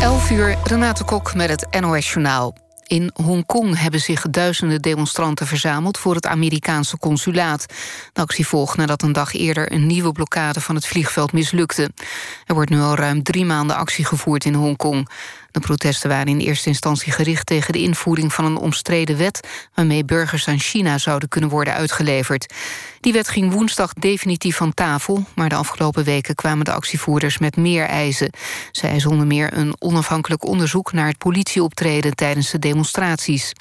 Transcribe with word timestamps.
11 0.00 0.30
uur, 0.30 0.58
Renate 0.64 1.04
Kok 1.04 1.34
met 1.34 1.50
het 1.50 1.80
NOS 1.80 2.12
Journaal. 2.12 2.54
In 2.86 3.10
Hongkong 3.14 3.80
hebben 3.80 4.00
zich 4.00 4.22
duizenden 4.30 4.82
demonstranten 4.82 5.46
verzameld 5.46 5.98
voor 5.98 6.14
het 6.14 6.26
Amerikaanse 6.26 6.98
consulaat. 6.98 7.66
De 8.12 8.20
actie 8.20 8.46
volgt 8.46 8.76
nadat 8.76 9.02
een 9.02 9.12
dag 9.12 9.32
eerder 9.32 9.72
een 9.72 9.86
nieuwe 9.86 10.12
blokkade 10.12 10.60
van 10.60 10.74
het 10.74 10.86
vliegveld 10.86 11.32
mislukte. 11.32 11.90
Er 12.46 12.54
wordt 12.54 12.70
nu 12.70 12.80
al 12.80 12.94
ruim 12.94 13.22
drie 13.22 13.44
maanden 13.44 13.76
actie 13.76 14.04
gevoerd 14.04 14.44
in 14.44 14.54
Hongkong. 14.54 15.08
De 15.58 15.66
protesten 15.66 16.08
waren 16.08 16.28
in 16.28 16.38
eerste 16.38 16.68
instantie 16.68 17.12
gericht 17.12 17.46
tegen 17.46 17.72
de 17.72 17.82
invoering 17.82 18.32
van 18.32 18.44
een 18.44 18.56
omstreden 18.56 19.16
wet 19.16 19.48
waarmee 19.74 20.04
burgers 20.04 20.48
aan 20.48 20.58
China 20.58 20.98
zouden 20.98 21.28
kunnen 21.28 21.50
worden 21.50 21.74
uitgeleverd. 21.74 22.54
Die 23.00 23.12
wet 23.12 23.28
ging 23.28 23.52
woensdag 23.52 23.92
definitief 23.92 24.56
van 24.56 24.74
tafel, 24.74 25.24
maar 25.34 25.48
de 25.48 25.54
afgelopen 25.54 26.04
weken 26.04 26.34
kwamen 26.34 26.64
de 26.64 26.72
actievoerders 26.72 27.38
met 27.38 27.56
meer 27.56 27.84
eisen. 27.84 28.30
Zij 28.72 28.90
eisen 28.90 29.10
onder 29.10 29.26
meer 29.26 29.56
een 29.56 29.74
onafhankelijk 29.78 30.44
onderzoek 30.44 30.92
naar 30.92 31.06
het 31.06 31.18
politieoptreden 31.18 32.14
tijdens 32.14 32.50
de 32.50 32.58
demonstraties. 32.58 33.52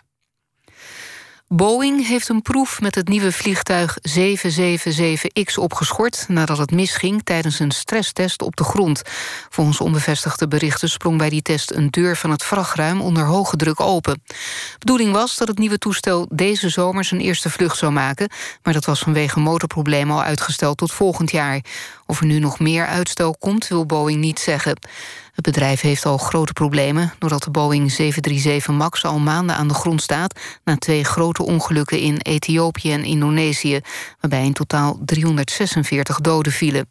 Boeing 1.49 2.07
heeft 2.07 2.29
een 2.29 2.41
proef 2.41 2.81
met 2.81 2.95
het 2.95 3.07
nieuwe 3.07 3.31
vliegtuig 3.31 3.97
777X 4.19 5.53
opgeschort... 5.55 6.25
nadat 6.27 6.57
het 6.57 6.71
misging 6.71 7.23
tijdens 7.23 7.59
een 7.59 7.71
stresstest 7.71 8.41
op 8.41 8.55
de 8.55 8.63
grond. 8.63 9.01
Volgens 9.49 9.81
onbevestigde 9.81 10.47
berichten 10.47 10.89
sprong 10.89 11.17
bij 11.17 11.29
die 11.29 11.41
test... 11.41 11.71
een 11.71 11.89
deur 11.89 12.17
van 12.17 12.31
het 12.31 12.43
vrachtruim 12.43 13.02
onder 13.02 13.25
hoge 13.25 13.55
druk 13.55 13.79
open. 13.79 14.21
De 14.25 14.35
bedoeling 14.79 15.11
was 15.11 15.38
dat 15.38 15.47
het 15.47 15.57
nieuwe 15.57 15.77
toestel 15.77 16.27
deze 16.31 16.69
zomer... 16.69 17.03
zijn 17.03 17.21
eerste 17.21 17.49
vlucht 17.49 17.77
zou 17.77 17.91
maken... 17.91 18.29
maar 18.63 18.73
dat 18.73 18.85
was 18.85 18.99
vanwege 18.99 19.39
motorproblemen 19.39 20.16
al 20.16 20.23
uitgesteld 20.23 20.77
tot 20.77 20.91
volgend 20.91 21.31
jaar. 21.31 21.61
Of 22.09 22.20
er 22.20 22.25
nu 22.25 22.39
nog 22.39 22.59
meer 22.59 22.85
uitstel 22.85 23.35
komt, 23.39 23.67
wil 23.67 23.85
Boeing 23.85 24.20
niet 24.20 24.39
zeggen. 24.39 24.79
Het 25.34 25.45
bedrijf 25.45 25.81
heeft 25.81 26.05
al 26.05 26.17
grote 26.17 26.53
problemen... 26.53 27.13
doordat 27.20 27.43
de 27.43 27.52
Boeing 27.52 27.91
737 27.91 28.75
MAX 28.75 29.05
al 29.05 29.20
maanden 29.20 29.55
aan 29.55 29.67
de 29.67 29.73
grond 29.73 30.02
staat... 30.02 30.39
na 30.63 30.78
twee 30.78 31.03
grote 31.03 31.44
ongelukken 31.44 32.00
in 32.00 32.17
Ethiopië 32.17 32.91
en 32.91 33.03
Indonesië... 33.03 33.80
waarbij 34.19 34.45
in 34.45 34.53
totaal 34.53 35.00
346 35.05 36.19
doden 36.19 36.52
vielen. 36.52 36.89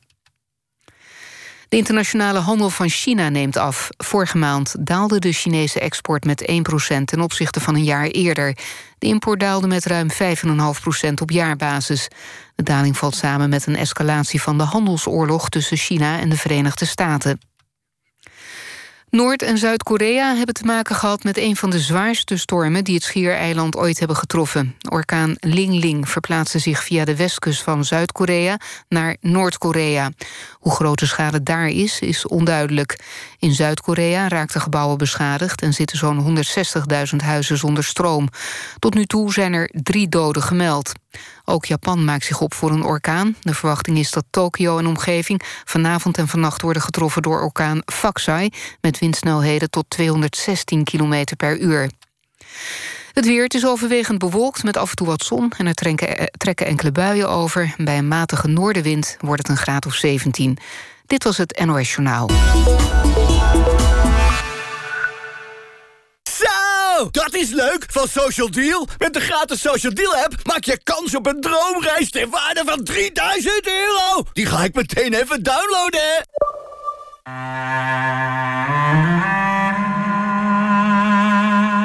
De 1.69 1.77
internationale 1.77 2.39
handel 2.39 2.71
van 2.71 2.89
China 2.89 3.29
neemt 3.29 3.57
af. 3.57 3.89
Vorige 3.97 4.39
maand 4.39 4.75
daalde 4.79 5.19
de 5.19 5.33
Chinese 5.33 5.81
export 5.81 6.25
met 6.25 6.51
1% 6.51 7.05
ten 7.05 7.21
opzichte 7.21 7.61
van 7.61 7.75
een 7.75 7.85
jaar 7.85 8.07
eerder. 8.07 8.57
De 8.99 9.07
import 9.07 9.41
daalde 9.41 9.67
met 9.67 9.85
ruim 9.85 10.09
5,5% 10.11 10.19
op 11.23 11.31
jaarbasis. 11.31 12.09
De 12.57 12.63
daling 12.63 12.97
valt 12.97 13.15
samen 13.15 13.49
met 13.49 13.67
een 13.67 13.77
escalatie 13.77 14.43
van 14.43 14.59
de 14.59 14.65
handelsoorlog... 14.65 15.49
tussen 15.49 15.77
China 15.77 16.19
en 16.19 16.29
de 16.29 16.37
Verenigde 16.37 16.85
Staten. 16.85 17.39
Noord- 19.11 19.43
en 19.43 19.59
Zuid-Korea 19.59 20.35
hebben 20.35 20.55
te 20.55 20.65
maken 20.65 20.95
gehad 20.95 21.25
met 21.25 21.37
een 21.37 21.57
van 21.57 21.71
de 21.71 21.79
zwaarste 21.79 22.37
stormen 22.37 22.85
die 22.85 22.95
het 22.95 23.05
schiereiland 23.05 23.77
ooit 23.77 23.99
hebben 23.99 24.17
getroffen. 24.17 24.77
Orkaan 24.91 25.35
Ling-Ling 25.41 26.09
verplaatste 26.09 26.59
zich 26.59 26.83
via 26.83 27.05
de 27.05 27.17
westkust 27.17 27.63
van 27.63 27.85
Zuid-Korea 27.85 28.59
naar 28.89 29.17
Noord-Korea. 29.21 30.11
Hoe 30.53 30.73
groot 30.73 30.99
de 30.99 31.07
schade 31.07 31.43
daar 31.43 31.69
is, 31.69 32.01
is 32.01 32.27
onduidelijk. 32.27 32.99
In 33.39 33.53
Zuid-Korea 33.53 34.29
raakten 34.29 34.61
gebouwen 34.61 34.99
beschadigd 34.99 35.63
en 35.63 35.73
zitten 35.73 35.99
zo'n 35.99 36.45
160.000 37.11 37.17
huizen 37.17 37.59
zonder 37.59 37.85
stroom. 37.85 38.29
Tot 38.79 38.95
nu 38.95 39.05
toe 39.05 39.33
zijn 39.33 39.53
er 39.53 39.71
drie 39.73 40.09
doden 40.09 40.43
gemeld. 40.43 40.93
Ook 41.49 41.65
Japan 41.65 42.05
maakt 42.05 42.25
zich 42.25 42.41
op 42.41 42.55
voor 42.55 42.71
een 42.71 42.85
orkaan. 42.85 43.37
De 43.41 43.55
verwachting 43.55 43.99
is 43.99 44.11
dat 44.11 44.25
Tokio 44.31 44.79
en 44.79 44.87
omgeving 44.87 45.43
vanavond 45.65 46.19
en 46.19 46.29
vannacht 46.29 46.63
worden 46.63 46.83
getroffen 46.83 47.23
door 47.23 47.41
orkaan 47.41 47.81
Faxai 47.85 48.51
met 48.81 48.99
windsnelheden 48.99 49.71
tot 49.71 49.85
216 49.89 50.85
km 50.85 51.25
per 51.37 51.59
uur. 51.59 51.91
Het 53.13 53.27
weer, 53.27 53.55
is 53.55 53.67
overwegend 53.67 54.19
bewolkt 54.19 54.63
met 54.63 54.77
af 54.77 54.91
en 54.91 54.97
toe 54.97 55.07
wat 55.07 55.25
zon... 55.25 55.53
en 55.57 55.67
er 55.67 55.75
trekken, 55.75 56.19
eh, 56.19 56.27
trekken 56.27 56.67
enkele 56.67 56.93
buien 56.93 57.29
over. 57.29 57.75
Bij 57.77 57.99
een 57.99 58.09
matige 58.09 58.49
noordenwind 58.49 59.17
wordt 59.21 59.43
het 59.43 59.51
een 59.51 59.63
graad 59.63 59.87
of 59.87 59.95
17. 59.95 60.59
Dit 61.07 61.25
was 61.25 61.37
het 61.37 61.63
NOS 61.65 61.95
Journaal. 61.95 62.31
Zo, 66.97 67.09
dat 67.11 67.35
is 67.35 67.51
leuk 67.51 67.85
van 67.89 68.09
Social 68.09 68.51
Deal. 68.51 68.89
Met 68.99 69.13
de 69.13 69.21
gratis 69.21 69.61
Social 69.61 69.95
Deal 69.95 70.17
app 70.17 70.35
maak 70.43 70.65
je 70.65 70.81
kans 70.83 71.17
op 71.17 71.27
een 71.27 71.41
droomreis 71.41 72.11
ter 72.11 72.29
waarde 72.29 72.63
van 72.65 72.85
3000 72.85 73.67
euro. 73.67 74.25
Die 74.33 74.47
ga 74.47 74.65
ik 74.65 74.75
meteen 74.75 75.15
even 75.15 75.43
downloaden. 75.43 76.27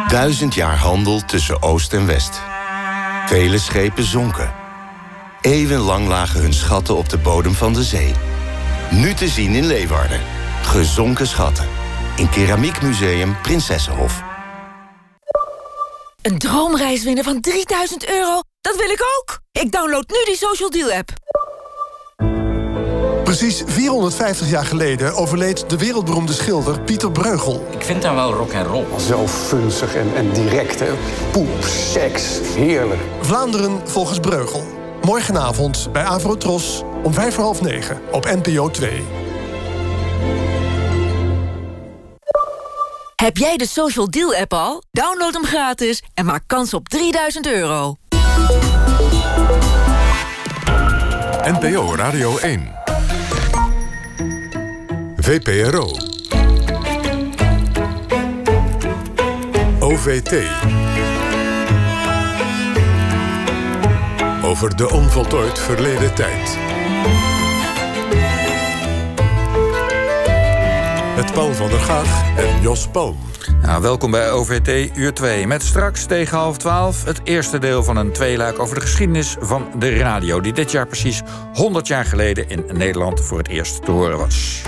Duizend 0.08 0.54
jaar 0.54 0.78
handel 0.78 1.22
tussen 1.26 1.62
Oost 1.62 1.94
en 1.94 2.06
West. 2.06 2.42
Vele 3.26 3.60
schepen 3.60 4.04
zonken. 4.04 4.54
Eeuwenlang 5.42 6.08
lagen 6.08 6.42
hun 6.42 6.54
schatten 6.54 6.96
op 6.96 7.10
de 7.10 7.18
bodem 7.18 7.54
van 7.54 7.74
de 7.74 7.84
zee. 7.84 8.14
Nu 8.90 9.14
te 9.14 9.28
zien 9.28 9.54
in 9.54 9.66
Leeuwarden. 9.66 10.22
Gezonken 10.64 11.28
schatten. 11.28 11.68
In 12.16 12.30
Keramiekmuseum 12.30 13.42
Prinsessenhof. 13.42 14.31
Een 16.22 16.38
droomreis 16.38 17.04
winnen 17.04 17.24
van 17.24 17.42
3000 17.42 18.09
euro? 18.09 18.42
Dat 18.62 18.76
wil 18.76 18.90
ik 18.90 19.02
ook! 19.20 19.40
Ik 19.52 19.72
download 19.72 20.04
nu 20.08 20.18
die 20.26 20.36
Social 20.36 20.70
Deal 20.70 20.92
app. 20.92 21.09
Precies 23.24 23.64
450 23.66 24.50
jaar 24.50 24.66
geleden 24.66 25.16
overleed 25.16 25.70
de 25.70 25.78
wereldberoemde 25.78 26.34
schilder 26.34 26.81
Pieter 26.81 27.12
Bruegel. 27.12 27.68
Ik 27.70 27.84
vind 27.84 28.04
hem 28.04 28.16
wel 28.16 28.34
rock 28.34 28.52
en 28.52 28.64
roll. 28.64 28.86
Zo 29.08 29.28
funzig 29.28 29.96
en, 29.96 30.16
en 30.16 30.34
direct, 30.34 30.80
hè. 30.80 30.94
Poep, 31.31 31.64
seks, 31.64 32.40
heerlijk. 32.56 33.02
Vlaanderen 33.22 33.88
volgens 33.88 34.20
Breugel. 34.20 34.64
Morgenavond 35.02 35.90
bij 35.92 36.04
Avrotros 36.04 36.81
om 37.04 37.14
vijf 37.14 37.34
voor 37.34 37.44
half 37.44 37.62
negen 37.62 38.02
op 38.12 38.26
NPO 38.26 38.70
2. 38.70 39.04
Heb 43.22 43.38
jij 43.38 43.58
de 43.58 43.68
Social 43.68 44.09
Deal 44.09 44.36
app 44.36 44.54
al? 44.54 44.84
Download 44.92 45.34
hem 45.34 45.46
gratis 45.46 46.04
en 46.14 46.26
maak 46.26 46.44
kans 46.48 46.74
op 46.74 46.90
3000 46.90 47.48
euro. 47.48 47.96
NPO 51.44 51.96
Radio 51.96 52.38
1. 52.38 52.72
VPRO. 55.16 55.92
OVT. 59.80 60.34
Over 64.44 64.76
de 64.76 64.90
onvoltooid 64.92 65.60
verleden 65.60 66.16
tijd. 66.16 66.58
Paul 71.34 71.53
van 71.53 71.69
der 71.69 71.80
Gaag 71.80 72.38
en 72.38 72.62
Jos 72.62 72.88
Palm. 72.88 73.18
Nou, 73.62 73.81
welkom 73.81 74.12
bij 74.12 74.31
OVT 74.31 74.97
uur 74.97 75.14
2. 75.14 75.47
Met 75.47 75.64
straks 75.64 76.06
tegen 76.06 76.38
half 76.38 76.58
12 76.58 77.03
het 77.03 77.22
eerste 77.24 77.59
deel 77.59 77.84
van 77.84 77.97
een 77.97 78.12
tweeluik 78.12 78.59
over 78.59 78.75
de 78.75 78.81
geschiedenis 78.81 79.36
van 79.40 79.72
de 79.78 79.97
radio. 79.97 80.40
Die 80.40 80.53
dit 80.53 80.72
jaar 80.72 80.88
precies 80.88 81.22
100 81.53 81.88
jaar 81.88 82.06
geleden 82.06 82.50
in 82.50 82.66
Nederland 82.74 83.22
voor 83.22 83.38
het 83.38 83.47
eerst 83.47 83.86
te 83.86 83.92
horen 83.92 84.18
was. 84.18 84.62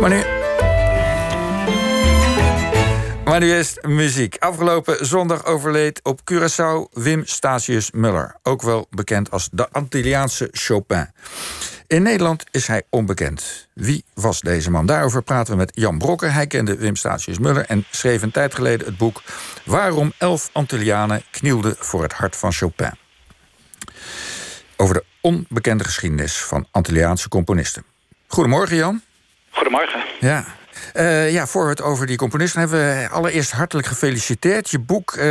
Maar 0.00 0.10
nu. 0.10 0.22
Maar 3.24 3.40
nu 3.40 3.52
is 3.52 3.78
muziek. 3.86 4.36
Afgelopen 4.38 5.06
zondag 5.06 5.44
overleed 5.44 6.00
op 6.02 6.20
Curaçao 6.32 7.02
Wim 7.02 7.22
Statius 7.24 7.90
Muller. 7.90 8.36
Ook 8.42 8.62
wel 8.62 8.86
bekend 8.90 9.30
als 9.30 9.48
de 9.52 9.68
Antilliaanse 9.70 10.48
Chopin. 10.52 11.10
In 11.88 12.02
Nederland 12.02 12.44
is 12.50 12.66
hij 12.66 12.82
onbekend. 12.90 13.68
Wie 13.72 14.04
was 14.14 14.40
deze 14.40 14.70
man? 14.70 14.86
Daarover 14.86 15.22
praten 15.22 15.52
we 15.52 15.58
met 15.58 15.70
Jan 15.74 15.98
Brokken. 15.98 16.32
Hij 16.32 16.46
kende 16.46 16.76
Wim 16.76 16.96
Statius 16.96 17.38
Muller 17.38 17.64
en 17.66 17.84
schreef 17.90 18.22
een 18.22 18.30
tijd 18.30 18.54
geleden 18.54 18.86
het 18.86 18.96
boek... 18.96 19.22
Waarom 19.64 20.12
elf 20.18 20.50
Antillianen 20.52 21.22
knielden 21.30 21.76
voor 21.78 22.02
het 22.02 22.12
hart 22.12 22.36
van 22.36 22.52
Chopin. 22.52 22.92
Over 24.76 24.94
de 24.94 25.04
onbekende 25.20 25.84
geschiedenis 25.84 26.36
van 26.36 26.66
Antilliaanse 26.70 27.28
componisten. 27.28 27.84
Goedemorgen, 28.26 28.76
Jan. 28.76 29.02
Goedemorgen. 29.50 30.04
Ja, 30.20 30.44
uh, 30.94 31.32
ja, 31.32 31.46
voor 31.46 31.64
we 31.64 31.70
het 31.70 31.82
over 31.82 32.06
die 32.06 32.16
componisten 32.16 32.60
hebben 32.60 32.78
we 32.78 33.08
allereerst 33.08 33.50
hartelijk 33.50 33.86
gefeliciteerd. 33.86 34.70
Je 34.70 34.78
boek 34.78 35.12
uh, 35.12 35.22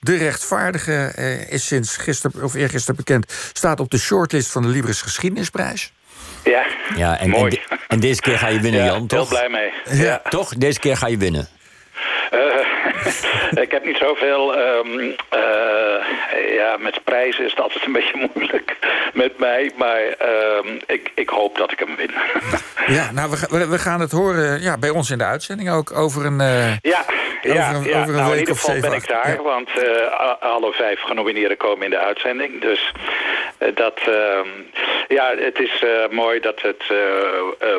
De 0.00 0.16
Rechtvaardige 0.16 1.12
uh, 1.18 1.52
is 1.52 1.66
sinds 1.66 1.96
gisteren 1.96 2.44
of 2.44 2.54
eergisteren 2.54 2.96
bekend. 2.96 3.32
Staat 3.52 3.80
op 3.80 3.90
de 3.90 3.98
shortlist 3.98 4.50
van 4.50 4.62
de 4.62 4.68
Libris 4.68 5.02
Geschiedenisprijs. 5.02 5.92
Ja, 6.44 6.64
ja 6.96 7.18
en, 7.18 7.28
mooi. 7.28 7.60
En, 7.68 7.78
en, 7.88 8.00
deze 8.00 8.20
keer 8.20 8.38
ga 8.38 8.48
je 8.48 8.60
winnen, 8.60 8.80
ja, 8.80 8.86
Jan, 8.86 9.06
toch? 9.06 9.30
Heel 9.30 9.38
blij 9.38 9.48
mee. 9.48 9.98
Ja. 9.98 10.04
ja. 10.04 10.22
Toch? 10.28 10.54
Deze 10.54 10.78
keer 10.78 10.96
ga 10.96 11.06
je 11.06 11.16
winnen. 11.16 11.48
ik 13.64 13.70
heb 13.70 13.84
niet 13.84 13.96
zoveel 13.96 14.58
um, 14.58 15.14
ja, 16.48 16.76
met 16.78 17.04
prijzen 17.04 17.44
is 17.44 17.50
het 17.50 17.60
altijd 17.60 17.84
een 17.84 17.92
beetje 17.92 18.28
moeilijk 18.34 18.76
met 19.12 19.38
mij. 19.38 19.70
Maar 19.76 20.00
ehm, 20.00 20.68
ik, 20.86 21.10
ik 21.14 21.28
hoop 21.28 21.56
dat 21.58 21.72
ik 21.72 21.78
hem 21.78 21.96
win. 21.96 22.10
Ja, 22.86 23.10
nou, 23.12 23.30
we, 23.30 23.68
we 23.68 23.78
gaan 23.78 24.00
het 24.00 24.10
horen 24.10 24.60
ja, 24.60 24.78
bij 24.78 24.90
ons 24.90 25.10
in 25.10 25.18
de 25.18 25.24
uitzending 25.24 25.70
ook 25.70 25.92
over 25.92 26.26
een... 26.26 26.40
Uh, 26.40 26.76
ja, 26.78 27.04
ja, 27.42 27.74
een, 27.74 27.84
ja. 27.84 28.00
Over 28.00 28.14
een 28.14 28.20
nou, 28.20 28.32
in 28.32 28.38
ieder 28.38 28.54
geval 28.54 28.80
ben 28.80 28.92
ik 28.92 29.08
daar. 29.08 29.42
Want 29.42 29.68
alle 30.40 30.72
vijf 30.72 31.00
genomineerden 31.00 31.56
komen 31.56 31.84
in 31.84 31.90
de 31.90 31.98
uitzending. 31.98 32.60
Dus 32.60 32.92
dat... 33.74 33.98
Ehm, 34.06 34.48
ja, 35.08 35.34
het 35.36 35.58
is 35.58 35.84
mooi 36.10 36.40
dat 36.40 36.62
het 36.62 36.84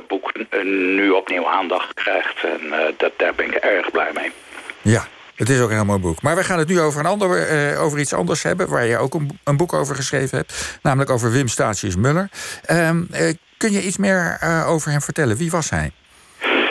boek 0.07 0.31
nu 0.63 1.09
opnieuw 1.09 1.48
aandacht 1.48 1.94
krijgt. 1.94 2.44
En 2.44 2.74
dat, 2.98 3.12
daar 3.18 3.36
ben 3.36 3.45
ik 3.45 3.56
erg 3.56 3.92
blij 3.92 4.12
mee. 4.13 4.31
Ja, 4.81 5.07
het 5.36 5.50
is 5.50 5.62
ook 5.62 5.69
een 5.69 5.75
heel 5.75 5.86
mooi 5.86 6.00
boek. 6.00 6.22
Maar 6.22 6.36
we 6.36 6.44
gaan 6.44 6.60
het 6.60 6.68
nu 6.68 6.80
over, 6.80 7.00
een 7.00 7.06
ander, 7.06 7.51
uh, 7.74 7.83
over 7.83 8.00
iets 8.00 8.13
anders 8.13 8.44
hebben... 8.44 8.69
waar 8.69 8.86
je 8.86 8.98
ook 8.98 9.13
een, 9.13 9.39
een, 9.44 9.57
boek 9.57 9.74
over 9.74 9.95
geschreven 9.95 10.38
hebt. 10.38 10.80
Namelijk 10.81 11.10
over 11.10 11.31
Wim 11.31 11.48
Statius-Muller. 11.48 12.30
Um, 12.72 13.07
uh, 13.12 13.33
kun 13.57 13.72
je 13.72 13.81
iets 13.81 13.98
meer 13.98 14.39
uh, 14.44 14.69
over 14.69 14.92
hem 14.92 15.01
vertellen? 15.01 15.38
Wie 15.38 15.51
was 15.51 15.69
hij? 15.69 15.92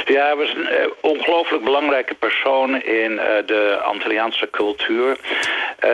Ja, 0.04 0.26
hij 0.26 0.36
was 0.36 0.54
een 0.54 0.92
ongelooflijk 1.00 1.64
belangrijke 1.64 2.14
persoon 2.14 2.82
in 2.82 3.16
de 3.46 3.80
Antilliaanse 3.84 4.48
cultuur. 4.50 5.16
Uh, 5.84 5.90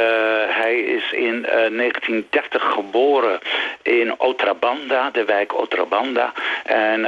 hij 0.48 0.78
is 0.78 1.12
in 1.12 1.42
1930 1.42 2.62
geboren 2.62 3.38
in 3.82 4.20
Otrabanda, 4.20 5.10
de 5.10 5.24
wijk 5.24 5.54
Otrabanda, 5.54 6.32
en 6.64 7.06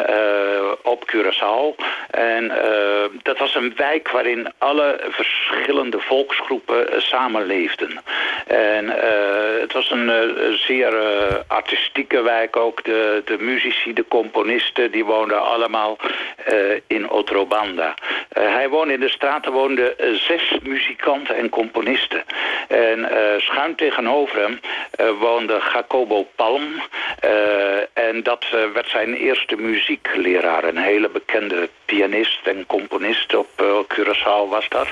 op 0.82 1.12
Curaçao. 1.12 1.84
En 2.10 2.52
dat 3.22 3.38
was 3.38 3.54
een 3.54 3.72
wijk 3.76 4.10
waarin 4.10 4.52
alle 4.58 5.00
verschillende 5.08 6.00
volksgroepen 6.00 7.02
samenleefden. 7.02 8.00
En 8.46 8.88
het 9.60 9.72
was 9.72 9.90
een 9.90 10.10
zeer 10.66 10.92
artistieke 11.46 12.22
wijk 12.22 12.56
ook. 12.56 12.84
De, 12.84 13.22
de 13.24 13.36
muzici, 13.38 13.92
de 13.92 14.04
componisten, 14.08 14.90
die 14.90 15.04
woonden 15.04 15.42
allemaal 15.42 15.96
in. 16.86 17.08
Uh, 17.78 18.54
hij 18.54 18.68
woonde 18.68 18.92
in 18.92 19.00
de 19.00 19.08
straten 19.08 19.52
woonden 19.52 19.94
zes 20.26 20.58
muzikanten 20.62 21.36
en 21.36 21.48
componisten. 21.48 22.22
En 22.68 22.98
uh, 22.98 23.08
schuin 23.38 23.74
tegenover 23.74 24.40
hem 24.40 24.60
woonde 25.18 25.60
Jacobo 25.72 26.26
Palm. 26.36 26.62
en 27.92 28.22
dat 28.22 28.44
werd 28.72 28.88
zijn 28.88 29.14
eerste 29.14 29.56
muziekleraar. 29.56 30.64
Een 30.64 30.76
hele 30.76 31.08
bekende 31.08 31.68
pianist 31.84 32.46
en 32.46 32.66
componist 32.66 33.34
op 33.34 33.48
Curaçao 33.94 34.48
was 34.50 34.68
dat. 34.68 34.88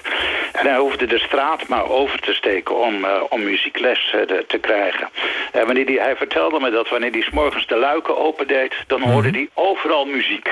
En 0.53 0.67
hij 0.67 0.79
hoefde 0.79 1.07
de 1.07 1.19
straat 1.19 1.69
maar 1.69 1.91
over 1.91 2.21
te 2.21 2.33
steken 2.33 2.77
om, 2.77 3.07
om 3.29 3.45
muziekles 3.45 4.15
te 4.47 4.59
krijgen. 4.61 5.09
En 5.53 5.67
wanneer 5.67 5.87
die, 5.87 6.01
hij 6.01 6.17
vertelde 6.17 6.61
me 6.61 6.71
dat 6.71 6.89
wanneer 6.89 7.11
hij 7.11 7.23
s 7.23 7.31
morgens 7.31 7.67
de 7.67 7.77
luiken 7.77 8.19
opendeed... 8.19 8.75
dan 8.87 9.03
hoorde 9.03 9.31
hij 9.31 9.49
overal 9.55 10.05
muziek. 10.05 10.49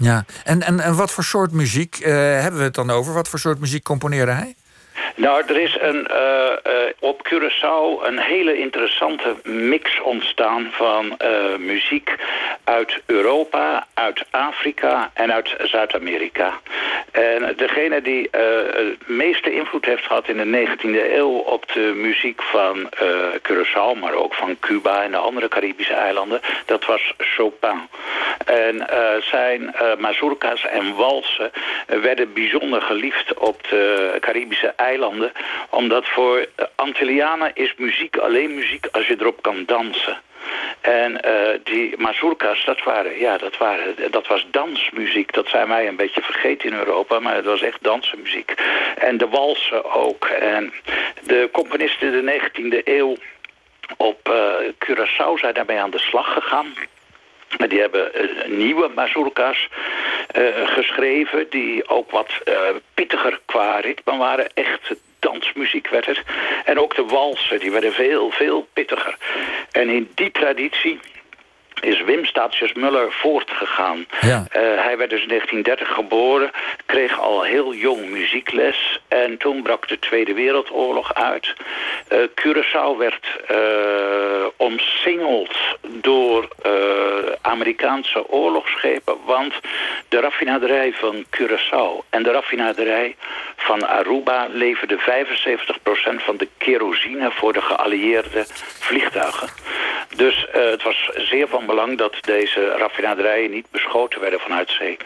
Ja, 0.00 0.24
en, 0.44 0.62
en, 0.62 0.80
en 0.80 0.96
wat 0.96 1.10
voor 1.10 1.24
soort 1.24 1.52
muziek 1.52 1.98
uh, 2.00 2.06
hebben 2.14 2.58
we 2.58 2.64
het 2.64 2.74
dan 2.74 2.90
over? 2.90 3.14
Wat 3.14 3.28
voor 3.28 3.38
soort 3.38 3.60
muziek 3.60 3.82
componeerde 3.82 4.32
hij? 4.32 4.54
Nou, 5.14 5.42
er 5.46 5.58
is 5.58 5.76
een, 5.80 6.08
uh, 6.10 6.52
uh, 6.66 6.72
op 6.98 7.28
Curaçao 7.28 8.06
een 8.06 8.18
hele 8.18 8.58
interessante 8.58 9.34
mix 9.42 10.00
ontstaan 10.00 10.68
van 10.70 11.16
uh, 11.24 11.56
muziek 11.58 12.14
uit 12.64 13.00
Europa, 13.06 13.86
uit 13.94 14.24
Afrika 14.30 15.10
en 15.14 15.32
uit 15.32 15.54
Zuid-Amerika. 15.58 16.52
En 17.10 17.54
degene 17.56 18.02
die 18.02 18.28
het 18.30 19.08
meeste 19.08 19.54
invloed 19.54 19.84
heeft 19.84 20.06
gehad 20.06 20.28
in 20.28 20.36
de 20.36 20.66
19e 20.66 21.14
eeuw 21.14 21.36
op 21.38 21.72
de 21.72 21.92
muziek 21.96 22.42
van 22.42 22.90
Curaçao, 23.42 24.00
maar 24.00 24.14
ook 24.14 24.34
van 24.34 24.56
Cuba 24.60 25.02
en 25.02 25.10
de 25.10 25.16
andere 25.16 25.48
Caribische 25.48 25.94
eilanden, 25.94 26.40
dat 26.66 26.84
was 26.84 27.14
Chopin. 27.18 27.88
En 28.44 28.86
zijn 29.20 29.74
mazurkas 29.98 30.66
en 30.66 30.94
walsen 30.94 31.50
werden 31.86 32.32
bijzonder 32.32 32.82
geliefd 32.82 33.34
op 33.34 33.68
de 33.68 34.16
Caribische 34.20 34.66
eilanden 34.66 34.85
omdat 35.70 36.08
voor 36.08 36.46
Antillianen 36.74 37.50
is 37.54 37.74
muziek 37.76 38.16
alleen 38.16 38.54
muziek 38.54 38.86
als 38.92 39.06
je 39.06 39.16
erop 39.18 39.42
kan 39.42 39.64
dansen. 39.66 40.20
En 40.80 41.20
uh, 41.24 41.58
die 41.64 41.94
mazurkas, 41.98 42.64
dat, 42.64 42.82
waren, 42.82 43.18
ja, 43.18 43.38
dat, 43.38 43.56
waren, 43.56 44.10
dat 44.10 44.26
was 44.26 44.46
dansmuziek. 44.50 45.32
Dat 45.32 45.48
zijn 45.48 45.68
wij 45.68 45.88
een 45.88 45.96
beetje 45.96 46.22
vergeten 46.22 46.70
in 46.70 46.78
Europa, 46.78 47.20
maar 47.20 47.34
het 47.34 47.44
was 47.44 47.62
echt 47.62 47.82
dansmuziek. 47.82 48.54
En 48.98 49.18
de 49.18 49.28
walsen 49.28 49.94
ook. 49.94 50.26
En 50.26 50.72
de 51.22 51.48
componisten 51.52 52.14
in 52.14 52.24
de 52.24 52.40
19e 52.40 52.84
eeuw 52.84 53.16
op 53.96 54.28
uh, 54.28 54.54
Curaçao 54.84 55.40
zijn 55.40 55.54
daarmee 55.54 55.78
aan 55.78 55.90
de 55.90 55.98
slag 55.98 56.32
gegaan. 56.32 56.74
Die 57.68 57.80
hebben 57.80 58.10
nieuwe 58.46 58.90
mazurkas 58.94 59.68
uh, 60.38 60.68
geschreven... 60.68 61.46
die 61.50 61.88
ook 61.88 62.10
wat 62.10 62.30
uh, 62.44 62.54
pittiger 62.94 63.40
qua 63.44 63.78
ritme 63.80 64.16
waren. 64.16 64.46
Echt 64.54 64.94
dansmuziek 65.18 65.88
werd 65.88 66.06
het. 66.06 66.22
En 66.64 66.78
ook 66.78 66.94
de 66.94 67.04
walsen, 67.04 67.60
die 67.60 67.70
werden 67.70 67.92
veel, 67.92 68.30
veel 68.30 68.68
pittiger. 68.72 69.16
En 69.70 69.88
in 69.88 70.10
die 70.14 70.30
traditie 70.30 70.98
is 71.80 72.02
Wim 72.02 72.24
Statius 72.24 72.72
Muller 72.72 73.12
voortgegaan. 73.12 74.06
Ja. 74.20 74.38
Uh, 74.38 74.62
hij 74.84 74.96
werd 74.96 75.10
dus 75.10 75.22
in 75.22 75.28
1930 75.28 75.88
geboren, 75.88 76.50
kreeg 76.86 77.20
al 77.20 77.42
heel 77.42 77.74
jong 77.74 78.10
muziekles... 78.10 79.00
en 79.08 79.36
toen 79.36 79.62
brak 79.62 79.88
de 79.88 79.98
Tweede 79.98 80.34
Wereldoorlog 80.34 81.14
uit. 81.14 81.54
Uh, 82.12 82.18
Curaçao 82.18 82.98
werd 82.98 83.26
uh, 83.50 83.56
omsingeld 84.56 85.56
door 85.84 86.48
Amerikaanse 87.40 88.28
oorlogsschepen... 88.28 89.14
want 89.24 89.54
de 90.08 90.20
raffinaderij 90.20 90.92
van 90.92 91.24
Curaçao 91.36 92.08
en 92.10 92.22
de 92.22 92.30
raffinaderij 92.30 93.16
van 93.56 93.88
Aruba... 93.88 94.46
leverden 94.50 94.98
75% 94.98 95.02
van 96.16 96.36
de 96.36 96.48
kerosine 96.58 97.30
voor 97.30 97.52
de 97.52 97.62
geallieerde 97.62 98.44
vliegtuigen. 98.78 99.48
Dus 100.16 100.46
het 100.50 100.82
was 100.82 101.10
zeer 101.14 101.48
van 101.48 101.65
belang 101.66 101.98
dat 101.98 102.16
deze 102.20 102.66
raffinaderijen 102.66 103.50
niet 103.50 103.70
beschoten 103.70 104.20
werden 104.20 104.40
vanuit 104.40 104.70
zee. 104.70 104.96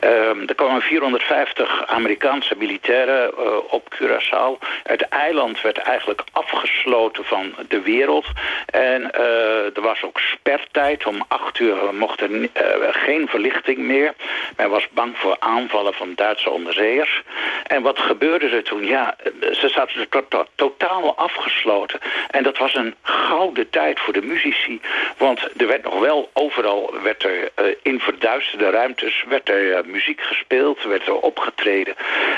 Um, 0.00 0.42
er 0.46 0.54
kwamen 0.54 0.82
450 0.82 1.86
Amerikaanse 1.86 2.54
militairen 2.58 3.32
uh, 3.38 3.56
op 3.68 3.94
Curaçao. 3.94 4.66
Het 4.82 5.02
eiland 5.08 5.60
werd 5.60 5.78
eigenlijk 5.78 6.22
afgesloten 6.32 7.24
van 7.24 7.54
de 7.68 7.80
wereld. 7.80 8.26
En 8.66 9.00
uh, 9.00 9.76
er 9.76 9.82
was 9.82 10.02
ook 10.02 10.20
spertijd. 10.20 11.06
Om 11.06 11.24
acht 11.28 11.58
uur 11.58 11.76
mocht 11.94 12.20
er 12.20 12.30
uh, 12.30 12.48
geen 12.90 13.28
verlichting 13.28 13.78
meer. 13.78 14.14
Men 14.56 14.70
was 14.70 14.88
bang 14.90 15.18
voor 15.18 15.36
aanvallen 15.38 15.94
van 15.94 16.12
Duitse 16.14 16.50
onderzeeërs. 16.50 17.22
En 17.66 17.82
wat 17.82 17.98
gebeurde 17.98 18.48
er 18.48 18.62
toen? 18.62 18.86
Ja, 18.86 19.16
ze 19.52 19.68
zaten 19.68 20.08
to 20.08 20.24
to 20.28 20.46
totaal 20.54 21.16
afgesloten. 21.16 22.00
En 22.30 22.42
dat 22.42 22.58
was 22.58 22.74
een 22.74 22.94
gouden 23.02 23.70
tijd 23.70 24.00
voor 24.00 24.12
de 24.12 24.22
muzici. 24.22 24.80
Want 25.16 25.40
er 25.56 25.66
werd 25.66 25.84
nog 25.84 25.93
wel 26.00 26.30
overal 26.32 26.94
werd 27.02 27.24
er 27.24 27.50
uh, 27.60 27.74
in 27.82 28.00
verduisterde 28.00 28.70
ruimtes 28.70 29.24
werd 29.28 29.48
er 29.48 29.78
uh, 29.78 29.92
muziek 29.92 30.20
gespeeld, 30.20 30.82
werd 30.82 31.06
er 31.06 31.20
opgetreden. 31.20 31.94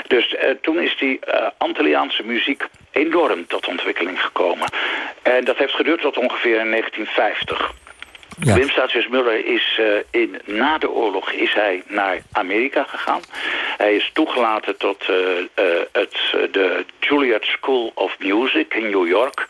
Dus 0.07 0.33
uh, 0.33 0.39
toen 0.61 0.79
is 0.79 0.97
die 0.97 1.19
Antilliaanse 1.57 2.23
muziek 2.23 2.63
enorm 2.91 3.47
tot 3.47 3.67
ontwikkeling 3.67 4.21
gekomen. 4.21 4.67
En 5.21 5.45
dat 5.45 5.57
heeft 5.57 5.73
geduurd 5.73 6.01
tot 6.01 6.17
ongeveer 6.17 6.59
in 6.59 6.71
1950. 6.71 7.73
Ja. 8.39 8.53
Wim 8.53 8.69
Statius 8.69 9.07
Muller 9.07 9.45
is 9.45 9.77
uh, 9.79 9.85
in, 10.11 10.41
na 10.45 10.77
de 10.77 10.89
oorlog 10.89 11.31
is 11.31 11.53
hij 11.53 11.83
naar 11.87 12.21
Amerika 12.31 12.83
gegaan. 12.83 13.21
Hij 13.77 13.95
is 13.95 14.09
toegelaten 14.13 14.77
tot 14.77 15.07
uh, 15.09 15.17
uh, 15.17 15.45
het, 15.91 16.17
de 16.51 16.85
Juilliard 16.99 17.45
School 17.45 17.91
of 17.95 18.15
Music 18.19 18.73
in 18.73 18.89
New 18.89 19.07
York. 19.07 19.45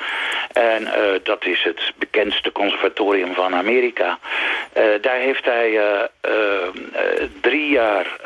En 0.51 0.87
dat 1.23 1.45
is 1.45 1.63
het 1.63 1.93
bekendste 1.97 2.51
conservatorium 2.51 3.33
van 3.33 3.55
Amerika. 3.55 4.19
daar 5.01 5.19
heeft 5.19 5.45
hij 5.45 5.79
drie 7.41 7.69
jaar 7.69 8.19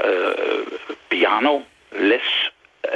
piano 1.07 1.63
les 1.89 2.51
uh, 2.85 2.91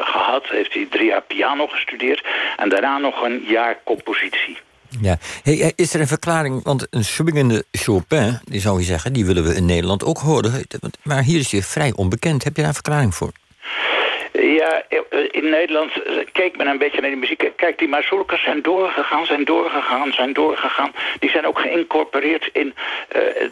gehad. 0.00 0.48
Heeft 0.48 0.74
hij 0.74 0.86
drie 0.90 1.06
jaar 1.06 1.22
piano 1.22 1.66
gestudeerd. 1.66 2.24
En 2.56 2.68
daarna 2.68 2.98
nog 2.98 3.22
een 3.22 3.44
jaar 3.46 3.78
compositie. 3.84 4.58
Ja. 5.00 5.18
Hey, 5.42 5.72
is 5.76 5.94
er 5.94 6.00
een 6.00 6.06
verklaring, 6.06 6.62
want 6.62 6.86
een 6.90 7.04
swingende 7.04 7.64
Chopin, 7.70 8.40
die 8.44 8.60
zou 8.60 8.78
je 8.78 8.84
zeggen, 8.84 9.12
die 9.12 9.26
willen 9.26 9.44
we 9.44 9.54
in 9.54 9.66
Nederland 9.66 10.04
ook 10.04 10.18
horen. 10.18 10.64
Maar 11.02 11.22
hier 11.22 11.38
is 11.38 11.52
hij 11.52 11.62
vrij 11.62 11.92
onbekend. 11.96 12.44
Heb 12.44 12.54
je 12.54 12.60
daar 12.60 12.68
een 12.68 12.74
verklaring 12.74 13.14
voor? 13.14 13.32
Ja, 14.64 14.82
in 15.30 15.48
Nederland 15.48 15.92
keek 16.32 16.56
men 16.56 16.66
een 16.66 16.78
beetje 16.78 17.00
naar 17.00 17.10
die 17.10 17.18
muziek. 17.18 17.52
Kijk, 17.56 17.78
die 17.78 17.88
mazurkas 17.88 18.42
zijn 18.42 18.62
doorgegaan, 18.62 19.26
zijn 19.26 19.44
doorgegaan, 19.44 20.12
zijn 20.12 20.32
doorgegaan. 20.32 20.92
Die 21.18 21.30
zijn 21.30 21.46
ook 21.46 21.58
geïncorporeerd 21.58 22.50
in 22.52 22.74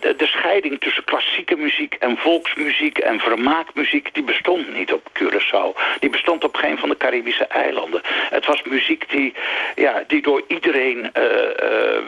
de, 0.01 0.15
de, 0.17 0.27
scheiding 0.27 0.81
tussen 0.81 1.05
klassieke 1.05 1.57
muziek 1.57 1.95
en 1.95 2.17
volksmuziek 2.17 2.99
en 2.99 3.21
vermaakmuziek. 3.21 4.15
Die 4.15 4.23
bestond 4.23 4.75
niet 4.75 4.93
op 4.93 5.09
Curaçao. 5.19 5.99
Die 5.99 6.11
bestond 6.11 6.45
op 6.45 6.57
geen 6.57 6.79
van 6.79 6.89
de 6.89 6.97
Caribische 6.97 7.47
eilanden. 7.47 8.01
Het 8.31 8.47
was 8.47 8.63
muziek 8.63 9.11
die, 9.11 9.35
ja, 9.75 10.05
die 10.07 10.23
door 10.23 10.43
iedereen 10.47 11.11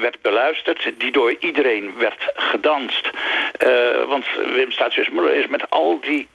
werd 0.00 0.20
beluisterd, 0.23 0.92
die 0.99 1.12
door 1.12 1.37
iedereen 1.38 1.94
werd 1.99 2.32
gedanst. 2.34 3.11
Want 4.06 4.25
Wim 4.54 4.68
Muller 5.12 5.34
is 5.34 5.46
met 5.46 5.70
al 5.70 6.00
die 6.00 6.28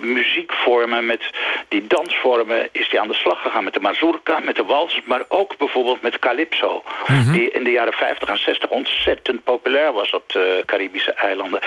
muziekvormen, 0.00 0.85
met 0.86 1.30
die 1.68 1.86
dansvormen, 1.86 2.68
is 2.72 2.90
hij 2.90 3.00
aan 3.00 3.08
de 3.08 3.14
slag 3.14 3.42
gegaan 3.42 3.64
met 3.64 3.74
de 3.74 3.80
mazurka, 3.80 4.38
met 4.38 4.56
de 4.56 4.64
wals, 4.64 5.00
maar 5.04 5.22
ook 5.28 5.56
bijvoorbeeld 5.56 6.02
met 6.02 6.18
calypso. 6.18 6.82
Mhm. 7.06 7.32
Die 7.32 7.50
in 7.50 7.64
de 7.64 7.70
jaren 7.70 7.92
50 7.92 8.28
en 8.28 8.38
60 8.38 8.70
ontzettend 8.70 9.44
populair 9.44 9.92
was 9.92 10.10
op 10.10 10.32
de 10.32 10.62
Caribische 10.66 11.12
eilanden. 11.12 11.60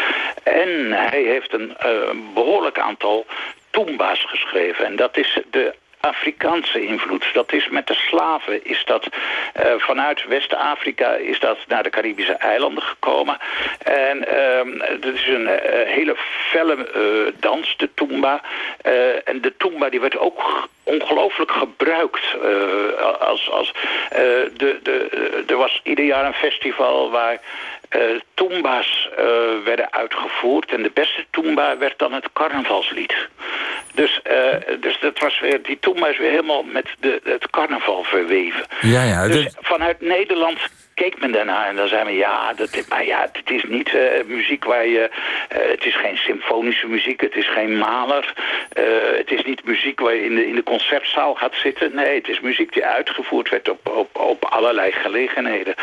En 0.43 0.91
hij 0.91 1.23
heeft 1.23 1.53
een 1.53 1.77
behoorlijk 2.33 2.79
aantal 2.79 3.25
Toomba's 3.69 4.25
geschreven. 4.25 4.85
En 4.85 4.95
dat 4.95 5.17
is 5.17 5.39
de 5.51 5.73
Afrikaanse 5.99 6.85
invloed. 6.85 7.25
Dat 7.33 7.53
is 7.53 7.69
met 7.69 7.87
de 7.87 7.93
slaven 7.93 8.65
is 8.65 8.85
dat 8.85 9.07
uh, 9.07 9.73
vanuit 9.77 10.25
West-Afrika 10.27 11.13
is 11.13 11.39
dat 11.39 11.57
naar 11.67 11.83
de 11.83 11.89
Caribische 11.89 12.33
eilanden 12.33 12.83
gekomen. 12.83 13.37
En 13.83 14.17
uh, 14.17 14.99
dat 14.99 15.13
is 15.13 15.27
een 15.27 15.41
uh, 15.41 15.55
hele 15.85 16.15
felle 16.49 16.75
uh, 16.75 17.33
dans, 17.39 17.77
de 17.77 17.89
tumba. 17.93 18.41
en 19.23 19.41
de 19.41 19.53
tumba 19.57 19.89
die 19.89 19.99
werd 19.99 20.17
ook 20.17 20.67
ongelooflijk 20.83 21.51
gebruikt. 21.51 22.23
als, 23.19 23.49
als, 23.49 23.73
de, 24.53 24.79
de, 24.83 25.43
er 25.47 25.57
was 25.57 25.81
ieder 25.83 26.05
jaar 26.05 26.25
een 26.25 26.33
festival 26.33 27.11
waar 27.11 27.39
uh, 27.95 28.01
Toomba's 28.33 29.09
werden 29.63 29.93
uitgevoerd. 29.93 30.71
En 30.71 30.83
de 30.83 30.91
beste 30.93 31.25
Toomba 31.29 31.77
werd 31.77 31.99
dan 31.99 32.13
het 32.13 32.29
carnavalslied. 32.33 33.15
Dus, 33.93 34.21
uh, 34.31 34.79
dus 34.79 34.99
dat 34.99 35.19
was 35.19 35.39
weer, 35.39 35.61
die 35.63 35.79
Toomba 35.79 36.07
is 36.07 36.17
weer 36.17 36.29
helemaal 36.29 36.63
met 36.63 36.87
de, 36.99 37.21
het 37.23 37.49
carnaval 37.49 38.03
verweven. 38.03 38.65
Ja, 38.81 39.03
ja. 39.03 39.27
Dus 39.27 39.55
vanuit 39.59 40.01
Nederland 40.01 40.59
keek 41.01 41.19
men 41.19 41.31
daarna 41.31 41.67
en 41.69 41.75
dan 41.75 41.87
zei 41.87 42.03
men 42.03 42.19
ja, 42.27 42.53
dat, 42.53 42.69
maar 42.89 43.05
ja, 43.05 43.19
het 43.31 43.49
is 43.57 43.63
niet 43.67 43.89
uh, 43.93 44.01
muziek 44.37 44.63
waar 44.71 44.87
je, 44.87 45.03
uh, 45.09 45.71
het 45.75 45.85
is 45.85 45.95
geen 45.95 46.17
symfonische 46.17 46.87
muziek, 46.87 47.21
het 47.21 47.35
is 47.35 47.49
geen 47.57 47.77
maler, 47.77 48.25
uh, 48.33 48.83
het 49.17 49.31
is 49.31 49.43
niet 49.43 49.65
muziek 49.65 49.99
waar 49.99 50.15
je 50.15 50.25
in 50.25 50.35
de, 50.35 50.47
in 50.47 50.55
de 50.55 50.63
concertzaal 50.63 51.33
gaat 51.35 51.55
zitten. 51.65 51.95
Nee, 51.95 52.15
het 52.15 52.27
is 52.27 52.39
muziek 52.39 52.73
die 52.73 52.85
uitgevoerd 52.85 53.49
werd 53.49 53.69
op, 53.69 53.89
op, 54.03 54.09
op 54.17 54.45
allerlei 54.45 54.91
gelegenheden. 54.91 55.73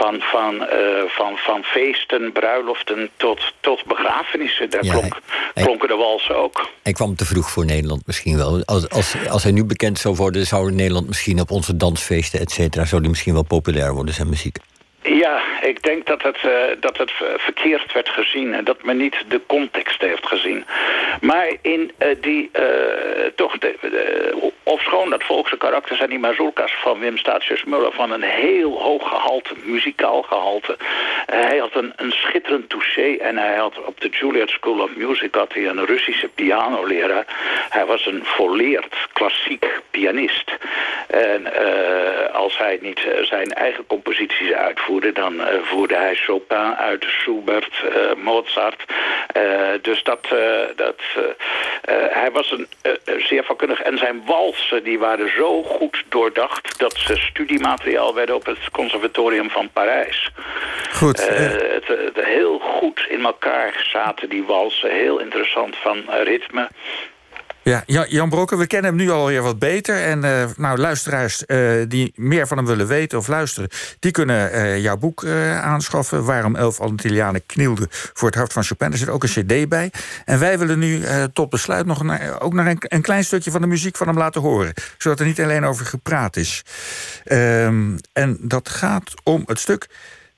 Van, 0.00 0.20
van, 0.20 0.66
van, 1.06 1.36
van 1.36 1.64
feesten, 1.64 2.32
bruiloften 2.32 3.10
tot, 3.16 3.40
tot 3.60 3.84
begrafenissen. 3.84 4.70
Daar 4.70 4.80
klonk, 4.80 5.18
klonken 5.54 5.88
de 5.88 5.94
walsen 5.94 6.36
ook. 6.36 6.68
Hij 6.82 6.92
kwam 6.92 7.16
te 7.16 7.24
vroeg 7.24 7.50
voor 7.50 7.64
Nederland 7.64 8.06
misschien 8.06 8.36
wel. 8.36 8.62
Als, 8.64 8.88
als, 8.88 9.14
als 9.28 9.42
hij 9.42 9.52
nu 9.52 9.64
bekend 9.64 9.98
zou 9.98 10.14
worden, 10.14 10.46
zou 10.46 10.72
Nederland 10.72 11.06
misschien 11.06 11.40
op 11.40 11.50
onze 11.50 11.76
dansfeesten, 11.76 12.40
et 12.40 12.50
cetera, 12.50 12.84
zou 12.84 13.00
hij 13.00 13.10
misschien 13.10 13.32
wel 13.32 13.44
populair 13.44 13.92
worden, 13.94 14.14
zijn 14.14 14.28
muziek. 14.28 14.56
Ja, 15.02 15.40
ik 15.62 15.82
denk 15.82 16.06
dat 16.06 16.22
het, 16.22 16.38
uh, 16.44 16.52
dat 16.80 16.96
het 16.96 17.12
verkeerd 17.36 17.92
werd 17.92 18.08
gezien 18.08 18.54
en 18.54 18.64
dat 18.64 18.82
men 18.82 18.96
niet 18.96 19.24
de 19.28 19.40
context 19.46 20.00
heeft 20.00 20.26
gezien. 20.26 20.64
Maar 21.20 21.48
in 21.62 21.92
uh, 21.98 22.08
die, 22.20 22.50
uh, 22.52 22.62
toch, 23.34 23.58
de, 23.58 23.76
de, 23.80 24.52
ofschoon 24.62 25.10
dat 25.10 25.24
volkse 25.24 25.56
karakter 25.56 25.96
zijn 25.96 26.08
die 26.08 26.18
mazurkas 26.18 26.72
van 26.72 26.98
Wim 26.98 27.16
Statius 27.16 27.64
Muller 27.64 27.92
van 27.92 28.10
een 28.10 28.22
heel 28.22 28.82
hoog 28.82 29.08
gehalte, 29.08 29.54
muzikaal 29.62 30.22
gehalte. 30.22 30.76
hij 31.26 31.58
had 31.58 31.74
een, 31.74 31.92
een 31.96 32.12
schitterend 32.12 32.68
touché 32.68 33.16
en 33.16 33.36
hij 33.36 33.56
had 33.56 33.84
op 33.84 34.00
de 34.00 34.08
Juilliard 34.08 34.50
School 34.50 34.80
of 34.80 34.96
Music 34.96 35.34
had 35.34 35.52
hij 35.52 35.66
een 35.66 35.86
Russische 35.86 36.28
pianoleraar. 36.28 37.24
Hij 37.70 37.86
was 37.86 38.06
een 38.06 38.20
volleerd 38.24 38.96
klassiek 39.12 39.66
pianist. 39.90 40.50
En 41.06 41.52
als 42.32 42.58
hij 42.58 42.78
niet 42.80 43.00
zijn 43.22 43.50
eigen 43.52 43.86
composities 43.86 44.52
uitvoerde 44.52 44.89
dan 44.98 45.40
eh, 45.40 45.62
voerde 45.62 45.96
hij 45.96 46.14
Chopin 46.14 46.74
uit, 46.76 47.04
Schubert, 47.04 47.82
uh, 47.84 48.22
Mozart. 48.22 48.84
Uh, 49.36 49.68
dus 49.82 50.02
dat, 50.02 50.28
dat, 50.76 51.00
hij 52.10 52.30
was 52.32 52.50
een, 52.50 52.66
zeer 53.18 53.44
vakkundig. 53.44 53.80
En 53.80 53.98
zijn 53.98 54.22
walsen 54.26 54.84
die 54.84 54.98
waren 54.98 55.32
zo 55.36 55.62
goed 55.62 56.04
doordacht... 56.08 56.78
dat 56.78 56.96
ze 56.96 57.16
studiemateriaal 57.16 58.14
werden 58.14 58.34
op 58.34 58.46
het 58.46 58.70
conservatorium 58.72 59.50
van 59.50 59.70
Parijs. 59.72 60.30
Goed. 60.92 61.28
Het, 61.28 61.86
het, 61.86 62.24
heel 62.24 62.58
goed 62.58 63.06
in 63.08 63.24
elkaar 63.24 63.86
zaten 63.92 64.28
die 64.28 64.44
walsen. 64.44 64.90
Heel 64.90 65.18
interessant 65.18 65.76
van 65.76 66.04
ritme. 66.10 66.68
Ja, 67.70 68.06
Jan 68.08 68.28
Brokken, 68.28 68.58
we 68.58 68.66
kennen 68.66 68.90
hem 68.90 69.00
nu 69.00 69.10
alweer 69.10 69.42
wat 69.42 69.58
beter. 69.58 70.02
En 70.02 70.24
uh, 70.24 70.44
nou, 70.56 70.78
luisteraars 70.78 71.44
uh, 71.46 71.84
die 71.88 72.12
meer 72.16 72.46
van 72.46 72.56
hem 72.56 72.66
willen 72.66 72.86
weten 72.86 73.18
of 73.18 73.28
luisteren... 73.28 73.68
die 73.98 74.10
kunnen 74.10 74.54
uh, 74.54 74.78
jouw 74.78 74.96
boek 74.96 75.26
aanschaffen. 75.60 76.24
Waarom 76.24 76.56
elf 76.56 76.80
Antillianen 76.80 77.46
knielden 77.46 77.86
voor 77.90 78.28
het 78.28 78.36
hart 78.36 78.52
van 78.52 78.62
Chopin. 78.62 78.92
Er 78.92 78.98
zit 78.98 79.08
ook 79.08 79.22
een 79.22 79.28
cd 79.28 79.68
bij. 79.68 79.92
En 80.24 80.38
wij 80.38 80.58
willen 80.58 80.78
nu 80.78 81.02
tot 81.32 81.50
besluit 81.50 81.86
nog 81.86 82.02
ook 82.40 82.52
naar 82.52 82.66
een, 82.66 82.78
een, 82.80 83.02
klein 83.02 83.24
stukje 83.24 83.50
van 83.50 83.60
de 83.60 83.66
muziek 83.66 83.96
van 83.96 84.06
hem 84.06 84.16
laten 84.16 84.40
horen. 84.40 84.72
Zodat 84.98 85.20
er 85.20 85.26
niet 85.26 85.40
alleen 85.40 85.64
over 85.64 85.86
gepraat 85.86 86.36
is. 86.36 86.64
Um, 87.32 87.98
en 88.12 88.38
dat 88.40 88.68
gaat 88.68 89.14
om 89.22 89.42
het 89.46 89.58
stuk 89.58 89.88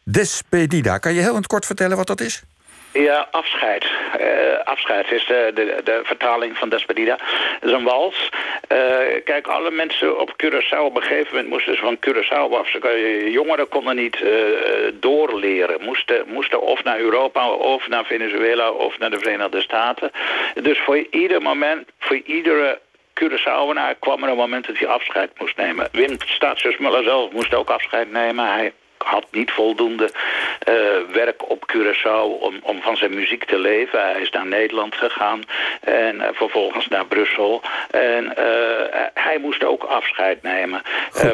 Despedida. 0.04 0.98
Kan 0.98 1.14
je 1.14 1.20
heel 1.20 1.30
in 1.30 1.36
het 1.36 1.46
kort 1.46 1.66
vertellen 1.66 1.96
wat 1.96 2.06
dat 2.06 2.20
is? 2.20 2.42
Ja, 2.92 3.28
afscheid. 3.30 3.84
Uh, 4.20 4.58
afscheid 4.64 5.12
is 5.12 5.26
de, 5.26 5.50
de, 5.54 5.80
de, 5.84 6.00
vertaling 6.02 6.56
van 6.56 6.68
Despedida. 6.68 7.18
Dat 7.60 7.70
is 7.70 7.76
een 7.76 7.84
wals. 7.84 8.28
Uh, 8.72 8.78
kijk, 9.24 9.46
alle 9.46 9.70
mensen 9.70 10.20
op 10.20 10.32
Curaçao 10.44 10.78
op 10.78 10.96
een 10.96 11.02
gegeven 11.02 11.34
moment 11.34 11.48
moesten 11.48 11.74
ze 11.74 11.80
van 11.80 11.98
Curaçao 12.06 12.56
af. 12.56 12.68
Jongeren 13.24 13.68
konden 13.68 13.96
niet 13.96 14.20
uh, 14.20 14.30
doorleren. 14.94 15.82
Moesten, 15.82 16.24
moesten 16.26 16.60
of 16.60 16.84
naar 16.84 16.98
Europa, 16.98 17.50
of 17.50 17.88
naar 17.88 18.04
Venezuela, 18.04 18.70
of 18.70 18.98
naar 18.98 19.10
de 19.10 19.18
Verenigde 19.18 19.60
Staten. 19.60 20.10
Dus 20.54 20.78
voor 20.78 21.06
ieder 21.10 21.42
moment, 21.42 21.88
voor 21.98 22.20
iedere 22.24 22.80
Curaçaoenaar 23.14 23.98
kwam 23.98 24.22
er 24.22 24.28
een 24.28 24.36
moment 24.36 24.66
dat 24.66 24.78
hij 24.78 24.88
afscheid 24.88 25.30
moest 25.38 25.56
nemen. 25.56 25.88
Wim 25.92 26.16
Staatsjus 26.18 26.76
Muller 26.76 27.02
zelf 27.02 27.32
moest 27.32 27.54
ook 27.54 27.70
afscheid 27.70 28.12
nemen. 28.12 28.52
Hij 28.52 28.72
had 29.04 29.24
niet 29.30 29.50
voldoende 29.50 30.10
uh, 30.68 30.74
werk 31.12 31.50
op 31.50 31.72
Curaçao 31.72 32.40
om, 32.40 32.60
om 32.62 32.82
van 32.82 32.96
zijn 32.96 33.14
muziek 33.14 33.44
te 33.44 33.58
leven. 33.58 34.00
Hij 34.02 34.20
is 34.20 34.30
naar 34.30 34.46
Nederland 34.46 34.94
gegaan 34.94 35.42
en 35.80 36.16
uh, 36.16 36.28
vervolgens 36.32 36.88
naar 36.88 37.06
Brussel. 37.06 37.62
En 37.90 38.24
uh, 38.24 38.34
hij 39.14 39.38
moest 39.38 39.64
ook 39.64 39.82
afscheid 39.84 40.42
nemen. 40.42 40.82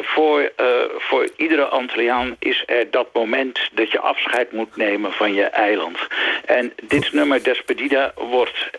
voor, 0.01 0.51
voor 0.97 1.29
iedere 1.35 1.65
Antilliaan 1.65 2.35
is 2.39 2.63
er 2.65 2.91
dat 2.91 3.07
moment 3.13 3.69
dat 3.71 3.91
je 3.91 3.99
afscheid 3.99 4.51
moet 4.51 4.75
nemen 4.75 5.13
van 5.13 5.33
je 5.33 5.43
eiland. 5.43 5.97
En 6.45 6.73
dit 6.83 7.13
nummer 7.13 7.43
Despedida 7.43 8.11
wordt 8.15 8.69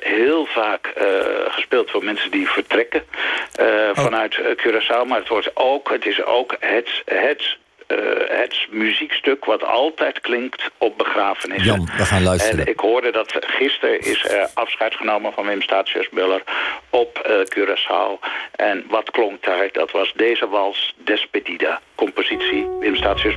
heel 0.00 0.46
vaak 0.46 0.92
gespeeld 1.48 1.90
voor 1.90 2.04
mensen 2.04 2.30
die 2.30 2.48
vertrekken 2.48 3.02
oh. 3.60 3.90
vanuit 3.92 4.40
Curaçao. 4.56 5.06
Maar 5.06 5.18
het, 5.18 5.28
wordt 5.28 5.50
ook, 5.56 5.90
het 5.90 6.06
is 6.06 6.24
ook 6.24 6.56
het, 6.60 7.02
het 7.04 7.58
het 8.28 8.66
muziekstuk 8.70 9.44
wat 9.44 9.64
altijd 9.64 10.20
klinkt 10.20 10.70
op 10.78 10.98
begrafenissen. 10.98 11.74
Jan, 11.74 11.88
we 11.96 12.04
gaan 12.04 12.22
luisteren. 12.22 12.66
En 12.66 12.72
ik 12.72 12.80
hoorde 12.80 13.12
dat 13.12 13.36
gisteren 13.40 14.00
is 14.00 14.24
er 14.24 14.48
afscheid 14.54 14.94
genomen 14.94 15.32
van 15.32 15.46
Wim 15.46 15.62
Statius 15.62 16.08
Muller 16.10 16.42
op 16.90 17.26
uh, 17.26 17.36
Curaçao. 17.44 18.26
En 18.56 18.84
wat 18.88 19.10
klonk 19.10 19.42
daar? 19.42 19.68
Dat 19.72 19.90
was 19.90 20.12
deze 20.16 20.48
wals 20.48 20.94
Despedida, 21.04 21.80
compositie 21.94 22.66
Wim 22.80 22.96
Statius 22.96 23.36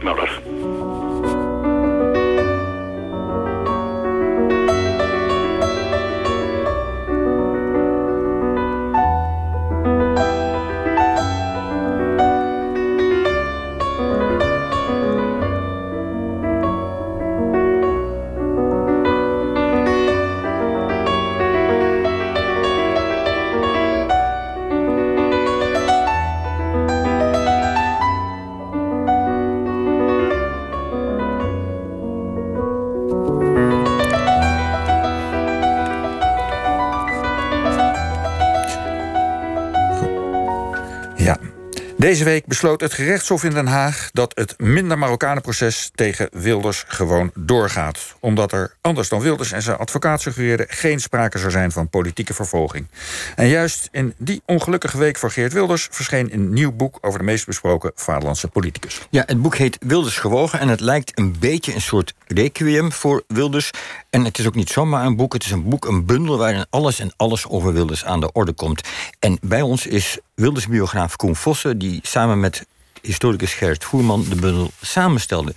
Deze 42.14 42.26
week 42.26 42.46
besloot 42.46 42.82
het 42.82 42.94
gerechtshof 42.94 43.44
in 43.44 43.52
Den 43.52 43.68
Haag 43.68 44.10
dat 44.12 44.32
het 44.36 44.60
minder 44.60 44.98
Marokkanenproces 44.98 45.92
tegen 45.96 46.30
Wilders 46.32 46.84
gewoon 46.88 47.32
doorgaat. 47.36 48.16
Omdat 48.20 48.52
er, 48.52 48.76
anders 48.82 49.10
dan 49.10 49.22
Wilders 49.22 49.52
en 49.52 49.62
zijn 49.62 49.78
advocaat 49.78 50.22
suggereerden, 50.22 50.66
geen 50.70 51.00
sprake 51.00 51.38
zou 51.38 51.52
zijn 51.52 51.72
van 51.72 51.90
politieke 51.90 52.34
vervolging. 52.34 52.88
En 53.36 53.48
juist 53.48 53.90
in 53.92 54.14
die 54.18 54.42
ongelukkige 54.46 54.98
week 54.98 55.18
voor 55.18 55.32
Geert 55.32 55.54
Wilders 55.54 55.88
verscheen 55.92 56.34
een 56.34 56.54
nieuw 56.54 56.72
boek 56.72 56.98
over 57.02 57.20
de 57.20 57.26
meest 57.26 57.46
besproken 57.46 57.92
vaderlandse 57.96 58.48
politicus. 58.48 59.08
Ja, 59.10 59.24
het 59.26 59.42
boek 59.42 59.56
heet 59.56 59.78
Wilders 59.80 60.18
gewogen 60.18 60.60
en 60.60 60.68
het 60.68 60.80
lijkt 60.80 61.20
een 61.20 61.36
beetje 61.40 61.74
een 61.74 61.82
soort 61.82 62.14
requiem 62.28 62.92
voor 62.92 63.24
Wilders. 63.28 63.72
En 64.14 64.26
het 64.26 64.40
is 64.40 64.48
ook 64.48 64.56
niet 64.56 64.70
zomaar 64.70 65.06
een 65.06 65.16
boek, 65.16 65.34
het 65.34 65.44
is 65.44 65.52
een 65.52 65.70
boek, 65.70 65.86
een 65.86 66.06
bundel 66.06 66.38
waarin 66.38 66.66
alles 66.70 67.00
en 67.00 67.14
alles 67.16 67.48
over 67.48 67.74
Wilders 67.74 68.06
aan 68.06 68.20
de 68.20 68.32
orde 68.32 68.54
komt. 68.54 68.82
En 69.20 69.38
bij 69.42 69.62
ons 69.62 69.88
is 69.88 70.18
Wilders 70.34 70.68
biograaf 70.68 71.16
Koen 71.16 71.36
Vossen, 71.36 71.78
die 71.78 72.00
samen 72.04 72.40
met 72.40 72.66
historicus 73.02 73.54
Gerrit 73.54 73.84
Voerman 73.84 74.26
de 74.30 74.36
bundel 74.36 74.72
samenstelde. 74.82 75.54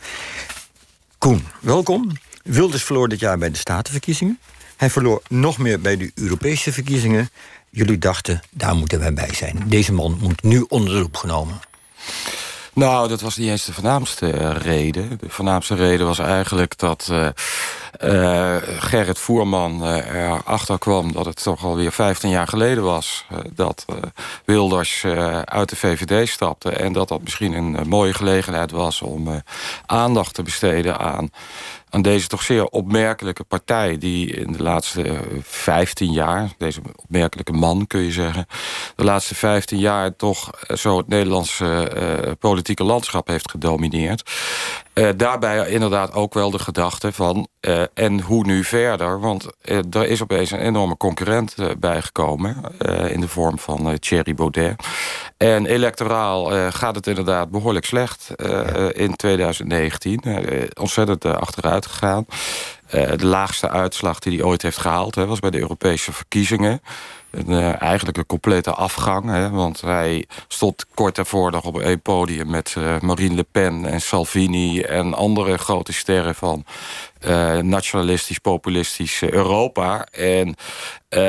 Koen, 1.18 1.44
welkom. 1.60 2.12
Wilders 2.42 2.84
verloor 2.84 3.08
dit 3.08 3.20
jaar 3.20 3.38
bij 3.38 3.50
de 3.50 3.56
Statenverkiezingen. 3.56 4.38
Hij 4.76 4.90
verloor 4.90 5.22
nog 5.28 5.58
meer 5.58 5.80
bij 5.80 5.96
de 5.96 6.10
Europese 6.14 6.72
verkiezingen. 6.72 7.30
Jullie 7.70 7.98
dachten, 7.98 8.42
daar 8.50 8.76
moeten 8.76 8.98
wij 8.98 9.12
bij 9.12 9.34
zijn. 9.34 9.62
Deze 9.66 9.92
man 9.92 10.18
moet 10.20 10.42
nu 10.42 10.64
onder 10.68 10.92
de 10.92 11.00
loep 11.00 11.16
genomen. 11.16 11.60
Nou, 12.76 13.08
dat 13.08 13.20
was 13.20 13.36
niet 13.36 13.48
eens 13.48 13.64
de 13.64 13.72
voornaamste 13.72 14.52
reden. 14.52 15.18
De 15.20 15.28
voornaamste 15.28 15.74
reden 15.74 16.06
was 16.06 16.18
eigenlijk 16.18 16.78
dat 16.78 17.08
uh, 17.12 17.28
uh, 18.04 18.56
Gerrit 18.78 19.18
Voerman 19.18 19.86
erachter 19.86 20.78
kwam... 20.78 21.12
dat 21.12 21.24
het 21.24 21.42
toch 21.42 21.64
alweer 21.64 21.92
15 21.92 22.30
jaar 22.30 22.48
geleden 22.48 22.84
was... 22.84 23.24
dat 23.52 23.84
Wilders 24.44 25.04
uit 25.44 25.68
de 25.68 25.76
VVD 25.76 26.28
stapte... 26.28 26.70
en 26.70 26.92
dat 26.92 27.08
dat 27.08 27.22
misschien 27.22 27.52
een 27.52 27.88
mooie 27.88 28.14
gelegenheid 28.14 28.70
was 28.70 29.02
om 29.02 29.42
aandacht 29.86 30.34
te 30.34 30.42
besteden 30.42 30.98
aan 30.98 31.30
aan 31.90 32.02
deze 32.02 32.28
toch 32.28 32.42
zeer 32.42 32.64
opmerkelijke 32.64 33.44
partij... 33.44 33.98
die 33.98 34.32
in 34.32 34.52
de 34.52 34.62
laatste 34.62 35.20
15 35.42 36.12
jaar, 36.12 36.50
deze 36.58 36.80
opmerkelijke 36.96 37.52
man 37.52 37.86
kun 37.86 38.00
je 38.00 38.12
zeggen... 38.12 38.46
de 38.96 39.04
laatste 39.04 39.34
15 39.34 39.78
jaar 39.78 40.16
toch 40.16 40.50
zo 40.74 40.96
het 40.96 41.08
Nederlandse 41.08 41.92
uh, 42.26 42.32
politieke 42.38 42.84
landschap 42.84 43.26
heeft 43.26 43.50
gedomineerd. 43.50 44.30
Daarbij 45.16 45.68
inderdaad 45.68 46.12
ook 46.12 46.34
wel 46.34 46.50
de 46.50 46.58
gedachte 46.58 47.12
van... 47.12 47.48
Uh, 47.66 47.82
en 47.94 48.20
hoe 48.20 48.46
nu 48.46 48.64
verder? 48.64 49.20
Want 49.20 49.46
uh, 49.64 49.78
er 49.90 50.06
is 50.06 50.22
opeens 50.22 50.50
een 50.50 50.58
enorme 50.60 50.96
concurrent 50.96 51.54
bijgekomen... 51.78 52.56
in 53.08 53.20
de 53.20 53.28
vorm 53.28 53.58
van 53.58 53.98
Thierry 53.98 54.34
Baudet. 54.34 54.86
En 55.36 55.66
electoraal 55.66 56.70
gaat 56.70 56.94
het 56.94 57.06
inderdaad 57.06 57.50
behoorlijk 57.50 57.84
slecht 57.84 58.30
in 58.92 59.16
2019. 59.16 60.22
ontzettend 60.80 61.24
achteruit 61.24 61.86
gegaan. 61.86 62.26
de 62.90 63.26
laagste 63.26 63.68
uitslag 63.68 64.18
die 64.18 64.36
hij 64.36 64.46
ooit 64.46 64.62
heeft 64.62 64.78
gehaald... 64.78 65.14
Hè, 65.14 65.26
was 65.26 65.38
bij 65.38 65.50
de 65.50 65.58
Europese 65.58 66.12
verkiezingen 66.12 66.80
een, 67.30 67.78
eigenlijk 67.78 68.18
een 68.18 68.26
complete 68.26 68.70
afgang. 68.70 69.30
Hè, 69.30 69.50
want 69.50 69.80
hij 69.80 70.26
stond 70.48 70.86
kort 70.94 71.14
daarvoor 71.14 71.50
nog 71.50 71.64
op 71.64 71.74
een 71.74 72.00
podium 72.00 72.50
met 72.50 72.76
Marine 73.00 73.34
Le 73.34 73.46
Pen 73.50 73.86
en 73.86 74.00
Salvini 74.00 74.80
en 74.80 75.14
andere 75.14 75.58
grote 75.58 75.92
sterren 75.92 76.34
van 76.34 76.64
uh, 77.26 77.58
nationalistisch, 77.58 78.38
populistisch 78.38 79.22
Europa. 79.22 80.06
En 80.10 80.54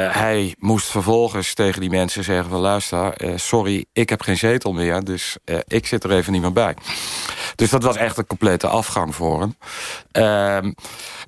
hij 0.10 0.56
moest 0.60 0.88
vervolgens 0.88 1.54
tegen 1.54 1.82
die 1.82 1.90
mensen 1.90 2.24
zeggen 2.24 2.50
van 2.50 2.60
luister, 2.60 3.14
sorry, 3.36 3.86
ik 3.94 4.10
heb 4.10 4.22
geen 4.22 4.38
zetel 4.38 4.74
meer, 4.74 5.04
dus 5.04 5.38
ik 5.68 5.88
zit 5.88 6.04
er 6.04 6.12
even 6.12 6.34
niet 6.34 6.42
meer 6.42 6.54
bij. 6.54 6.76
Dus 7.56 7.70
dat 7.70 7.84
was 7.84 7.96
echt 7.96 8.18
een 8.18 8.28
complete 8.28 8.68
afgang 8.68 9.16
voor 9.16 9.40
hem. 9.40 9.56
Ehm, 10.12 10.72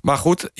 maar 0.00 0.16
goed, 0.16 0.50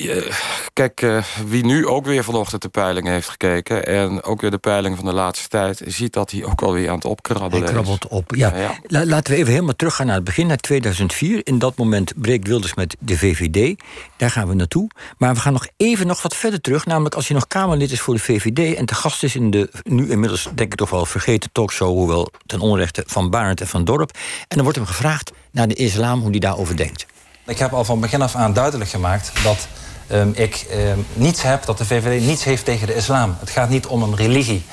kijk, 0.73 1.05
wie 1.47 1.65
nu 1.65 1.87
ook 1.87 2.05
weer 2.05 2.23
vanochtend 2.23 2.61
de 2.61 2.69
peilingen 2.69 3.13
heeft 3.13 3.29
gekeken... 3.29 3.85
en 3.85 4.23
ook 4.23 4.41
weer 4.41 4.51
de 4.51 4.57
peilingen 4.57 4.97
van 4.97 5.05
de 5.05 5.13
laatste 5.13 5.47
tijd... 5.47 5.81
ziet 5.85 6.13
dat 6.13 6.31
hij 6.31 6.45
ook 6.45 6.61
alweer 6.61 6.89
aan 6.89 6.95
het 6.95 7.05
opkrabbelen 7.05 7.63
Hij 7.63 7.73
krabbelt 7.73 8.07
op, 8.07 8.35
ja. 8.35 8.55
ja, 8.55 8.77
ja. 8.87 9.05
Laten 9.05 9.33
we 9.33 9.39
even 9.39 9.51
helemaal 9.51 9.75
teruggaan 9.75 10.05
naar 10.05 10.15
het 10.15 10.23
begin, 10.23 10.47
naar 10.47 10.57
2004. 10.57 11.41
In 11.43 11.59
dat 11.59 11.77
moment 11.77 12.13
breekt 12.15 12.47
Wilders 12.47 12.73
met 12.73 12.95
de 12.99 13.17
VVD. 13.17 13.81
Daar 14.17 14.31
gaan 14.31 14.47
we 14.47 14.53
naartoe. 14.53 14.89
Maar 15.17 15.33
we 15.33 15.39
gaan 15.39 15.53
nog 15.53 15.67
even 15.77 16.07
nog 16.07 16.21
wat 16.21 16.35
verder 16.35 16.61
terug. 16.61 16.85
Namelijk 16.85 17.15
als 17.15 17.27
hij 17.27 17.35
nog 17.35 17.47
Kamerlid 17.47 17.91
is 17.91 18.01
voor 18.01 18.13
de 18.13 18.19
VVD... 18.19 18.75
en 18.75 18.85
te 18.85 18.95
gast 18.95 19.23
is 19.23 19.35
in 19.35 19.51
de 19.51 19.69
nu 19.83 20.09
inmiddels 20.09 20.49
denk 20.55 20.71
ik 20.71 20.77
toch 20.77 20.89
wel 20.89 21.05
vergeten 21.05 21.51
talkshow... 21.51 21.89
hoewel 21.89 22.31
ten 22.45 22.59
onrechte 22.59 23.03
van 23.07 23.29
Barend 23.29 23.61
en 23.61 23.67
van 23.67 23.85
Dorp. 23.85 24.11
En 24.11 24.45
dan 24.47 24.61
wordt 24.61 24.77
hem 24.77 24.87
gevraagd 24.87 25.31
naar 25.51 25.67
de 25.67 25.75
islam, 25.75 26.19
hoe 26.21 26.29
hij 26.29 26.39
daarover 26.39 26.77
denkt. 26.77 27.05
Ik 27.45 27.57
heb 27.57 27.73
al 27.73 27.83
van 27.83 27.99
begin 27.99 28.21
af 28.21 28.35
aan 28.35 28.53
duidelijk 28.53 28.89
gemaakt 28.89 29.31
dat 29.43 29.67
um, 30.11 30.31
ik 30.35 30.65
um, 30.73 31.05
niets 31.13 31.41
heb, 31.41 31.65
dat 31.65 31.77
de 31.77 31.85
VVD 31.85 32.25
niets 32.25 32.43
heeft 32.43 32.65
tegen 32.65 32.87
de 32.87 32.95
islam. 32.95 33.35
Het 33.39 33.49
gaat 33.49 33.69
niet 33.69 33.85
om 33.85 34.03
een 34.03 34.15
religie. 34.15 34.63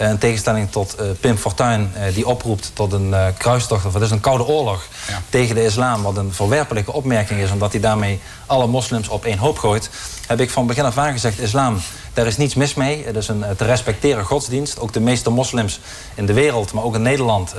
Uh, 0.00 0.08
in 0.08 0.18
tegenstelling 0.18 0.70
tot 0.70 0.96
uh, 1.00 1.06
Pim 1.20 1.36
Fortuyn, 1.36 1.92
uh, 1.96 2.14
die 2.14 2.26
oproept 2.26 2.70
tot 2.74 2.92
een 2.92 3.14
kruistocht... 3.38 3.84
of 3.84 3.94
het 3.94 4.02
is 4.02 4.10
een 4.10 4.20
koude 4.20 4.44
oorlog 4.44 4.86
ja. 5.08 5.22
tegen 5.28 5.54
de 5.54 5.64
islam... 5.64 6.02
wat 6.02 6.16
een 6.16 6.32
verwerpelijke 6.32 6.92
opmerking 6.92 7.40
is... 7.40 7.50
omdat 7.50 7.72
hij 7.72 7.80
daarmee 7.80 8.20
alle 8.46 8.66
moslims 8.66 9.08
op 9.08 9.24
één 9.24 9.38
hoop 9.38 9.58
gooit... 9.58 9.90
heb 10.26 10.40
ik 10.40 10.50
van 10.50 10.66
begin 10.66 10.84
af 10.84 10.98
aan 10.98 11.12
gezegd... 11.12 11.40
islam, 11.40 11.80
daar 12.12 12.26
is 12.26 12.36
niets 12.36 12.54
mis 12.54 12.74
mee. 12.74 13.04
Het 13.04 13.16
is 13.16 13.28
een 13.28 13.44
te 13.56 13.64
respecteren 13.64 14.24
godsdienst. 14.24 14.80
Ook 14.80 14.92
de 14.92 15.00
meeste 15.00 15.30
moslims 15.30 15.80
in 16.14 16.26
de 16.26 16.32
wereld, 16.32 16.72
maar 16.72 16.84
ook 16.84 16.94
in 16.94 17.02
Nederland... 17.02 17.54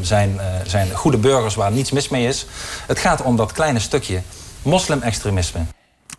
zijn, 0.00 0.40
zijn 0.66 0.90
goede 0.94 1.18
burgers 1.18 1.54
waar 1.54 1.72
niets 1.72 1.90
mis 1.90 2.08
mee 2.08 2.26
is. 2.26 2.46
Het 2.86 2.98
gaat 2.98 3.22
om 3.22 3.36
dat 3.36 3.52
kleine 3.52 3.78
stukje 3.78 4.22
moslimextremisme. 4.62 5.60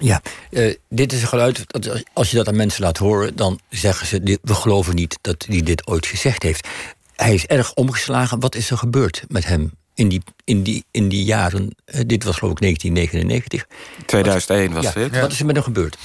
Ja, 0.02 0.22
uh, 0.50 0.76
dit 0.90 1.14
is 1.14 1.22
een 1.22 1.28
geluid. 1.28 1.64
Dat 1.68 2.04
als 2.14 2.32
je 2.32 2.38
dat 2.38 2.48
aan 2.48 2.56
mensen 2.56 2.84
laat 2.84 2.98
horen, 2.98 3.36
dan 3.36 3.60
zeggen 3.70 4.08
ze: 4.08 4.24
dit, 4.24 4.40
we 4.42 4.54
geloven 4.54 4.96
niet 4.96 5.18
dat 5.22 5.46
hij 5.48 5.62
dit 5.62 5.88
ooit 5.88 6.06
gezegd 6.06 6.44
heeft. 6.44 6.68
Hij 7.16 7.34
is 7.34 7.46
erg 7.46 7.74
omgeslagen. 7.74 8.40
Wat 8.40 8.56
is 8.56 8.70
er 8.70 8.78
gebeurd 8.78 9.24
met 9.28 9.46
hem 9.46 9.72
in 9.94 10.08
die, 10.08 10.24
in 10.44 10.64
die, 10.64 10.86
in 10.92 11.10
die 11.10 11.24
jaren? 11.24 11.76
Uh, 11.86 12.02
dit 12.06 12.24
was 12.24 12.38
geloof 12.38 12.54
ik 12.54 12.62
1999. 12.62 13.68
2001 14.06 14.74
was 14.74 14.84
ja, 14.84 14.92
dit. 14.92 15.20
Wat 15.20 15.32
is 15.32 15.40
er 15.40 15.46
met 15.46 15.56
hem 15.56 15.64
gebeurd? 15.64 15.98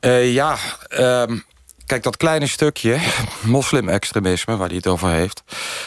Uh, 0.00 0.32
ja, 0.32 0.58
um, 0.98 1.44
kijk, 1.86 2.02
dat 2.02 2.16
kleine 2.16 2.46
stukje 2.46 2.98
moslim-extremisme 3.42 4.56
waar 4.56 4.68
hij 4.68 4.76
het 4.76 4.86
over 4.86 5.10
heeft... 5.10 5.42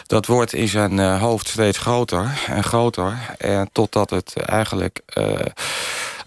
dat 0.08 0.26
wordt 0.26 0.54
in 0.54 0.68
zijn 0.68 1.00
hoofd 1.00 1.48
steeds 1.48 1.78
groter 1.78 2.42
en 2.48 2.64
groter. 2.64 3.36
En 3.38 3.70
totdat 3.72 4.10
het 4.10 4.34
eigenlijk 4.36 5.02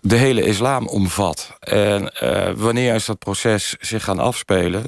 de 0.00 0.16
hele 0.16 0.42
islam 0.42 0.87
omvat. 0.87 1.52
En 1.61 2.12
uh, 2.22 2.50
wanneer 2.56 2.94
is 2.94 3.04
dat 3.04 3.18
proces 3.18 3.76
zich 3.80 4.04
gaan 4.04 4.18
afspelen? 4.18 4.84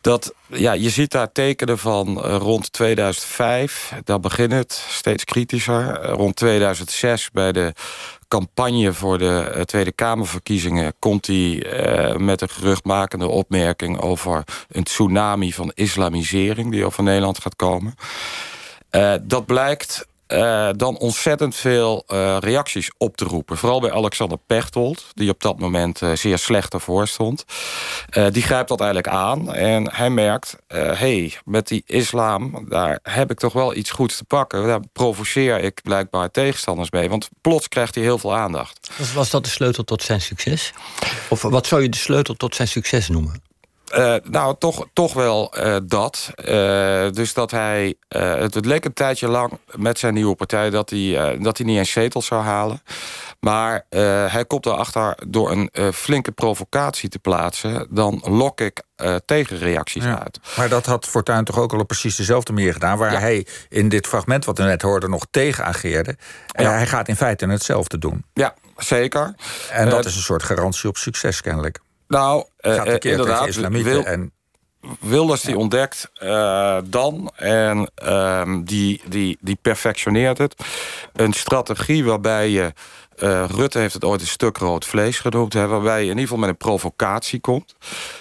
Dat, 0.00 0.34
ja, 0.46 0.72
je 0.72 0.90
ziet 0.90 1.10
daar 1.10 1.32
tekenen 1.32 1.78
van 1.78 2.08
uh, 2.08 2.36
rond 2.36 2.72
2005. 2.72 3.92
Daar 4.04 4.20
begint 4.20 4.52
het 4.52 4.84
steeds 4.88 5.24
kritischer. 5.24 6.04
Uh, 6.04 6.12
rond 6.12 6.36
2006 6.36 7.30
bij 7.30 7.52
de 7.52 7.72
campagne 8.28 8.92
voor 8.92 9.18
de 9.18 9.62
Tweede 9.64 9.92
Kamerverkiezingen... 9.92 10.94
komt 10.98 11.26
hij 11.26 11.66
met 12.18 12.40
een 12.40 12.48
geruchtmakende 12.48 13.28
opmerking... 13.28 14.00
over 14.00 14.44
een 14.68 14.84
tsunami 14.84 15.52
van 15.52 15.72
islamisering 15.74 16.70
die 16.70 16.84
over 16.84 17.02
Nederland 17.02 17.38
gaat 17.38 17.56
komen. 17.56 17.94
dat 19.22 19.46
blijkt 19.46 20.06
uh, 20.28 20.68
dan 20.76 20.98
ontzettend 20.98 21.54
veel 21.54 22.04
uh, 22.06 22.36
reacties 22.40 22.90
op 22.98 23.16
te 23.16 23.24
roepen. 23.24 23.56
Vooral 23.56 23.80
bij 23.80 23.92
Alexander 23.92 24.38
Pechtold, 24.46 25.04
die 25.14 25.30
op 25.30 25.40
dat 25.40 25.58
moment 25.58 26.00
uh, 26.00 26.12
zeer 26.12 26.38
slecht 26.38 26.74
ervoor 26.74 27.06
stond. 27.08 27.44
die 28.30 28.42
grijpt 28.42 28.68
dat 28.68 28.80
eigenlijk 28.80 29.14
aan 29.14 29.54
en 29.54 29.92
hij 29.94 30.10
merkt... 30.10 30.56
hé, 30.66 30.78
hey, 30.94 31.34
met 31.44 31.68
die 31.68 31.82
islam, 31.86 32.66
daar 32.68 32.98
heb 33.02 33.30
ik 33.30 33.38
toch 33.38 33.52
wel 33.52 33.74
iets 33.74 33.90
goeds 33.90 34.16
te 34.16 34.24
pakken. 34.24 34.66
Daar 34.66 34.80
provoceer 34.92 35.60
ik 35.60 35.80
blijkbaar 35.82 36.30
tegenstanders 36.30 36.90
mee. 36.90 37.08
Want 37.08 37.28
plots 37.40 37.68
krijgt 37.68 37.94
hij 37.94 38.04
heel 38.04 38.18
veel 38.18 38.34
aandacht. 38.34 38.90
Was 39.14 39.30
dat 39.30 39.44
de 39.44 39.50
sleutel 39.50 39.84
tot 39.84 40.02
zijn 40.02 40.20
succes? 40.20 40.72
Of 41.28 41.42
wat 41.42 41.66
zou 41.66 41.82
je 41.82 41.88
de 41.88 41.96
sleutel 41.96 42.34
tot 42.34 42.54
zijn 42.54 42.68
succes 42.68 43.08
noemen? 43.08 43.51
Uh, 43.96 44.14
nou, 44.22 44.54
toch, 44.58 44.86
toch 44.92 45.12
wel 45.12 45.54
uh, 45.58 45.76
dat. 45.84 46.30
Uh, 46.36 47.10
dus 47.10 47.34
dat 47.34 47.50
hij... 47.50 47.94
Het, 48.08 48.54
het, 48.54 48.64
leek 48.64 48.84
een 48.84 48.92
tijdje 48.92 49.28
lang 49.28 49.58
met 49.74 49.98
zijn 49.98 50.14
nieuwe 50.14 50.34
partij... 50.34 50.70
dat 50.70 50.90
hij, 50.90 51.38
dat 51.38 51.56
hij 51.58 51.66
niet 51.66 51.78
eens 51.78 51.90
zetels 51.90 52.26
zou 52.26 52.42
halen. 52.42 52.82
Maar 53.40 53.86
hij 54.30 54.44
komt 54.46 54.66
erachter 54.66 55.16
door 55.28 55.50
een 55.50 55.92
flinke 55.94 56.32
provocatie 56.32 57.08
te 57.08 57.18
plaatsen... 57.18 57.86
dan 57.90 58.22
lok 58.24 58.60
ik 58.60 58.82
tegenreacties 59.24 60.04
ja. 60.04 60.22
uit. 60.22 60.40
Maar 60.56 60.68
dat 60.68 60.86
had 60.86 61.06
Fortuyn 61.06 61.44
toch 61.44 61.58
ook 61.58 61.72
al 61.72 61.78
op 61.80 61.86
precies 61.86 62.16
dezelfde 62.16 62.52
manier 62.52 62.72
gedaan... 62.72 62.98
waar 62.98 63.12
ja. 63.12 63.18
hij 63.18 63.46
in 63.68 63.88
dit 63.88 64.06
fragment 64.06 64.44
wat 64.44 64.58
we 64.58 64.64
net 64.64 64.82
hoorden 64.82 65.10
nog 65.10 65.26
tegen 65.30 65.64
ageerde. 65.64 66.16
En 66.52 66.64
ja. 66.64 66.72
hij 66.72 66.86
gaat 66.86 67.08
in 67.08 67.16
feite 67.16 67.46
hetzelfde 67.46 67.98
doen. 67.98 68.24
Ja, 68.32 68.54
zeker. 68.76 69.34
En 69.70 69.88
dat 69.88 70.04
is 70.04 70.16
een 70.16 70.22
soort 70.22 70.42
garantie 70.42 70.88
op 70.88 70.96
succes 70.96 71.40
kennelijk. 71.40 71.80
Nou, 72.12 72.44
uh, 72.60 72.96
inderdaad. 72.98 73.46
Islamieten 73.46 73.92
wil, 73.92 74.04
en 74.04 74.32
Wilders 75.00 75.42
die 75.42 75.56
ontdekt 75.56 76.10
uh, 76.22 76.78
dan 76.84 77.32
en 77.36 77.90
um, 78.04 78.64
die, 78.64 79.00
die, 79.08 79.38
die 79.40 79.58
perfectioneert 79.62 80.38
het. 80.38 80.54
Een 81.12 81.32
strategie 81.32 82.04
waarbij 82.04 82.50
je 82.50 82.72
uh, 83.18 83.44
Rutte 83.48 83.78
heeft 83.78 83.94
het 83.94 84.04
ooit 84.04 84.20
een 84.20 84.26
stuk 84.26 84.56
rood 84.56 84.84
vlees 84.84 85.18
genoemd... 85.18 85.52
Hè, 85.52 85.66
waarbij 85.66 85.98
je 85.98 86.02
in 86.02 86.08
ieder 86.08 86.22
geval 86.22 86.38
met 86.38 86.48
een 86.48 86.56
provocatie 86.56 87.40
komt. 87.40 87.74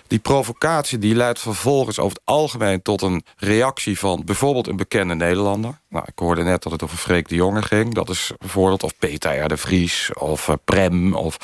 Die 0.08 0.20
provocatie 0.20 0.98
die 0.98 1.16
leidt 1.16 1.40
vervolgens 1.40 2.00
over 2.00 2.18
het 2.18 2.22
algemeen... 2.26 2.82
tot 2.82 3.02
een 3.02 3.24
reactie 3.38 4.00
van 4.00 4.22
bijvoorbeeld 4.26 4.68
een 4.68 4.76
bekende 4.76 5.16
Nederlander. 5.16 5.80
Nou, 5.90 6.06
ik 6.08 6.20
hoorde 6.20 6.44
net 6.44 6.64
dat 6.64 6.72
het 6.72 6.84
over 6.84 6.98
Freek 6.98 7.28
de 7.28 7.36
Jonge 7.36 7.62
ging. 7.62 7.94
Dat 7.94 8.10
is 8.10 8.32
bijvoorbeeld 8.40 8.84
of 8.84 8.98
Peter 8.98 9.44
R. 9.44 9.48
de 9.48 9.58
Vries 9.58 10.10
of 10.14 10.48
uh, 10.48 10.56
Prem. 10.66 11.14
Of, 11.14 11.38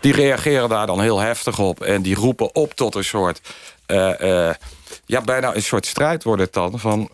die 0.00 0.12
reageren 0.12 0.68
daar 0.68 0.86
dan 0.86 1.00
heel 1.00 1.18
heftig 1.18 1.58
op... 1.58 1.82
en 1.82 2.02
die 2.02 2.14
roepen 2.14 2.54
op 2.54 2.74
tot 2.74 2.94
een 2.94 3.04
soort... 3.04 3.40
Uh, 3.86 4.50
ja, 5.06 5.20
bijna 5.24 5.54
een 5.54 5.62
soort 5.62 5.86
strijd 5.86 6.24
wordt 6.24 6.42
het 6.42 6.52
dan. 6.52 6.78
Van 6.78 7.10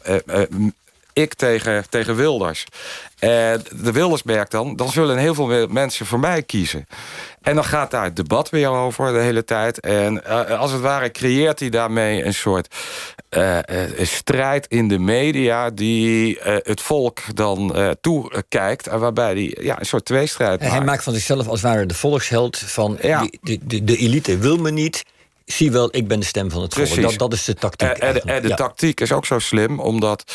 ik 1.12 1.34
tegen, 1.34 1.84
tegen 1.88 2.16
Wilders. 2.16 2.64
En 3.18 3.62
de 3.82 3.92
Wilders 3.92 4.22
merkt 4.22 4.50
dan, 4.50 4.76
dan 4.76 4.88
zullen 4.88 5.18
heel 5.18 5.34
veel 5.34 5.66
mensen 5.66 6.06
voor 6.06 6.20
mij 6.20 6.42
kiezen. 6.42 6.86
En 7.42 7.54
dan 7.54 7.64
gaat 7.64 7.90
daar 7.90 8.04
het 8.04 8.16
debat 8.16 8.50
weer 8.50 8.68
over 8.68 9.12
de 9.12 9.18
hele 9.18 9.44
tijd. 9.44 9.80
En 9.80 10.22
uh, 10.26 10.58
als 10.58 10.72
het 10.72 10.80
ware 10.80 11.10
creëert 11.10 11.60
hij 11.60 11.68
daarmee 11.68 12.24
een 12.24 12.34
soort 12.34 12.74
uh, 13.30 13.56
uh, 13.56 14.06
strijd 14.06 14.66
in 14.66 14.88
de 14.88 14.98
media... 14.98 15.70
die 15.70 16.38
het 16.42 16.80
volk 16.80 17.20
dan 17.34 17.76
toekijkt. 18.00 18.86
En 18.86 18.98
waarbij 18.98 19.32
hij 19.32 19.56
ja, 19.60 19.78
een 19.78 19.86
soort 19.86 20.04
tweestrijd 20.04 20.60
maakt. 20.60 20.72
Hij 20.72 20.84
maakt 20.84 21.02
van 21.02 21.12
zichzelf 21.12 21.48
als 21.48 21.62
het 21.62 21.70
ware 21.70 21.86
de 21.86 21.94
volksheld 21.94 22.58
van... 22.58 22.98
Ja. 23.02 23.26
Die, 23.42 23.60
de, 23.62 23.84
de 23.84 23.96
elite 23.96 24.38
wil 24.38 24.56
me 24.56 24.70
niet 24.70 25.04
zie 25.52 25.70
wel, 25.70 25.88
ik 25.96 26.08
ben 26.08 26.20
de 26.20 26.26
stem 26.26 26.50
van 26.50 26.62
het 26.62 26.74
volk. 26.74 27.00
Dat, 27.00 27.18
dat 27.18 27.32
is 27.32 27.44
de 27.44 27.54
tactiek. 27.54 27.88
En, 27.88 28.14
en, 28.14 28.22
en 28.22 28.42
de 28.42 28.54
tactiek 28.54 29.00
is 29.00 29.12
ook 29.12 29.26
zo 29.26 29.38
slim, 29.38 29.80
omdat 29.80 30.32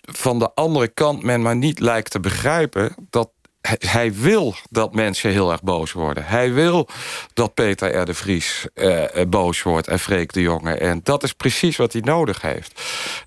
van 0.00 0.38
de 0.38 0.54
andere 0.54 0.88
kant 0.88 1.22
men 1.22 1.42
maar 1.42 1.56
niet 1.56 1.78
lijkt 1.78 2.10
te 2.10 2.20
begrijpen... 2.20 2.94
dat 3.10 3.30
hij 3.78 4.14
wil 4.14 4.54
dat 4.70 4.94
mensen 4.94 5.30
heel 5.30 5.52
erg 5.52 5.62
boos 5.62 5.92
worden. 5.92 6.24
Hij 6.24 6.52
wil 6.52 6.88
dat 7.32 7.54
Peter 7.54 7.96
R. 7.96 8.04
de 8.04 8.14
Vries 8.14 8.66
uh, 8.74 9.04
boos 9.28 9.62
wordt 9.62 9.88
en 9.88 9.98
Freek 9.98 10.32
de 10.32 10.40
Jonge. 10.40 10.74
En 10.74 11.00
dat 11.02 11.22
is 11.22 11.32
precies 11.32 11.76
wat 11.76 11.92
hij 11.92 12.02
nodig 12.02 12.40
heeft. 12.40 12.82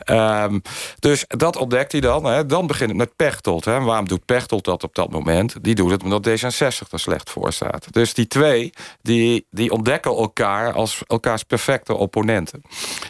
Um, 0.06 0.62
dus 1.00 1.26
dat 1.28 1.58
ontdekt 1.58 1.92
hij 1.92 2.02
dan. 2.02 2.24
Hè. 2.26 2.46
Dan 2.46 2.68
begint 2.68 2.90
het 2.90 2.98
met 2.98 3.16
Pechtold. 3.16 3.66
Hè. 3.66 3.80
Waarom 3.80 4.08
doet 4.08 4.26
Pechtold 4.26 4.64
dat 4.64 4.84
op 4.84 4.96
dat 4.96 5.12
moment? 5.12 5.64
Die 5.64 5.76
doet 5.76 5.92
het 5.92 6.04
omdat 6.04 6.28
D66 6.28 6.92
er 6.92 7.00
slecht 7.00 7.30
voor 7.30 7.54
staat. 7.54 7.94
Dus 7.94 8.14
die 8.14 8.28
twee, 8.28 8.74
die, 9.02 9.46
die 9.50 9.72
ontdekken 9.72 10.12
elkaar 10.12 10.74
als 10.74 11.02
elkaars 11.08 11.44
perfecte 11.44 11.94
opponenten. 11.94 12.62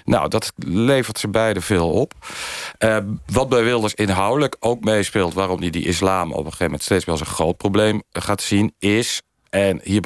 Nou, 0.06 0.30
dat 0.30 0.52
levert 0.56 1.20
ze 1.20 1.28
beiden 1.28 1.64
veel 1.64 1.90
op. 1.92 2.14
Uh, 2.80 2.98
wat 3.26 3.50
bij 3.50 3.64
Wilders 3.64 3.94
inhoudelijk 3.94 4.56
ook 4.60 4.84
meespeelt... 4.84 5.34
waarom 5.34 5.60
hij 5.60 5.70
die 5.70 5.86
islam 5.86 6.32
op 6.32 6.38
een 6.38 6.44
gegeven 6.44 6.66
moment 6.66 6.84
steeds 6.84 7.06
wel 7.06 7.17
als 7.20 7.28
een 7.28 7.36
groot 7.36 7.58
probleem 7.58 8.04
gaat 8.12 8.42
zien, 8.42 8.74
is 8.80 9.22
en 9.50 9.80
hier 9.84 10.02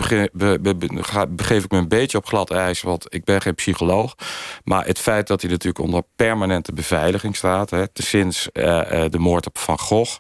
begeef 1.30 1.64
ik 1.64 1.72
me 1.72 1.78
een 1.78 1.88
beetje 1.88 2.18
op 2.18 2.26
glad 2.26 2.52
ijs, 2.52 2.82
want 2.82 3.06
ik 3.10 3.24
ben 3.24 3.42
geen 3.42 3.56
psycholoog. 3.56 4.16
Maar 4.64 4.86
het 4.86 5.00
feit 5.00 5.28
dat 5.28 5.42
hij 5.42 5.52
natuurlijk 5.52 5.84
onder 5.84 6.04
permanente 6.16 6.74
beveiliging 6.74 7.36
staat, 7.36 7.70
hè, 7.70 7.84
sinds 7.94 8.50
uh, 8.54 8.82
de 9.10 9.20
moord 9.20 9.48
op 9.48 9.58
Van 9.58 9.80
Gogh, 9.80 10.18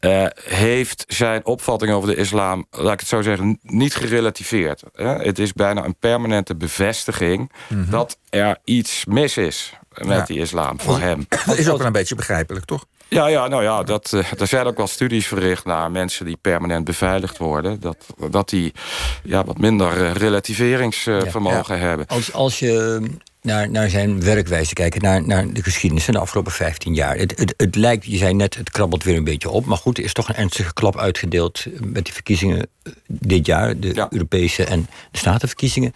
uh, 0.00 0.26
heeft 0.44 1.04
zijn 1.08 1.46
opvatting 1.46 1.92
over 1.92 2.08
de 2.08 2.16
islam, 2.16 2.66
laat 2.70 2.92
ik 2.92 3.00
het 3.00 3.08
zo 3.08 3.22
zeggen, 3.22 3.58
niet 3.62 3.94
gerelativeerd. 3.94 4.82
Hè. 4.92 5.14
Het 5.14 5.38
is 5.38 5.52
bijna 5.52 5.84
een 5.84 5.96
permanente 5.98 6.56
bevestiging 6.56 7.52
mhm. 7.68 7.90
dat 7.90 8.18
er 8.30 8.58
iets 8.64 9.04
mis 9.04 9.36
is 9.36 9.72
met 9.90 10.26
die 10.26 10.38
islam 10.38 10.80
voor 10.80 10.98
hem. 10.98 11.26
Dat 11.46 11.58
is 11.58 11.68
ook 11.68 11.82
een 11.82 11.92
beetje 11.92 12.14
begrijpelijk, 12.14 12.64
toch? 12.64 12.84
Ja, 13.10 13.26
ja, 13.26 13.48
nou 13.48 13.62
ja, 13.62 13.82
dat, 13.82 14.12
uh, 14.14 14.24
er 14.38 14.46
zijn 14.46 14.66
ook 14.66 14.76
wel 14.76 14.86
studies 14.86 15.26
verricht 15.26 15.64
naar 15.64 15.90
mensen 15.90 16.24
die 16.24 16.36
permanent 16.36 16.84
beveiligd 16.84 17.38
worden. 17.38 17.80
Dat, 17.80 18.06
dat 18.30 18.48
die 18.48 18.72
ja, 19.22 19.44
wat 19.44 19.58
minder 19.58 19.96
uh, 19.96 20.14
relativeringsvermogen 20.14 21.78
hebben. 21.78 22.06
Als, 22.06 22.32
als 22.32 22.58
je 22.58 23.00
naar, 23.42 23.70
naar 23.70 23.88
zijn 23.88 24.22
werkwijze 24.22 24.74
kijkt, 24.74 25.02
naar, 25.02 25.26
naar 25.26 25.52
de 25.52 25.62
geschiedenis 25.62 26.04
van 26.04 26.14
de 26.14 26.20
afgelopen 26.20 26.52
15 26.52 26.94
jaar. 26.94 27.16
Het, 27.16 27.38
het, 27.38 27.54
het 27.56 27.74
lijkt, 27.74 28.04
je 28.04 28.16
zei 28.16 28.34
net, 28.34 28.54
het 28.54 28.70
krabbelt 28.70 29.04
weer 29.04 29.16
een 29.16 29.24
beetje 29.24 29.50
op. 29.50 29.64
Maar 29.64 29.76
goed, 29.76 29.98
er 29.98 30.04
is 30.04 30.12
toch 30.12 30.28
een 30.28 30.34
ernstige 30.34 30.72
klap 30.72 30.98
uitgedeeld 30.98 31.64
met 31.80 32.04
die 32.04 32.14
verkiezingen 32.14 32.68
dit 33.06 33.46
jaar. 33.46 33.80
De 33.80 34.06
Europese 34.10 34.64
en 34.64 34.88
de 35.10 35.18
Statenverkiezingen. 35.18 35.94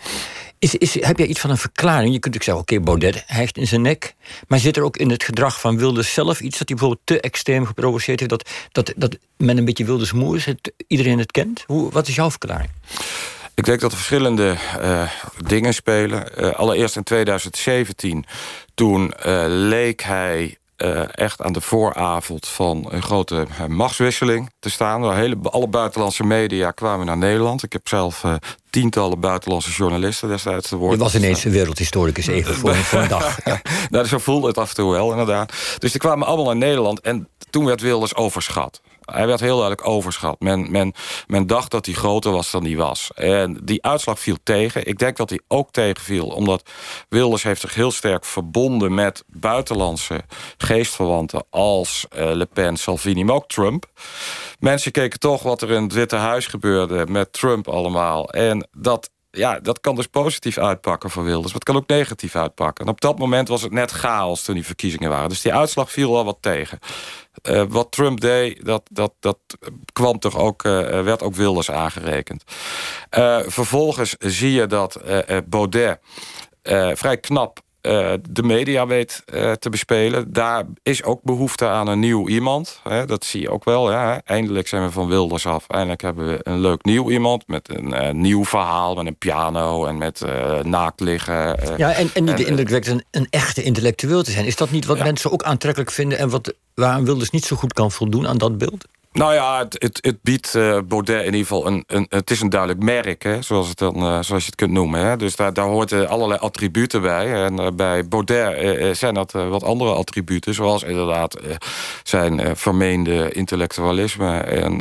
Is, 0.64 0.74
is, 0.74 1.04
heb 1.04 1.18
jij 1.18 1.26
iets 1.26 1.40
van 1.40 1.50
een 1.50 1.58
verklaring? 1.58 2.12
Je 2.12 2.18
kunt 2.18 2.34
ook 2.34 2.42
zeggen, 2.42 2.62
oké, 2.62 2.80
Baudet 2.80 3.22
hijgt 3.26 3.56
in 3.56 3.66
zijn 3.66 3.82
nek. 3.82 4.14
Maar 4.48 4.58
zit 4.58 4.76
er 4.76 4.82
ook 4.82 4.96
in 4.96 5.10
het 5.10 5.22
gedrag 5.22 5.60
van 5.60 5.78
Wilders 5.78 6.12
zelf 6.12 6.40
iets... 6.40 6.58
dat 6.58 6.68
hij 6.68 6.76
bijvoorbeeld 6.76 7.06
te 7.06 7.20
extreem 7.20 7.66
geprovoceerd 7.66 8.20
heeft... 8.20 8.30
dat, 8.30 8.50
dat, 8.72 8.92
dat 8.96 9.16
men 9.36 9.58
een 9.58 9.64
beetje 9.64 9.84
Wilders 9.84 10.12
moe 10.12 10.36
is, 10.36 10.44
het, 10.44 10.72
iedereen 10.86 11.18
het 11.18 11.30
kent? 11.30 11.64
Hoe, 11.66 11.90
wat 11.90 12.08
is 12.08 12.14
jouw 12.14 12.30
verklaring? 12.30 12.70
Ik 13.54 13.64
denk 13.64 13.80
dat 13.80 13.90
er 13.90 13.96
verschillende 13.96 14.56
uh, 14.80 15.10
dingen 15.46 15.74
spelen. 15.74 16.26
Uh, 16.38 16.52
allereerst 16.52 16.96
in 16.96 17.02
2017, 17.02 18.24
toen 18.74 19.12
uh, 19.26 19.44
leek 19.46 20.02
hij 20.02 20.56
echt 21.10 21.42
aan 21.42 21.52
de 21.52 21.60
vooravond 21.60 22.48
van 22.48 22.86
een 22.88 23.02
grote 23.02 23.46
uh, 23.60 23.66
machtswisseling 23.66 24.50
te 24.58 24.70
staan. 24.70 25.16
Hele, 25.16 25.36
alle 25.42 25.68
buitenlandse 25.68 26.24
media 26.24 26.70
kwamen 26.70 27.06
naar 27.06 27.16
Nederland. 27.16 27.62
Ik 27.62 27.72
heb 27.72 27.88
zelf 27.88 28.22
uh, 28.24 28.34
tientallen 28.70 29.20
buitenlandse 29.20 29.70
journalisten 29.70 30.28
destijds 30.28 30.68
te 30.68 30.76
woord. 30.76 30.92
Je 30.92 30.98
was 30.98 31.14
ineens 31.14 31.44
een 31.44 31.52
wereldhistoricus 31.52 32.26
even 32.26 32.54
voor, 32.54 32.74
voor 32.90 33.00
een 33.00 33.08
dag. 33.08 33.38
Ja. 33.44 33.60
nou, 33.90 34.06
zo 34.06 34.18
voelde 34.18 34.46
het 34.46 34.58
af 34.58 34.68
en 34.68 34.74
toe 34.74 34.92
wel, 34.92 35.10
inderdaad. 35.10 35.52
Dus 35.78 35.90
die 35.90 36.00
kwamen 36.00 36.26
allemaal 36.26 36.44
naar 36.44 36.56
Nederland 36.56 37.00
en 37.00 37.28
toen 37.50 37.64
werd 37.64 37.80
Wilders 37.80 38.14
overschat. 38.14 38.80
Hij 39.04 39.26
werd 39.26 39.40
heel 39.40 39.56
duidelijk 39.56 39.88
overschat. 39.88 40.40
Men, 40.40 40.70
men, 40.70 40.92
men 41.26 41.46
dacht 41.46 41.70
dat 41.70 41.86
hij 41.86 41.94
groter 41.94 42.32
was 42.32 42.50
dan 42.50 42.64
hij 42.64 42.76
was. 42.76 43.10
En 43.14 43.60
die 43.62 43.82
uitslag 43.82 44.18
viel 44.18 44.36
tegen. 44.42 44.86
Ik 44.86 44.98
denk 44.98 45.16
dat 45.16 45.30
hij 45.30 45.40
ook 45.48 45.70
tegenviel. 45.70 46.26
Omdat 46.26 46.70
Wilders 47.08 47.42
heeft 47.42 47.60
zich 47.60 47.74
heel 47.74 47.90
sterk 47.90 48.24
verbonden 48.24 48.94
met 48.94 49.24
buitenlandse 49.26 50.24
geestverwanten... 50.56 51.44
als 51.50 52.06
uh, 52.16 52.30
Le 52.32 52.46
Pen, 52.46 52.76
Salvini, 52.76 53.24
maar 53.24 53.34
ook 53.34 53.48
Trump. 53.48 53.86
Mensen 54.58 54.92
keken 54.92 55.18
toch 55.18 55.42
wat 55.42 55.62
er 55.62 55.70
in 55.70 55.82
het 55.82 55.92
Witte 55.92 56.16
Huis 56.16 56.46
gebeurde 56.46 57.06
met 57.08 57.32
Trump 57.32 57.68
allemaal. 57.68 58.30
En 58.30 58.68
dat 58.72 59.10
ja, 59.34 59.60
dat 59.60 59.80
kan 59.80 59.94
dus 59.94 60.06
positief 60.06 60.58
uitpakken 60.58 61.10
voor 61.10 61.24
Wilders. 61.24 61.46
Maar 61.46 61.54
het 61.54 61.64
kan 61.64 61.76
ook 61.76 61.88
negatief 61.88 62.36
uitpakken. 62.36 62.84
En 62.84 62.90
op 62.90 63.00
dat 63.00 63.18
moment 63.18 63.48
was 63.48 63.62
het 63.62 63.72
net 63.72 63.90
chaos 63.90 64.42
toen 64.42 64.54
die 64.54 64.64
verkiezingen 64.64 65.10
waren. 65.10 65.28
Dus 65.28 65.40
die 65.42 65.54
uitslag 65.54 65.90
viel 65.90 66.16
al 66.16 66.24
wat 66.24 66.38
tegen. 66.40 66.78
Uh, 67.42 67.62
wat 67.68 67.92
Trump 67.92 68.20
deed, 68.20 68.64
dat, 68.64 68.82
dat, 68.90 69.12
dat 69.20 69.38
kwam 69.92 70.18
toch 70.18 70.36
ook, 70.38 70.64
uh, 70.64 70.72
werd 71.02 71.22
ook 71.22 71.34
Wilders 71.34 71.70
aangerekend. 71.70 72.44
Uh, 73.18 73.40
vervolgens 73.46 74.16
zie 74.18 74.52
je 74.52 74.66
dat 74.66 75.00
Baudet 75.46 75.98
vrij 76.94 77.18
knap 77.18 77.63
uh, 77.86 78.12
de 78.30 78.42
media 78.42 78.86
weet 78.86 79.22
uh, 79.34 79.52
te 79.52 79.70
bespelen. 79.70 80.32
Daar 80.32 80.64
is 80.82 81.02
ook 81.02 81.22
behoefte 81.22 81.66
aan 81.66 81.88
een 81.88 81.98
nieuw 81.98 82.28
iemand. 82.28 82.80
Hè, 82.82 83.06
dat 83.06 83.24
zie 83.24 83.40
je 83.40 83.50
ook 83.50 83.64
wel. 83.64 83.90
Ja. 83.90 84.20
Eindelijk 84.24 84.68
zijn 84.68 84.84
we 84.84 84.90
van 84.90 85.08
Wilders 85.08 85.46
af. 85.46 85.64
Eindelijk 85.68 86.02
hebben 86.02 86.26
we 86.26 86.38
een 86.42 86.60
leuk 86.60 86.84
nieuw 86.84 87.10
iemand... 87.10 87.48
met 87.48 87.68
een 87.76 87.88
uh, 87.88 88.10
nieuw 88.10 88.44
verhaal, 88.44 88.94
met 88.94 89.06
een 89.06 89.16
piano 89.16 89.86
en 89.86 89.98
met 89.98 90.22
naakt 90.62 91.00
liggen. 91.00 91.58
ja, 91.76 91.92
en, 91.92 92.10
en 92.14 92.24
niet 92.24 92.36
de 92.36 92.46
indruk 92.46 92.68
wekt 92.68 92.86
een, 92.86 93.04
een, 93.10 93.26
echte 93.30 93.62
intellectueel 93.62 94.22
te 94.22 94.30
zijn. 94.30 94.46
Is 94.46 94.56
dat 94.56 94.70
niet 94.70 94.86
wat 94.86 94.98
ja. 94.98 95.04
mensen 95.04 95.32
ook 95.32 95.42
aantrekkelijk 95.42 95.90
vinden... 95.90 96.18
en 96.18 96.28
wat, 96.28 96.54
waaraan 96.74 97.04
Wilders 97.04 97.30
niet 97.30 97.44
zo 97.44 97.56
goed 97.56 97.72
kan 97.72 97.90
voldoen 97.90 98.26
aan 98.26 98.38
dat 98.38 98.58
beeld? 98.58 98.84
Nou 99.14 99.34
ja, 99.34 99.58
het, 99.58 99.98
het, 100.00 100.18
biedt 100.22 100.54
uh, 100.54 100.78
Baudet 100.84 101.18
in 101.18 101.24
ieder 101.24 101.40
geval 101.40 101.66
een, 101.66 101.84
een... 101.86 102.06
Het 102.08 102.30
is 102.30 102.40
een 102.40 102.48
duidelijk 102.48 102.82
merk, 102.82 103.22
hè, 103.22 103.42
zoals, 103.42 103.68
het 103.68 103.78
dan, 103.78 103.96
uh, 103.96 104.02
zoals 104.02 104.28
je 104.28 104.46
het 104.46 104.54
kunt 104.54 104.70
noemen. 104.70 105.00
Hè. 105.00 105.16
Dus 105.16 105.36
daar, 105.36 105.52
daar 105.52 105.66
hoort 105.66 105.92
uh, 105.92 106.10
allerlei 106.10 106.40
attributen 106.40 107.02
bij. 107.02 107.44
En 107.44 107.76
bij 107.76 108.08
Baudet 108.08 108.96
zijn 108.96 109.14
dat 109.14 109.32
wat 109.32 109.62
andere 109.62 109.92
attributen. 109.92 110.54
Zoals 110.54 110.82
inderdaad 110.82 111.40
zijn 112.02 112.56
vermeende 112.56 113.32
intellectualisme... 113.32 114.38
en, 114.38 114.80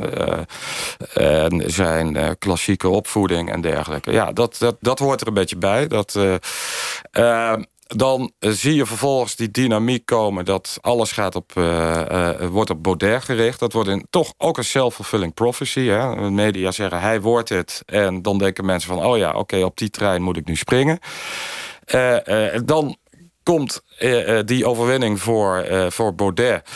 en 1.13 1.71
zijn 1.71 2.37
klassieke 2.37 2.89
opvoeding 2.89 3.51
en 3.51 3.61
dergelijke. 3.61 4.11
Ja, 4.11 4.31
dat, 4.31 4.55
dat, 4.59 4.75
dat 4.79 4.99
hoort 4.99 5.21
er 5.21 5.27
een 5.27 5.33
beetje 5.33 5.57
bij. 5.57 5.87
Dat 5.87 6.19
dan 7.95 8.31
eh, 8.39 8.49
zie 8.49 8.75
je 8.75 8.85
vervolgens 8.85 9.35
die 9.35 9.51
dynamiek 9.51 10.05
komen... 10.05 10.45
dat 10.45 10.77
alles 10.81 11.11
gaat 11.11 11.35
op, 11.35 11.51
uh, 11.57 12.01
uh, 12.11 12.47
wordt 12.47 12.69
op 12.69 12.83
Baudet 12.83 13.23
gericht. 13.23 13.59
Dat 13.59 13.73
wordt 13.73 13.89
in, 13.89 14.05
toch 14.09 14.33
ook 14.37 14.57
een 14.57 14.63
self-fulfilling 14.63 15.33
prophecy. 15.33 15.85
Hè? 15.85 16.15
De 16.15 16.29
media 16.29 16.71
zeggen, 16.71 16.99
hij 16.99 17.21
wordt 17.21 17.49
het. 17.49 17.81
En 17.85 18.21
dan 18.21 18.37
denken 18.37 18.65
mensen 18.65 18.89
van, 18.89 19.05
oh 19.05 19.17
ja, 19.17 19.31
oké, 19.31 19.63
op 19.63 19.77
die 19.77 19.89
trein 19.89 20.21
moet 20.21 20.37
ik 20.37 20.45
nu 20.45 20.55
springen. 20.55 20.99
dan 22.65 22.97
komt 23.43 23.83
die 24.45 24.65
overwinning 24.65 25.19
voor, 25.19 25.65
voor 25.89 26.15
Baudet... 26.15 26.69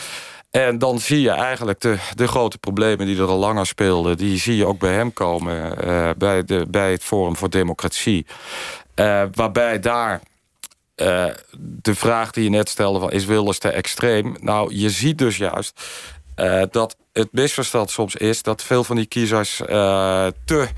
En 0.50 0.78
dan 0.78 0.98
zie 0.98 1.20
je 1.20 1.30
eigenlijk 1.30 1.80
de, 1.80 1.98
de 2.14 2.28
grote 2.28 2.58
problemen 2.58 3.06
die 3.06 3.18
er 3.18 3.26
al 3.26 3.38
langer 3.38 3.66
speelden... 3.66 4.16
die 4.16 4.38
zie 4.38 4.56
je 4.56 4.66
ook 4.66 4.78
bij 4.78 4.92
hem 4.92 5.12
komen, 5.12 5.74
bij, 6.18 6.44
de, 6.44 6.66
bij 6.68 6.90
het 6.90 7.02
Forum 7.02 7.36
voor 7.36 7.50
Democratie. 7.50 8.26
waarbij 9.34 9.80
daar 9.80 10.20
eh, 10.98 11.26
de 11.58 11.94
vraag 11.94 12.30
die 12.30 12.44
je 12.44 12.50
net 12.50 12.68
stelde: 12.68 12.98
van, 12.98 13.10
is 13.10 13.24
Wilders 13.24 13.58
te 13.58 13.68
extreem? 13.68 14.36
Nou, 14.40 14.74
je 14.74 14.90
ziet 14.90 15.18
dus 15.18 15.36
juist 15.36 15.80
uh, 16.36 16.62
dat 16.70 16.96
het 17.12 17.28
misverstand 17.32 17.90
soms 17.90 18.14
is 18.14 18.42
dat 18.42 18.62
veel 18.62 18.84
van 18.84 18.96
die 18.96 19.06
kiezers 19.06 19.60
uh, 19.60 20.26
te 20.44 20.68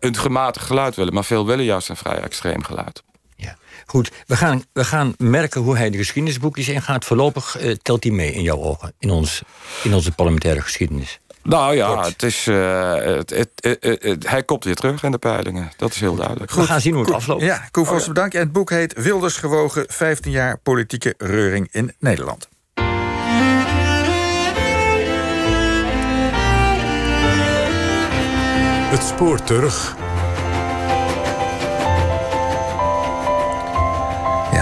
een 0.00 0.16
gematigd 0.16 0.66
geluid 0.66 0.96
willen, 0.96 1.14
maar 1.14 1.24
veel 1.24 1.46
willen 1.46 1.64
juist 1.64 1.88
een 1.88 1.96
vrij 1.96 2.20
extreem 2.20 2.62
geluid. 2.62 3.02
Ja, 3.36 3.56
goed. 3.86 4.10
We 4.26 4.36
gaan, 4.36 4.64
we 4.72 4.84
gaan 4.84 5.14
merken 5.18 5.60
hoe 5.60 5.76
hij 5.76 5.90
de 5.90 5.96
geschiedenisboekjes 5.96 6.68
ingaat. 6.68 7.04
Voorlopig 7.04 7.56
telt 7.82 8.02
hij 8.02 8.12
mee 8.12 8.32
in 8.32 8.42
jouw 8.42 8.58
ogen, 8.58 8.92
in, 8.98 9.10
ons, 9.10 9.42
in 9.82 9.94
onze 9.94 10.12
parlementaire 10.12 10.60
geschiedenis. 10.60 11.20
Nou 11.42 11.74
ja, 11.74 12.04
het 12.04 12.22
is, 12.22 12.46
uh, 12.46 12.94
het, 12.94 13.30
het, 13.30 13.76
het, 13.80 14.28
hij 14.28 14.42
komt 14.42 14.64
weer 14.64 14.74
terug 14.74 15.02
in 15.02 15.10
de 15.10 15.18
peilingen. 15.18 15.70
Dat 15.76 15.90
is 15.90 16.00
heel 16.00 16.14
duidelijk. 16.14 16.50
Goed, 16.50 16.62
we 16.62 16.68
gaan 16.68 16.80
zien 16.80 16.94
hoe 16.94 17.04
het 17.04 17.14
afloopt. 17.14 17.42
Ja, 17.42 17.68
Koen 17.70 17.86
Vos, 17.86 17.94
oh, 17.94 18.00
ja. 18.00 18.12
bedankt. 18.12 18.34
En 18.34 18.40
het 18.40 18.52
boek 18.52 18.70
heet 18.70 19.02
Wilders 19.02 19.36
gewogen, 19.36 19.84
15 19.88 20.30
jaar 20.30 20.58
politieke 20.58 21.14
reuring 21.18 21.68
in 21.70 21.94
Nederland. 21.98 22.48
Het 28.92 29.02
spoor 29.02 29.42
terug. 29.42 29.96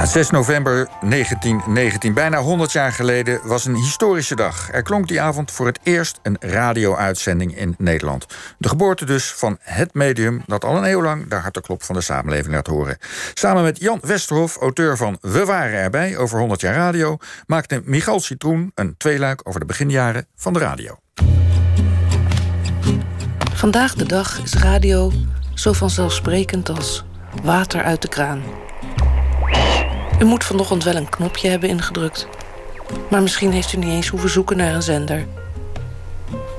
Ja, 0.01 0.07
6 0.07 0.31
november 0.31 0.89
1919, 1.01 2.15
bijna 2.15 2.39
100 2.39 2.73
jaar 2.73 2.93
geleden, 2.93 3.41
was 3.45 3.65
een 3.65 3.75
historische 3.75 4.35
dag. 4.35 4.73
Er 4.73 4.83
klonk 4.83 5.09
die 5.09 5.21
avond 5.21 5.51
voor 5.51 5.67
het 5.67 5.79
eerst 5.83 6.19
een 6.23 6.37
radio-uitzending 6.41 7.57
in 7.57 7.75
Nederland. 7.79 8.27
De 8.59 8.69
geboorte 8.69 9.05
dus 9.05 9.33
van 9.33 9.59
het 9.61 9.95
medium 9.95 10.43
dat 10.47 10.65
al 10.65 10.77
een 10.77 10.91
eeuw 10.91 11.03
lang 11.03 11.29
de 11.29 11.35
harteklop 11.35 11.83
van 11.83 11.95
de 11.95 12.01
samenleving 12.01 12.55
laat 12.55 12.67
horen. 12.67 12.99
Samen 13.35 13.63
met 13.63 13.81
Jan 13.81 13.99
Westerhof, 14.03 14.57
auteur 14.57 14.97
van 14.97 15.19
We 15.21 15.45
waren 15.45 15.79
erbij 15.79 16.17
over 16.17 16.39
100 16.39 16.61
jaar 16.61 16.75
radio, 16.75 17.17
maakte 17.47 17.83
Michal 17.85 18.21
Citroen 18.21 18.73
een 18.75 18.95
tweeluik 18.97 19.41
over 19.45 19.61
de 19.61 19.67
beginjaren 19.67 20.27
van 20.37 20.53
de 20.53 20.59
radio. 20.59 20.99
Vandaag 23.55 23.95
de 23.95 24.07
dag 24.07 24.43
is 24.43 24.55
radio 24.55 25.13
zo 25.55 25.73
vanzelfsprekend 25.73 26.69
als 26.69 27.05
water 27.43 27.83
uit 27.83 28.03
de 28.03 28.09
kraan. 28.09 28.43
U 30.21 30.25
moet 30.25 30.45
vanochtend 30.45 30.85
wel 30.85 30.95
een 30.95 31.09
knopje 31.09 31.49
hebben 31.49 31.69
ingedrukt. 31.69 32.27
Maar 33.11 33.23
misschien 33.23 33.53
heeft 33.53 33.73
u 33.73 33.79
niet 33.79 33.89
eens 33.89 34.09
hoeven 34.09 34.31
zoeken 34.31 34.57
naar 34.57 34.75
een 34.75 34.83
zender. 34.83 35.27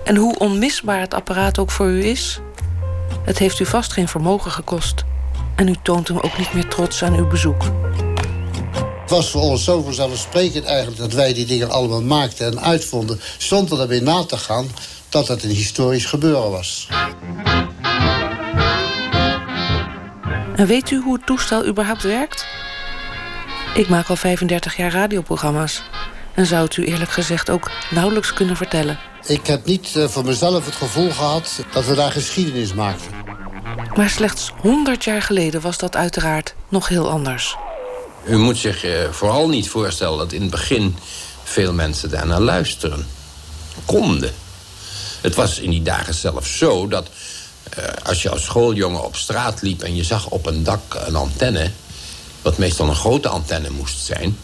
En 0.04 0.15
hoe 0.15 0.38
onmisbaar 0.38 1.00
het 1.00 1.13
apparaat 1.13 1.60
ook 1.60 1.71
voor 1.71 1.88
u 1.88 2.06
is, 2.06 2.39
het 3.24 3.38
heeft 3.38 3.60
u 3.60 3.65
vast 3.65 3.93
geen 3.93 4.08
vermogen 4.08 4.52
gekost. 4.52 5.04
En 5.56 5.67
u 5.67 5.76
toont 5.84 6.08
hem 6.08 6.17
ook 6.17 6.38
niet 6.38 6.54
meer 6.54 6.67
trots 6.67 7.04
aan 7.04 7.15
uw 7.15 7.28
bezoek. 7.28 7.63
Het 9.02 9.10
was 9.10 9.30
voor 9.30 9.41
ons 9.41 9.63
zo 9.63 9.82
vanzelfsprekend 9.82 10.65
eigenlijk 10.65 10.97
dat 10.97 11.13
wij 11.13 11.34
die 11.34 11.45
dingen 11.45 11.69
allemaal 11.69 12.02
maakten 12.02 12.45
en 12.45 12.62
uitvonden, 12.62 13.19
zonder 13.38 13.78
daarbij 13.78 14.00
na 14.00 14.26
te 14.26 14.38
gaan 14.38 14.67
dat 15.10 15.28
het 15.28 15.43
een 15.43 15.50
historisch 15.50 16.06
gebeuren 16.06 16.52
was. 16.52 16.88
En 20.56 20.67
weet 20.67 20.91
u 20.91 21.02
hoe 21.02 21.13
het 21.13 21.26
toestel 21.26 21.65
überhaupt 21.65 22.04
werkt? 22.04 22.45
Ik 23.73 23.89
maak 23.89 24.07
al 24.07 24.15
35 24.15 24.77
jaar 24.77 24.91
radioprogramma's. 24.91 25.84
En 26.34 26.45
zou 26.45 26.63
het 26.63 26.77
u 26.77 26.86
eerlijk 26.86 27.12
gezegd 27.12 27.49
ook 27.49 27.71
nauwelijks 27.91 28.34
kunnen 28.34 28.55
vertellen. 28.55 28.99
Ik 29.25 29.47
heb 29.47 29.65
niet 29.65 29.93
uh, 29.97 30.07
voor 30.07 30.25
mezelf 30.25 30.65
het 30.65 30.75
gevoel 30.75 31.12
gehad 31.12 31.63
dat 31.73 31.86
we 31.86 31.95
daar 31.95 32.12
geschiedenis 32.12 32.73
maakten. 32.73 33.12
Maar 33.95 34.10
slechts 34.10 34.51
100 34.62 35.03
jaar 35.03 35.21
geleden 35.21 35.62
was 35.62 35.77
dat 35.77 35.95
uiteraard 35.95 36.53
nog 36.69 36.88
heel 36.88 37.10
anders. 37.10 37.55
U 38.25 38.38
moet 38.38 38.57
zich 38.57 38.86
uh, 38.86 39.10
vooral 39.12 39.49
niet 39.49 39.69
voorstellen 39.69 40.17
dat 40.17 40.31
in 40.31 40.41
het 40.41 40.51
begin 40.51 40.95
veel 41.43 41.73
mensen 41.73 42.10
daarnaar 42.10 42.41
luisteren. 42.41 43.07
Konden. 43.86 44.31
Het 45.21 45.36
was 45.36 45.60
in 45.60 45.69
die 45.69 45.81
dagen 45.81 46.13
zelfs 46.13 46.57
zo 46.57 46.88
dat 46.88 47.10
uh, 47.77 47.86
als 48.03 48.21
je 48.21 48.29
als 48.29 48.43
schooljongen 48.43 49.03
op 49.03 49.15
straat 49.15 49.62
liep 49.62 49.81
en 49.81 49.95
je 49.95 50.03
zag 50.03 50.29
op 50.29 50.45
een 50.45 50.63
dak 50.63 50.81
een 51.05 51.15
antenne 51.15 51.71
wat 52.41 52.58
meestal 52.58 52.88
een 52.88 52.95
grote 52.95 53.27
antenne 53.27 53.69
moest 53.69 54.06
zijn... 54.06 54.38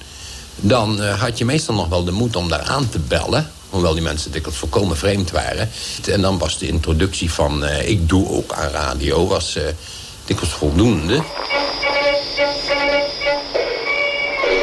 dan 0.55 1.01
uh, 1.01 1.21
had 1.21 1.37
je 1.37 1.45
meestal 1.45 1.75
nog 1.75 1.87
wel 1.87 2.03
de 2.03 2.11
moed 2.11 2.35
om 2.35 2.49
daar 2.49 2.61
aan 2.61 2.89
te 2.89 2.99
bellen... 2.99 3.51
hoewel 3.69 3.93
die 3.93 4.01
mensen 4.01 4.31
dikwijls 4.31 4.59
volkomen 4.59 4.97
vreemd 4.97 5.31
waren. 5.31 5.69
En 6.11 6.21
dan 6.21 6.37
was 6.37 6.57
de 6.57 6.67
introductie 6.67 7.31
van 7.31 7.63
uh, 7.63 7.89
ik 7.89 8.09
doe 8.09 8.29
ook 8.29 8.53
aan 8.53 8.69
radio... 8.69 9.27
was 9.27 9.57
uh, 9.57 9.63
dikwijls 10.25 10.53
voldoende. 10.53 11.23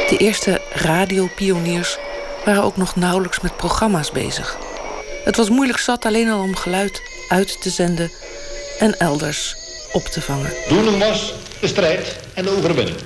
De 0.09 0.17
eerste 0.17 0.61
radiopioniers 0.73 1.97
waren 2.45 2.63
ook 2.63 2.77
nog 2.77 2.95
nauwelijks 2.95 3.39
met 3.39 3.57
programma's 3.57 4.11
bezig. 4.11 4.57
Het 5.23 5.37
was 5.37 5.49
moeilijk 5.49 5.79
zat 5.79 6.05
alleen 6.05 6.29
al 6.29 6.41
om 6.41 6.55
geluid 6.55 7.01
uit 7.29 7.61
te 7.61 7.69
zenden... 7.69 8.11
en 8.79 8.99
elders 8.99 9.55
op 9.91 10.05
te 10.05 10.21
vangen. 10.21 10.53
Doelen 10.69 10.99
was 10.99 11.33
de 11.59 11.67
strijd 11.67 12.15
en 12.33 12.43
de 12.43 12.49
overwinning. 12.49 12.97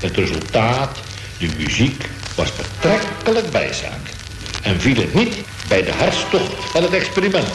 Het 0.00 0.16
resultaat, 0.16 0.98
de 1.38 1.48
muziek, 1.56 2.08
was 2.36 2.52
betrekkelijk 2.56 3.50
bijzaak. 3.50 4.00
En 4.62 4.80
viel 4.80 4.96
het 4.96 5.14
niet 5.14 5.36
bij 5.68 5.82
de 5.82 5.92
hartstocht 5.92 6.52
van 6.54 6.82
het 6.82 6.92
experiment. 6.92 7.48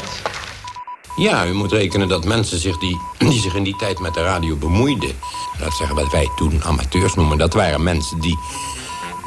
Ja, 1.16 1.46
u 1.46 1.54
moet 1.54 1.72
rekenen 1.72 2.08
dat 2.08 2.26
mensen 2.26 2.60
zich 2.60 2.78
die, 2.78 3.00
die 3.30 3.40
zich 3.40 3.56
in 3.56 3.64
die 3.64 3.76
tijd 3.76 4.00
met 4.00 4.14
de 4.14 4.24
radio 4.24 4.56
bemoeiden... 4.56 5.12
laat 5.60 5.74
zeggen 5.74 5.96
wat 5.96 6.12
wij 6.12 6.30
toen 6.36 6.64
amateurs 6.64 7.14
noemen... 7.14 7.38
dat 7.38 7.54
waren 7.54 7.84
mensen 7.84 8.20
die 8.20 8.38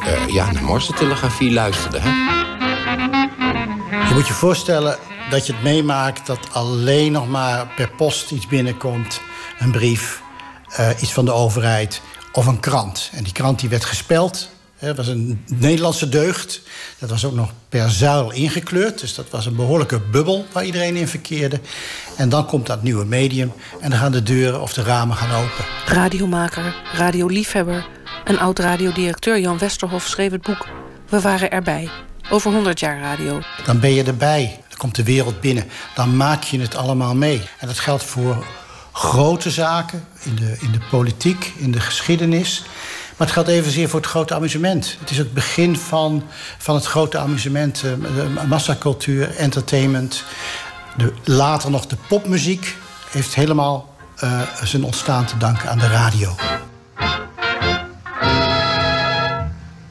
uh, 0.01 0.29
ja, 0.29 0.53
naar 0.53 0.65
morsentelegrafie 0.65 1.53
luisterden. 1.53 2.01
Hè? 2.03 2.09
Je 4.09 4.15
moet 4.15 4.27
je 4.27 4.33
voorstellen 4.33 4.99
dat 5.31 5.47
je 5.47 5.53
het 5.53 5.63
meemaakt... 5.63 6.27
dat 6.27 6.53
alleen 6.53 7.13
nog 7.13 7.29
maar 7.29 7.67
per 7.77 7.91
post 7.91 8.31
iets 8.31 8.47
binnenkomt, 8.47 9.21
een 9.59 9.71
brief, 9.71 10.23
uh, 10.81 10.89
iets 11.01 11.13
van 11.13 11.25
de 11.25 11.33
overheid 11.33 12.03
of 12.37 12.47
een 12.47 12.61
krant. 12.61 13.11
En 13.13 13.25
die 13.25 13.33
krant 13.33 13.61
die 13.61 13.69
werd 13.69 13.85
gespeld. 13.85 14.49
Het 14.77 14.97
was 14.97 15.07
een 15.07 15.45
Nederlandse 15.47 16.09
deugd. 16.09 16.61
Dat 16.99 17.11
was 17.11 17.25
ook 17.25 17.35
nog 17.35 17.51
per 17.69 17.91
zuil 17.91 18.31
ingekleurd. 18.31 19.01
Dus 19.01 19.15
dat 19.15 19.31
was 19.31 19.47
een 19.47 19.57
behoorlijke 19.57 20.01
bubbel 20.01 20.47
waar 20.53 20.65
iedereen 20.65 20.97
in 20.97 21.09
verkeerde. 21.09 21.61
En 22.17 22.29
dan 22.29 22.47
komt 22.47 22.67
dat 22.67 22.83
nieuwe 22.83 23.05
medium. 23.05 23.53
En 23.81 23.91
dan 23.91 23.99
gaan 23.99 24.13
de 24.13 24.23
deuren 24.23 24.63
of 24.63 24.73
de 24.73 24.83
ramen 24.83 25.17
gaan 25.17 25.43
open. 25.43 25.65
Radiomaker, 25.87 26.75
radioliefhebber 26.95 27.89
en 28.25 28.39
oud-radiodirecteur 28.39 29.41
Jan 29.41 29.59
Westerhof 29.59 30.07
schreef 30.07 30.31
het 30.31 30.43
boek 30.43 30.67
We 31.09 31.21
waren 31.21 31.51
erbij. 31.51 31.89
Over 32.31 32.53
100 32.53 32.81
jaar 32.81 33.01
radio. 33.01 33.41
Dan 33.65 33.81
ben 33.81 33.95
je 33.95 34.05
erbij. 34.05 34.61
Dan 34.69 34.79
komt 34.79 34.95
de 34.95 35.05
wereld 35.05 35.41
binnen. 35.41 35.65
Dan 35.95 36.17
maak 36.17 36.43
je 36.43 36.61
het 36.61 36.75
allemaal 36.75 37.15
mee. 37.15 37.43
En 37.59 37.67
dat 37.67 37.79
geldt 37.79 38.03
voor 38.03 38.45
grote 38.97 39.51
zaken 39.51 40.05
in 40.23 40.35
de, 40.35 40.57
in 40.61 40.73
de 40.73 40.81
politiek, 40.91 41.53
in 41.57 41.71
de 41.71 41.81
geschiedenis. 41.81 42.63
Maar 43.17 43.27
het 43.27 43.31
geldt 43.31 43.49
evenzeer 43.49 43.89
voor 43.89 44.01
het 44.01 44.09
grote 44.09 44.35
amusement. 44.35 44.97
Het 45.01 45.11
is 45.11 45.19
het 45.19 45.35
begin 45.35 45.77
van, 45.77 46.25
van 46.59 46.75
het 46.75 46.85
grote 46.85 47.19
amusement, 47.19 47.83
uh, 47.85 48.45
massacultuur, 48.49 49.37
entertainment. 49.37 50.25
De, 50.97 51.13
later 51.25 51.71
nog 51.71 51.87
de 51.87 51.97
popmuziek 52.09 52.77
heeft 53.11 53.35
helemaal 53.35 53.95
uh, 54.25 54.41
zijn 54.63 54.85
ontstaan 54.85 55.25
te 55.25 55.37
danken 55.37 55.71
aan 55.71 55.79
de 55.79 55.89
radio. 55.89 56.35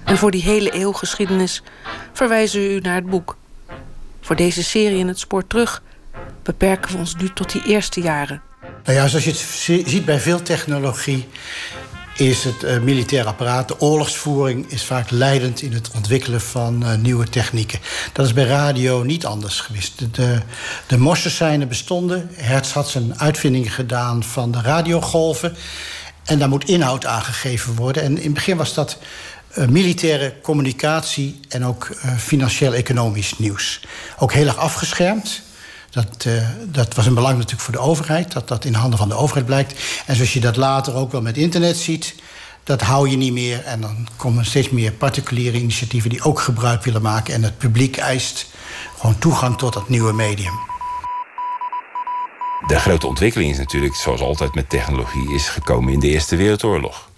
En 0.04 0.18
voor 0.18 0.32
die 0.32 0.44
hele 0.44 0.76
eeuw 0.76 0.91
geschiedenis 0.91 1.63
verwijzen 2.13 2.62
we 2.62 2.74
u 2.74 2.80
naar 2.80 2.96
het 2.96 3.10
boek. 3.10 3.38
Voor 4.22 4.36
deze 4.36 4.63
serie 4.63 4.98
in 4.98 5.08
het 5.08 5.20
spoor 5.20 5.48
terug 5.48 5.82
beperken 6.44 6.91
we 6.91 6.98
ons 6.98 7.15
nu 7.15 7.30
tot 7.34 7.52
die 7.52 7.65
eerste 7.65 8.02
jaren. 8.02 8.41
Nou 8.86 8.98
ja, 8.98 9.08
zoals 9.08 9.26
je 9.65 9.84
ziet 9.86 10.06
bij 10.06 10.19
veel 10.19 10.41
technologie 10.41 11.28
is 12.15 12.43
het 12.43 12.63
uh, 12.63 12.80
militair 12.80 13.26
apparaat, 13.26 13.67
de 13.67 13.80
oorlogsvoering, 13.80 14.71
is 14.71 14.84
vaak 14.84 15.10
leidend 15.10 15.62
in 15.62 15.74
het 15.74 15.91
ontwikkelen 15.95 16.41
van 16.41 16.84
uh, 16.84 16.95
nieuwe 16.95 17.30
technieken. 17.30 17.80
Dat 18.13 18.26
is 18.26 18.34
bij 18.34 18.45
radio 18.45 19.04
niet 19.04 19.26
anders 19.26 19.60
geweest. 19.60 20.00
De, 20.15 20.39
de, 20.88 21.67
bestonden. 21.67 22.30
Hertz 22.34 22.71
had 22.71 22.89
zijn 22.89 23.19
uitvindingen 23.19 23.71
gedaan 23.71 24.24
van 24.24 24.52
de 24.52 24.62
radiogolven. 24.62 25.56
En 26.24 26.39
daar 26.39 26.50
moet 26.50 26.69
inhoud 26.69 27.06
aangegeven 27.06 27.76
worden. 27.76 28.04
En 28.04 28.17
in 28.17 28.24
het 28.24 28.34
begin 28.34 28.58
was 28.58 28.74
dat 28.74 28.98
uh, 29.58 29.67
militaire 29.67 30.34
communicatie 30.41 31.39
en 31.50 31.65
ook 31.65 31.98
financieel-economisch 32.17 33.38
nieuws. 33.38 33.82
Ook 34.17 34.34
heel 34.34 34.48
erg 34.48 34.58
afgeschermd. 34.58 35.41
Dat, 35.95 36.25
uh, 36.27 36.47
dat 36.65 36.95
was 36.95 37.05
een 37.05 37.13
belang 37.13 37.36
natuurlijk 37.36 37.63
voor 37.63 37.73
de 37.73 37.79
overheid, 37.79 38.31
dat 38.31 38.47
dat 38.47 38.65
in 38.65 38.73
handen 38.73 38.99
van 38.99 39.10
de 39.10 39.15
overheid 39.15 39.45
blijkt. 39.45 39.84
En 40.05 40.15
zoals 40.15 40.34
je 40.34 40.39
dat 40.39 40.55
later 40.55 40.95
ook 40.95 41.12
wel 41.12 41.21
met 41.21 41.38
internet 41.38 41.77
ziet, 41.77 42.15
dat 42.63 42.81
hou 42.81 43.10
je 43.10 43.17
niet 43.17 43.34
meer. 43.34 43.63
En 43.63 43.81
dan 43.81 44.08
komen 44.15 44.45
steeds 44.45 44.69
meer 44.69 44.91
particuliere 44.91 45.58
initiatieven 45.58 46.10
die 46.10 46.23
ook 46.23 46.39
gebruik 46.39 46.84
willen 46.84 47.01
maken. 47.01 47.34
En 47.34 47.43
het 47.43 47.58
publiek 47.58 47.97
eist 47.97 48.45
gewoon 48.97 49.17
toegang 49.19 49.58
tot 49.58 49.73
dat 49.73 49.89
nieuwe 49.89 50.13
medium. 50.13 50.53
De 52.67 52.79
grote 52.79 53.08
ontwikkeling 53.08 53.51
is 53.51 53.58
natuurlijk, 53.58 53.95
zoals 53.95 54.21
altijd 54.21 54.55
met 54.55 54.69
technologie, 54.69 55.34
is 55.34 55.49
gekomen 55.49 55.93
in 55.93 55.99
de 55.99 56.08
Eerste 56.08 56.36
Wereldoorlog. 56.36 57.10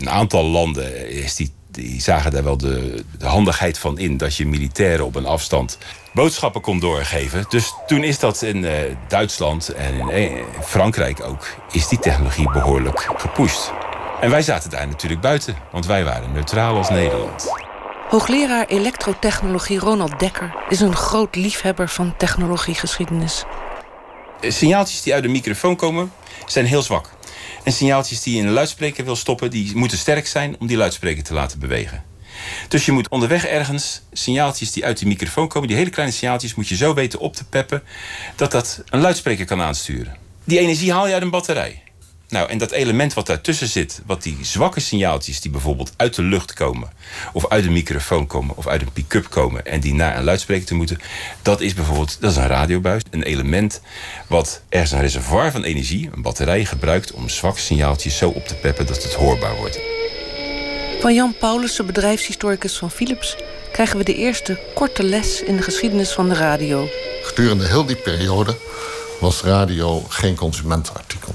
een 0.00 0.10
aantal 0.10 0.44
landen 0.44 1.10
is 1.10 1.34
die, 1.34 1.52
die 1.70 2.00
zagen 2.00 2.30
daar 2.30 2.44
wel 2.44 2.56
de, 2.56 3.04
de 3.18 3.26
handigheid 3.26 3.78
van 3.78 3.98
in... 3.98 4.16
dat 4.16 4.36
je 4.36 4.46
militairen 4.46 5.04
op 5.04 5.14
een 5.14 5.26
afstand 5.26 5.78
boodschappen 6.14 6.60
kon 6.60 6.78
doorgeven. 6.78 7.44
Dus 7.48 7.74
toen 7.86 8.04
is 8.04 8.18
dat 8.18 8.42
in 8.42 8.56
uh, 8.56 8.70
Duitsland 9.08 9.68
en 9.68 9.94
in 9.94 10.36
eh, 10.36 10.44
Frankrijk 10.62 11.22
ook... 11.22 11.46
is 11.72 11.88
die 11.88 11.98
technologie 11.98 12.50
behoorlijk 12.50 13.08
gepusht. 13.16 13.72
En 14.20 14.30
wij 14.30 14.42
zaten 14.42 14.70
daar 14.70 14.86
natuurlijk 14.88 15.20
buiten, 15.20 15.56
want 15.72 15.86
wij 15.86 16.04
waren 16.04 16.32
neutraal 16.32 16.76
als 16.76 16.88
Nederland. 16.88 17.52
Hoogleraar 18.08 18.66
elektrotechnologie 18.66 19.78
Ronald 19.78 20.18
Dekker 20.18 20.54
is 20.68 20.80
een 20.80 20.96
groot 20.96 21.34
liefhebber 21.36 21.88
van 21.88 22.16
technologiegeschiedenis. 22.16 23.44
Signaaltjes 24.40 25.02
die 25.02 25.14
uit 25.14 25.22
de 25.22 25.28
microfoon 25.28 25.76
komen, 25.76 26.12
zijn 26.46 26.66
heel 26.66 26.82
zwak. 26.82 27.10
En 27.62 27.72
signaaltjes 27.72 28.22
die 28.22 28.34
je 28.34 28.40
in 28.40 28.46
een 28.46 28.52
luidspreker 28.52 29.04
wil 29.04 29.16
stoppen, 29.16 29.50
die 29.50 29.76
moeten 29.76 29.98
sterk 29.98 30.26
zijn 30.26 30.56
om 30.58 30.66
die 30.66 30.76
luidspreker 30.76 31.22
te 31.22 31.34
laten 31.34 31.58
bewegen. 31.58 32.04
Dus 32.68 32.86
je 32.86 32.92
moet 32.92 33.08
onderweg 33.08 33.46
ergens 33.46 34.02
signaaltjes 34.12 34.72
die 34.72 34.84
uit 34.84 34.98
die 34.98 35.08
microfoon 35.08 35.48
komen, 35.48 35.68
die 35.68 35.76
hele 35.76 35.90
kleine 35.90 36.14
signaaltjes, 36.14 36.54
moet 36.54 36.68
je 36.68 36.76
zo 36.76 36.94
weten 36.94 37.18
op 37.18 37.34
te 37.34 37.44
peppen 37.44 37.82
dat 38.36 38.50
dat 38.50 38.82
een 38.90 39.00
luidspreker 39.00 39.44
kan 39.44 39.60
aansturen. 39.60 40.16
Die 40.44 40.58
energie 40.58 40.92
haal 40.92 41.06
je 41.06 41.12
uit 41.12 41.22
een 41.22 41.30
batterij. 41.30 41.82
Nou, 42.28 42.48
en 42.48 42.58
dat 42.58 42.70
element 42.70 43.14
wat 43.14 43.26
daartussen 43.26 43.68
zit, 43.68 44.02
wat 44.06 44.22
die 44.22 44.36
zwakke 44.40 44.80
signaaltjes 44.80 45.40
die 45.40 45.50
bijvoorbeeld 45.50 45.92
uit 45.96 46.14
de 46.14 46.22
lucht 46.22 46.52
komen, 46.52 46.92
of 47.32 47.48
uit 47.48 47.64
een 47.64 47.72
microfoon 47.72 48.26
komen, 48.26 48.56
of 48.56 48.66
uit 48.66 48.80
een 48.80 48.92
pick-up 48.92 49.30
komen 49.30 49.66
en 49.66 49.80
die 49.80 49.94
naar 49.94 50.16
een 50.16 50.24
luidspreker 50.24 50.66
te 50.66 50.74
moeten, 50.74 50.98
dat 51.42 51.60
is 51.60 51.74
bijvoorbeeld 51.74 52.20
dat 52.20 52.30
is 52.30 52.36
een 52.36 52.46
radiobuis. 52.46 53.02
Een 53.10 53.22
element 53.22 53.80
wat 54.26 54.62
ergens 54.68 54.92
een 54.92 55.00
reservoir 55.00 55.50
van 55.50 55.64
energie, 55.64 56.10
een 56.12 56.22
batterij, 56.22 56.64
gebruikt 56.64 57.12
om 57.12 57.28
zwakke 57.28 57.60
signaaltjes 57.60 58.16
zo 58.16 58.28
op 58.28 58.46
te 58.46 58.54
peppen 58.54 58.86
dat 58.86 59.02
het 59.02 59.14
hoorbaar 59.14 59.56
wordt. 59.56 59.93
Van 61.04 61.14
Jan 61.14 61.34
Paulussen, 61.38 61.86
bedrijfshistoricus 61.86 62.76
van 62.76 62.90
Philips, 62.90 63.36
krijgen 63.72 63.98
we 63.98 64.04
de 64.04 64.14
eerste 64.14 64.60
korte 64.74 65.02
les 65.02 65.42
in 65.42 65.56
de 65.56 65.62
geschiedenis 65.62 66.12
van 66.12 66.28
de 66.28 66.34
radio. 66.34 66.88
Gedurende 67.22 67.66
heel 67.66 67.84
die 67.84 67.96
periode 67.96 68.56
was 69.20 69.42
radio 69.42 70.04
geen 70.08 70.34
consumentenartikel 70.34 71.34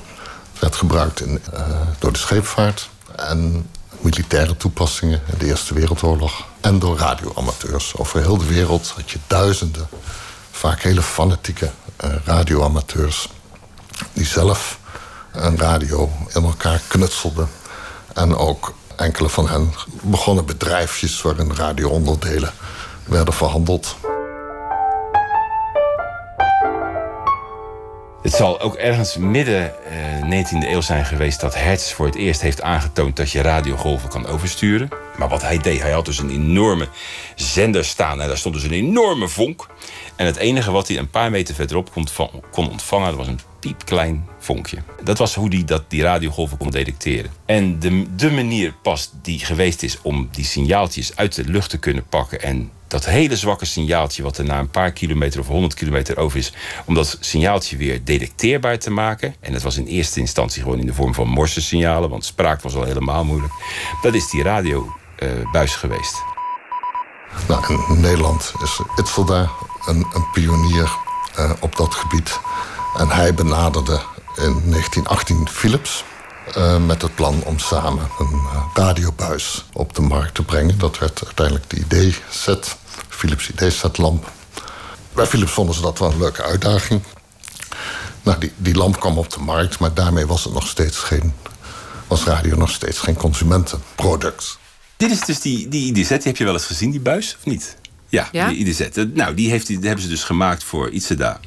werd 0.60 0.76
gebruikt 0.76 1.22
in, 1.22 1.42
uh, 1.54 1.82
door 2.00 2.12
de 2.12 2.18
scheepvaart 2.18 2.90
en 3.16 3.70
militaire 4.00 4.58
toepassingen 4.58 5.22
in 5.32 5.38
de 5.38 5.46
Eerste 5.46 5.74
Wereldoorlog. 5.74 6.46
En 6.62 6.80
door 6.80 6.98
radioamateurs. 6.98 7.96
Over 7.96 8.22
heel 8.22 8.38
de 8.38 8.48
wereld 8.48 8.88
had 8.88 9.12
je 9.12 9.20
duizenden, 9.28 9.88
vaak 10.52 10.82
hele 10.82 11.02
fanatieke 11.02 11.72
uh, 12.06 12.12
radioamateurs. 12.26 13.30
die 14.14 14.26
zelf 14.26 14.80
een 15.32 15.58
radio 15.58 16.12
in 16.34 16.44
elkaar 16.44 16.82
knutselden. 16.88 17.50
En 18.14 18.36
ook 18.36 18.78
enkele 19.00 19.30
van 19.30 19.50
hen 19.50 19.74
begonnen 20.02 20.46
bedrijfjes 20.46 21.22
waarin 21.22 21.54
radioonderdelen 21.56 22.54
werden 23.06 23.34
verhandeld. 23.34 23.96
Het 28.22 28.34
zal 28.34 28.60
ook 28.60 28.76
ergens 28.76 29.18
midden 29.18 29.74
uh, 30.22 30.44
19e 30.46 30.68
eeuw 30.68 30.82
zijn 30.82 31.06
geweest 31.06 31.40
dat 31.40 31.56
Hertz 31.56 31.92
voor 31.92 32.06
het 32.06 32.16
eerst 32.16 32.42
heeft 32.42 32.62
aangetoond 32.62 33.16
dat 33.16 33.32
je 33.32 33.42
radiogolven 33.42 34.10
kan 34.10 34.28
oversturen. 34.28 34.90
Maar 35.18 35.30
wat 35.30 35.42
hij 35.42 35.58
deed, 35.58 35.82
hij 35.82 35.92
had 35.92 36.06
dus 36.06 36.20
een 36.20 36.30
enorme 36.30 36.88
zender 37.36 37.86
staan 37.86 38.22
en 38.22 38.28
daar 38.28 38.38
stond 38.38 38.56
dus 38.56 38.64
een 38.64 38.72
enorme 38.72 39.28
vonk. 39.28 39.68
En 40.16 40.26
het 40.26 40.36
enige 40.36 40.72
wat 40.72 40.88
hij 40.88 40.98
een 40.98 41.10
paar 41.10 41.32
meter 41.32 41.56
verderop 41.56 41.92
kon 42.52 42.70
ontvangen, 42.70 43.08
dat 43.08 43.18
was 43.18 43.28
een 43.28 43.40
piepklein 43.60 44.28
vonkje. 44.40 44.78
Dat 45.04 45.18
was 45.18 45.36
hoe 45.36 45.50
hij 45.50 45.64
dat, 45.64 45.84
die 45.88 46.02
radiogolven 46.02 46.58
kon 46.58 46.70
detecteren. 46.70 47.32
En 47.46 47.80
de, 47.80 48.16
de 48.16 48.32
manier 48.32 48.74
pas 48.82 49.12
die 49.22 49.40
geweest 49.40 49.84
is 49.84 50.02
om 50.02 50.30
die 50.32 50.46
signaaltjes 50.46 51.16
uit 51.16 51.36
de 51.36 51.44
lucht 51.44 51.70
te 51.70 51.78
kunnen 51.78 52.06
pakken 52.10 52.42
en 52.42 52.72
dat 52.90 53.06
hele 53.06 53.36
zwakke 53.36 53.66
signaaltje, 53.66 54.24
wat 54.24 54.38
er 54.38 54.46
na 54.46 54.60
een 54.60 54.70
paar 54.70 54.92
kilometer 54.92 55.40
of 55.40 55.48
honderd 55.48 55.74
kilometer 55.74 56.18
over 56.18 56.38
is, 56.38 56.54
om 56.86 56.94
dat 56.94 57.18
signaaltje 57.20 57.78
weer 57.78 58.04
detecteerbaar 58.04 58.80
te 58.80 58.92
maken. 58.92 59.36
En 59.40 59.54
dat 59.54 59.62
was 59.62 59.78
in 59.78 59.86
eerste 59.86 60.20
instantie 60.20 60.62
gewoon 60.62 60.80
in 60.80 60.86
de 60.86 60.94
vorm 60.94 61.14
van 61.14 61.28
morse-signalen, 61.28 62.10
want 62.10 62.26
spraak 62.26 62.62
was 62.62 62.76
al 62.76 62.84
helemaal 62.84 63.24
moeilijk. 63.24 63.54
Dat 64.02 64.14
is 64.14 64.30
die 64.30 64.44
radiobuis 64.44 65.74
uh, 65.74 65.80
geweest. 65.80 66.24
Nou, 67.48 67.74
in 67.90 68.02
Nederland 68.02 68.54
is 68.64 68.82
Itzelde 68.96 69.50
een, 69.86 70.06
een 70.14 70.30
pionier 70.34 70.90
uh, 71.40 71.52
op 71.60 71.76
dat 71.76 71.94
gebied. 71.94 72.40
En 72.98 73.10
hij 73.10 73.34
benaderde 73.34 74.02
in 74.36 74.62
1918 74.70 75.48
Philips. 75.50 76.04
Uh, 76.58 76.86
met 76.86 77.02
het 77.02 77.16
plan 77.16 77.44
om 77.44 77.60
samen 77.60 78.10
een 78.20 78.34
uh, 78.34 78.64
radiobuis 78.74 79.66
op 79.74 79.96
de 79.96 80.02
markt 80.02 80.36
te 80.36 80.44
brengen. 80.44 80.78
Dat 80.78 80.98
werd 80.98 81.26
uiteindelijk 81.26 81.70
de 81.70 81.78
ID-set, 81.78 82.78
Philips 83.10 83.50
ID-set-lamp. 83.50 84.32
Bij 85.14 85.26
Philips 85.26 85.52
vonden 85.52 85.76
ze 85.76 85.82
dat 85.82 86.00
wel 86.00 86.12
een 86.12 86.18
leuke 86.18 86.44
uitdaging. 86.44 87.02
Nou, 88.24 88.40
die, 88.40 88.52
die 88.58 88.76
lamp 88.76 89.00
kwam 89.00 89.18
op 89.18 89.30
de 89.30 89.40
markt, 89.40 89.80
maar 89.80 89.94
daarmee 89.94 90.26
was 90.26 90.44
het 90.44 90.54
nog 90.54 90.68
steeds 90.68 90.98
geen, 90.98 91.34
was 92.08 92.24
radio 92.24 92.56
nog 92.56 92.72
steeds 92.72 93.00
geen 93.00 93.16
consumentenproduct. 93.16 94.58
Dit 94.98 95.12
is 95.12 95.20
dus 95.20 95.42
die, 95.42 95.68
die 95.68 95.96
ID-set, 95.96 96.18
die 96.18 96.28
heb 96.28 96.38
je 96.38 96.44
wel 96.44 96.54
eens 96.54 96.66
gezien, 96.66 96.92
die 96.92 97.00
buis, 97.00 97.36
of 97.40 97.46
niet? 97.46 97.76
Ja, 98.08 98.30
ja? 98.32 98.48
die 98.48 98.58
ID-set. 98.58 99.16
Nou, 99.16 99.34
die, 99.34 99.50
heeft, 99.50 99.68
die 99.68 99.80
hebben 99.82 100.02
ze 100.02 100.10
dus 100.10 100.24
gemaakt 100.24 100.64
voor 100.64 100.90
Itzeda. 100.90 101.40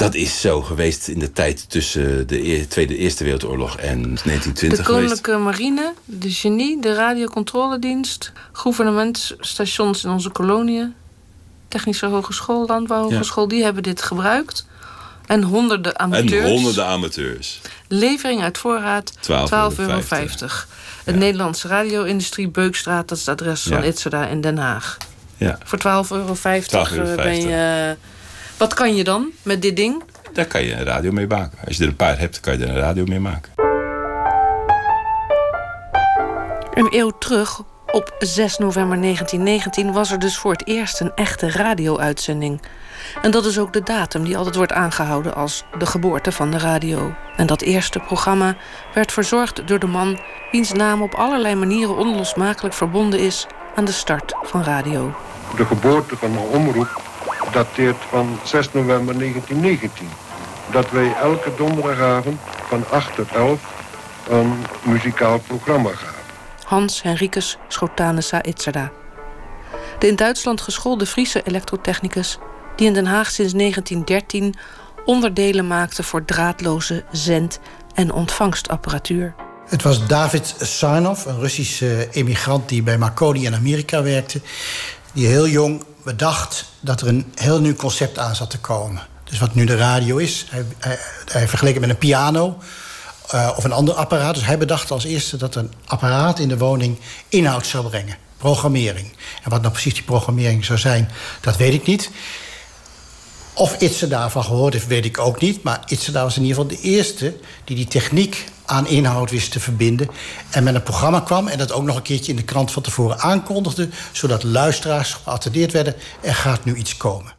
Dat 0.00 0.14
is 0.14 0.40
zo 0.40 0.62
geweest 0.62 1.08
in 1.08 1.18
de 1.18 1.32
tijd 1.32 1.70
tussen 1.70 2.26
de 2.26 2.66
Tweede 2.68 2.96
Eerste 2.96 3.24
Wereldoorlog 3.24 3.76
en 3.76 4.02
1920 4.02 4.78
De 4.78 4.92
Koninklijke 4.92 5.36
Marine, 5.36 5.92
de 6.04 6.30
Genie, 6.30 6.80
de 6.80 6.94
Radiocontroledienst... 6.94 8.32
gouvernementsstations 8.52 10.04
in 10.04 10.10
onze 10.10 10.30
koloniën... 10.30 10.94
Technische 11.68 12.06
Hogeschool, 12.06 12.66
Landbouwhogeschool... 12.66 13.42
Ja. 13.42 13.48
die 13.48 13.62
hebben 13.62 13.82
dit 13.82 14.02
gebruikt. 14.02 14.66
En 15.26 15.42
honderden 15.42 15.98
amateurs. 15.98 16.44
En 16.44 16.50
honderden 16.50 16.86
amateurs. 16.86 17.60
Levering 17.88 18.42
uit 18.42 18.58
voorraad, 18.58 19.12
12,50 19.12 19.22
euro. 19.76 19.94
Het 19.96 20.34
ja. 21.04 21.12
Nederlandse 21.12 21.68
radio-industrie 21.68 22.48
Beukstraat... 22.48 23.08
dat 23.08 23.18
is 23.18 23.26
het 23.26 23.40
adres 23.40 23.62
van 23.62 23.82
ja. 23.82 23.82
Itzada 23.82 24.26
in 24.26 24.40
Den 24.40 24.58
Haag. 24.58 24.96
Ja. 25.36 25.58
Voor 25.64 25.78
12,50 25.78 25.84
euro, 26.10 26.34
euro 26.90 27.22
ben 27.22 27.40
je... 27.40 27.96
Wat 28.60 28.74
kan 28.74 28.94
je 28.94 29.04
dan 29.04 29.30
met 29.42 29.62
dit 29.62 29.76
ding? 29.76 30.02
Daar 30.32 30.46
kan 30.46 30.62
je 30.62 30.72
een 30.72 30.84
radio 30.84 31.12
mee 31.12 31.26
maken. 31.26 31.58
Als 31.66 31.76
je 31.76 31.82
er 31.82 31.88
een 31.88 31.96
paar 31.96 32.18
hebt, 32.18 32.40
kan 32.40 32.58
je 32.58 32.64
er 32.64 32.70
een 32.70 32.80
radio 32.80 33.04
mee 33.04 33.20
maken. 33.20 33.52
Een 36.74 36.88
eeuw 36.90 37.10
terug, 37.18 37.62
op 37.86 38.14
6 38.18 38.58
november 38.58 39.00
1919, 39.00 39.92
was 39.92 40.10
er 40.10 40.18
dus 40.18 40.36
voor 40.36 40.52
het 40.52 40.66
eerst 40.66 41.00
een 41.00 41.12
echte 41.14 41.50
radio-uitzending. 41.50 42.62
En 43.22 43.30
dat 43.30 43.44
is 43.44 43.58
ook 43.58 43.72
de 43.72 43.82
datum 43.82 44.24
die 44.24 44.36
altijd 44.36 44.56
wordt 44.56 44.72
aangehouden 44.72 45.34
als 45.34 45.64
de 45.78 45.86
geboorte 45.86 46.32
van 46.32 46.50
de 46.50 46.58
radio. 46.58 47.14
En 47.36 47.46
dat 47.46 47.62
eerste 47.62 47.98
programma 47.98 48.56
werd 48.94 49.12
verzorgd 49.12 49.68
door 49.68 49.78
de 49.78 49.86
man 49.86 50.20
wiens 50.50 50.72
naam 50.72 51.02
op 51.02 51.14
allerlei 51.14 51.54
manieren 51.54 51.96
onlosmakelijk 51.96 52.74
verbonden 52.74 53.20
is 53.20 53.46
aan 53.74 53.84
de 53.84 53.92
start 53.92 54.34
van 54.42 54.62
radio. 54.62 55.14
De 55.56 55.64
geboorte 55.64 56.16
van 56.16 56.32
de 56.32 56.38
omroep 56.38 57.09
dateert 57.52 57.96
van 58.08 58.38
6 58.44 58.72
november 58.72 59.18
1919. 59.18 60.08
Dat 60.72 60.90
wij 60.90 61.14
elke 61.14 61.54
donderdagavond 61.56 62.40
van 62.68 62.84
8 62.90 63.14
tot 63.14 63.32
11 63.32 63.60
een 64.28 64.52
muzikaal 64.82 65.38
programma 65.38 65.90
gaven. 65.90 66.20
Hans 66.64 67.02
Henricus 67.02 67.58
Schotanesa 67.68 68.42
Itzerda. 68.42 68.90
De 69.98 70.06
in 70.06 70.16
Duitsland 70.16 70.60
geschoolde 70.60 71.06
Friese 71.06 71.42
elektrotechnicus... 71.42 72.38
die 72.76 72.86
in 72.86 72.94
Den 72.94 73.06
Haag 73.06 73.30
sinds 73.30 73.52
1913 73.52 74.54
onderdelen 75.04 75.66
maakte 75.66 76.02
voor 76.02 76.24
draadloze 76.24 77.04
zend- 77.12 77.60
en 77.94 78.12
ontvangstapparatuur. 78.12 79.34
Het 79.66 79.82
was 79.82 80.06
David 80.06 80.54
Sarnov, 80.60 81.24
een 81.24 81.40
Russische 81.40 82.08
emigrant 82.10 82.68
die 82.68 82.82
bij 82.82 82.98
Marconi 82.98 83.44
in 83.44 83.54
Amerika 83.54 84.02
werkte. 84.02 84.40
Die 85.12 85.26
heel 85.26 85.48
jong 85.48 85.84
bedacht 86.04 86.64
dat 86.80 87.00
er 87.00 87.08
een 87.08 87.32
heel 87.34 87.60
nieuw 87.60 87.74
concept 87.74 88.18
aan 88.18 88.36
zat 88.36 88.50
te 88.50 88.58
komen. 88.58 89.02
Dus 89.24 89.38
wat 89.38 89.54
nu 89.54 89.64
de 89.64 89.76
radio 89.76 90.16
is, 90.16 90.46
hij, 90.48 90.64
hij, 91.26 91.48
het 91.50 91.80
met 91.80 91.90
een 91.90 91.98
piano 91.98 92.58
uh, 93.34 93.50
of 93.56 93.64
een 93.64 93.72
ander 93.72 93.94
apparaat. 93.94 94.34
Dus 94.34 94.46
hij 94.46 94.58
bedacht 94.58 94.90
als 94.90 95.04
eerste 95.04 95.36
dat 95.36 95.54
een 95.54 95.72
apparaat 95.86 96.38
in 96.38 96.48
de 96.48 96.58
woning 96.58 96.98
inhoud 97.28 97.66
zou 97.66 97.88
brengen. 97.88 98.16
Programmering. 98.36 99.12
En 99.42 99.50
wat 99.50 99.60
nou 99.60 99.72
precies 99.72 99.94
die 99.94 100.02
programmering 100.02 100.64
zou 100.64 100.78
zijn, 100.78 101.10
dat 101.40 101.56
weet 101.56 101.74
ik 101.74 101.86
niet. 101.86 102.10
Of 103.52 103.80
Itze 103.80 104.08
daarvan 104.08 104.44
gehoord 104.44 104.72
heeft, 104.72 104.86
weet 104.86 105.04
ik 105.04 105.18
ook 105.18 105.40
niet. 105.40 105.62
Maar 105.62 105.82
Itze 105.86 106.12
was 106.12 106.36
in 106.36 106.42
ieder 106.42 106.56
geval 106.56 106.76
de 106.76 106.82
eerste 106.82 107.36
die 107.64 107.76
die 107.76 107.86
techniek 107.88 108.44
aan 108.70 108.86
inhoud 108.86 109.30
wist 109.30 109.52
te 109.52 109.60
verbinden. 109.60 110.08
En 110.50 110.64
met 110.64 110.74
een 110.74 110.82
programma 110.82 111.20
kwam 111.20 111.48
en 111.48 111.58
dat 111.58 111.72
ook 111.72 111.84
nog 111.84 111.96
een 111.96 112.02
keertje 112.02 112.30
in 112.30 112.36
de 112.36 112.44
krant 112.44 112.72
van 112.72 112.82
tevoren 112.82 113.18
aankondigde. 113.18 113.88
Zodat 114.12 114.42
luisteraars 114.42 115.12
geattendeerd 115.12 115.72
werden, 115.72 115.94
er 116.20 116.34
gaat 116.34 116.64
nu 116.64 116.74
iets 116.74 116.96
komen. 116.96 117.32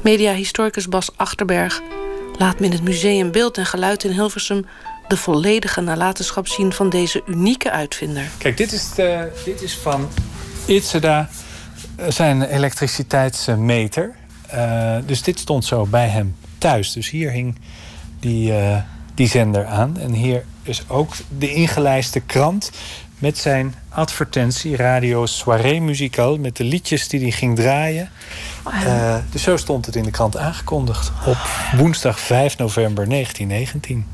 Mediahistoricus 0.00 0.88
Bas 0.88 1.10
Achterberg 1.16 1.80
laat 2.38 2.60
me 2.60 2.66
in 2.66 2.72
het 2.72 2.82
museum 2.82 3.30
Beeld 3.30 3.58
en 3.58 3.66
Geluid 3.66 4.04
in 4.04 4.10
Hilversum 4.10 4.66
de 5.08 5.16
volledige 5.16 5.80
nalatenschap 5.80 6.48
zien 6.48 6.72
van 6.72 6.90
deze 6.90 7.22
unieke 7.26 7.70
uitvinder. 7.70 8.30
Kijk, 8.38 8.56
dit 8.56 8.72
is, 8.72 8.94
de, 8.94 9.32
dit 9.44 9.62
is 9.62 9.78
van 9.78 10.08
Itzeda 10.66 11.28
zijn 12.08 12.42
elektriciteitsmeter. 12.42 14.14
Uh, 14.54 14.96
dus 15.06 15.22
dit 15.22 15.38
stond 15.38 15.64
zo 15.64 15.86
bij 15.86 16.08
hem 16.08 16.34
thuis. 16.64 16.92
Dus 16.92 17.10
hier 17.10 17.30
hing 17.30 17.58
die, 18.20 18.52
uh, 18.52 18.76
die 19.14 19.28
zender 19.28 19.66
aan. 19.66 19.98
En 19.98 20.12
hier 20.12 20.44
is 20.62 20.88
ook 20.88 21.14
de 21.38 21.54
ingelijste 21.54 22.20
krant 22.20 22.70
met 23.18 23.38
zijn 23.38 23.74
advertentie, 23.88 24.76
Radio 24.76 25.26
Soirée 25.26 25.80
Musical, 25.80 26.36
met 26.38 26.56
de 26.56 26.64
liedjes 26.64 27.08
die 27.08 27.20
hij 27.20 27.30
ging 27.30 27.56
draaien. 27.56 28.10
Uh, 28.66 29.16
dus 29.30 29.42
zo 29.42 29.56
stond 29.56 29.86
het 29.86 29.96
in 29.96 30.02
de 30.02 30.10
krant 30.10 30.36
aangekondigd 30.36 31.12
op 31.26 31.36
woensdag 31.76 32.20
5 32.20 32.58
november 32.58 33.08
1919. 33.08 34.06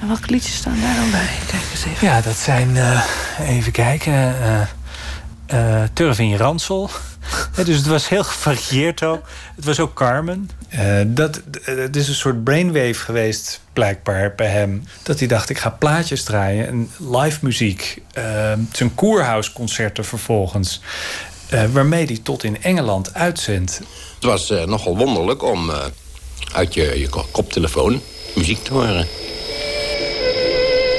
En 0.00 0.06
welke 0.08 0.30
liedjes 0.30 0.56
staan 0.56 0.80
daar 0.80 0.96
dan 0.96 1.10
bij? 1.10 1.28
Kijk 1.46 1.62
eens 1.70 1.84
even. 1.84 2.06
Ja, 2.06 2.20
dat 2.20 2.36
zijn, 2.36 2.68
uh, 2.68 3.04
even 3.40 3.72
kijken, 3.72 4.12
uh, 4.12 4.60
uh, 5.54 5.82
Turvin 5.92 6.36
Ransel. 6.36 6.90
Ja, 7.56 7.64
dus 7.64 7.76
het 7.76 7.86
was 7.86 8.08
heel 8.08 8.24
gevarieerd 8.24 9.02
ook. 9.02 9.26
Het 9.56 9.64
was 9.64 9.80
ook 9.80 9.94
Carmen. 9.94 10.50
Uh, 10.74 11.00
dat, 11.06 11.40
het 11.60 11.96
is 11.96 12.08
een 12.08 12.14
soort 12.14 12.44
brainwave 12.44 12.94
geweest, 12.94 13.60
blijkbaar, 13.72 14.34
bij 14.34 14.46
hem. 14.46 14.84
Dat 15.02 15.18
hij 15.18 15.28
dacht, 15.28 15.50
ik 15.50 15.58
ga 15.58 15.70
plaatjes 15.70 16.22
draaien 16.22 16.66
en 16.66 16.90
live 16.98 17.38
muziek. 17.40 18.02
Uh, 18.18 18.52
zijn 18.72 18.94
Koerhuisconcerten 18.94 20.04
vervolgens. 20.04 20.80
Uh, 21.54 21.64
waarmee 21.64 22.04
hij 22.04 22.18
tot 22.22 22.44
in 22.44 22.62
Engeland 22.62 23.14
uitzendt. 23.14 23.80
Het 24.14 24.24
was 24.24 24.48
nogal 24.48 24.96
wonderlijk 24.96 25.42
om 25.42 25.70
uit 26.52 26.74
je, 26.74 26.98
je 26.98 27.08
koptelefoon 27.30 28.00
muziek 28.34 28.64
te 28.64 28.72
horen. 28.72 29.06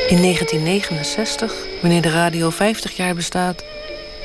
In 0.09 0.21
1969, 0.21 1.53
wanneer 1.81 2.01
de 2.01 2.09
radio 2.09 2.49
50 2.49 2.95
jaar 2.95 3.15
bestaat 3.15 3.63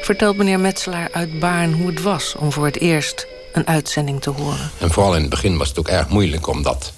vertelt 0.04 0.36
meneer 0.36 0.60
Metselaar 0.60 1.08
uit 1.12 1.38
Baarn 1.38 1.72
hoe 1.72 1.86
het 1.86 2.02
was 2.02 2.34
om 2.34 2.52
voor 2.52 2.64
het 2.64 2.80
eerst 2.80 3.26
een 3.52 3.66
uitzending 3.66 4.22
te 4.22 4.30
horen. 4.30 4.70
En 4.78 4.90
vooral 4.90 5.14
in 5.14 5.20
het 5.20 5.30
begin 5.30 5.56
was 5.56 5.68
het 5.68 5.78
ook 5.78 5.88
erg 5.88 6.08
moeilijk 6.08 6.46
omdat. 6.46 6.92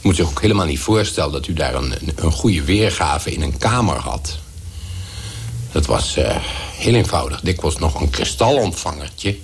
moet 0.02 0.16
zich 0.16 0.26
ook 0.26 0.40
helemaal 0.40 0.66
niet 0.66 0.78
voorstellen 0.78 1.32
dat 1.32 1.46
u 1.46 1.52
daar 1.52 1.74
een, 1.74 1.94
een 2.16 2.32
goede 2.32 2.62
weergave 2.62 3.32
in 3.32 3.42
een 3.42 3.58
kamer 3.58 3.96
had. 3.96 4.38
Dat 5.72 5.86
was 5.86 6.18
uh, 6.18 6.36
heel 6.76 6.94
eenvoudig. 6.94 7.40
Dikwijls 7.40 7.78
nog 7.78 8.00
een 8.00 8.10
kristalontvangertje. 8.10 9.36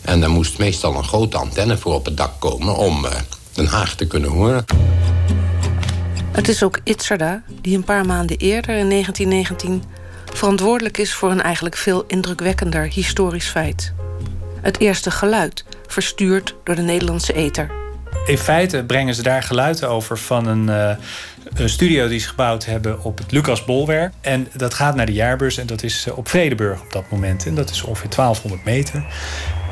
En 0.00 0.20
daar 0.20 0.30
moest 0.30 0.58
meestal 0.58 0.94
een 0.94 1.04
grote 1.04 1.36
antenne 1.36 1.78
voor 1.78 1.94
op 1.94 2.04
het 2.04 2.16
dak 2.16 2.40
komen 2.40 2.76
om 2.76 3.04
uh, 3.04 3.10
Den 3.52 3.66
Haag 3.66 3.94
te 3.94 4.06
kunnen 4.06 4.30
horen. 4.30 4.64
Het 6.32 6.48
is 6.48 6.62
ook 6.62 6.80
Itzerda 6.84 7.42
die 7.60 7.76
een 7.76 7.84
paar 7.84 8.06
maanden 8.06 8.36
eerder 8.36 8.76
in 8.76 8.88
1919 8.88 9.82
verantwoordelijk 10.34 10.98
is 10.98 11.14
voor 11.14 11.30
een 11.30 11.42
eigenlijk 11.42 11.76
veel 11.76 12.04
indrukwekkender 12.06 12.82
historisch 12.82 13.48
feit. 13.48 13.92
Het 14.60 14.78
eerste 14.78 15.10
geluid, 15.10 15.64
verstuurd 15.86 16.54
door 16.64 16.74
de 16.74 16.82
Nederlandse 16.82 17.32
ether. 17.32 17.70
In 18.26 18.38
feite 18.38 18.84
brengen 18.84 19.14
ze 19.14 19.22
daar 19.22 19.42
geluiden 19.42 19.88
over 19.88 20.18
van 20.18 20.46
een, 20.46 20.68
uh, 20.68 20.90
een 21.54 21.68
studio 21.68 22.08
die 22.08 22.18
ze 22.18 22.28
gebouwd 22.28 22.64
hebben 22.64 23.02
op 23.02 23.18
het 23.18 23.32
Lucas 23.32 23.64
Bolwerk. 23.64 24.12
En 24.20 24.48
dat 24.56 24.74
gaat 24.74 24.94
naar 24.94 25.06
de 25.06 25.12
jaarbeurs 25.12 25.56
en 25.56 25.66
dat 25.66 25.82
is 25.82 26.06
eh, 26.06 26.18
op 26.18 26.28
Vredeburg 26.28 26.80
op 26.80 26.92
dat 26.92 27.10
moment. 27.10 27.46
En 27.46 27.54
dat 27.54 27.70
is 27.70 27.82
ongeveer 27.82 28.10
1200 28.10 28.64
meter. 28.64 29.04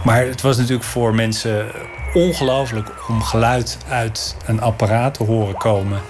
Maar 0.04 0.26
het 0.26 0.40
was 0.40 0.56
natuurlijk 0.56 0.84
voor 0.84 1.14
mensen 1.14 1.66
ongelooflijk 2.14 2.90
om 3.08 3.22
geluid 3.22 3.78
uit 3.88 4.36
een 4.46 4.60
apparaat 4.60 5.14
te 5.14 5.24
horen 5.24 5.56
komen. 5.56 6.00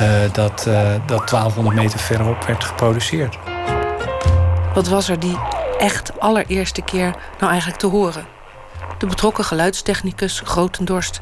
Uh, 0.00 0.32
dat, 0.32 0.64
uh, 0.68 0.94
dat 1.06 1.28
1200 1.28 1.76
meter 1.76 1.98
verderop 1.98 2.44
werd 2.46 2.64
geproduceerd. 2.64 3.38
Wat 4.74 4.88
was 4.88 5.08
er 5.08 5.20
die 5.20 5.38
echt 5.78 6.20
allereerste 6.20 6.82
keer 6.82 7.16
nou 7.38 7.50
eigenlijk 7.50 7.80
te 7.80 7.86
horen? 7.86 8.26
De 8.98 9.06
betrokken 9.06 9.44
geluidstechnicus 9.44 10.40
Grotendorst, 10.44 11.20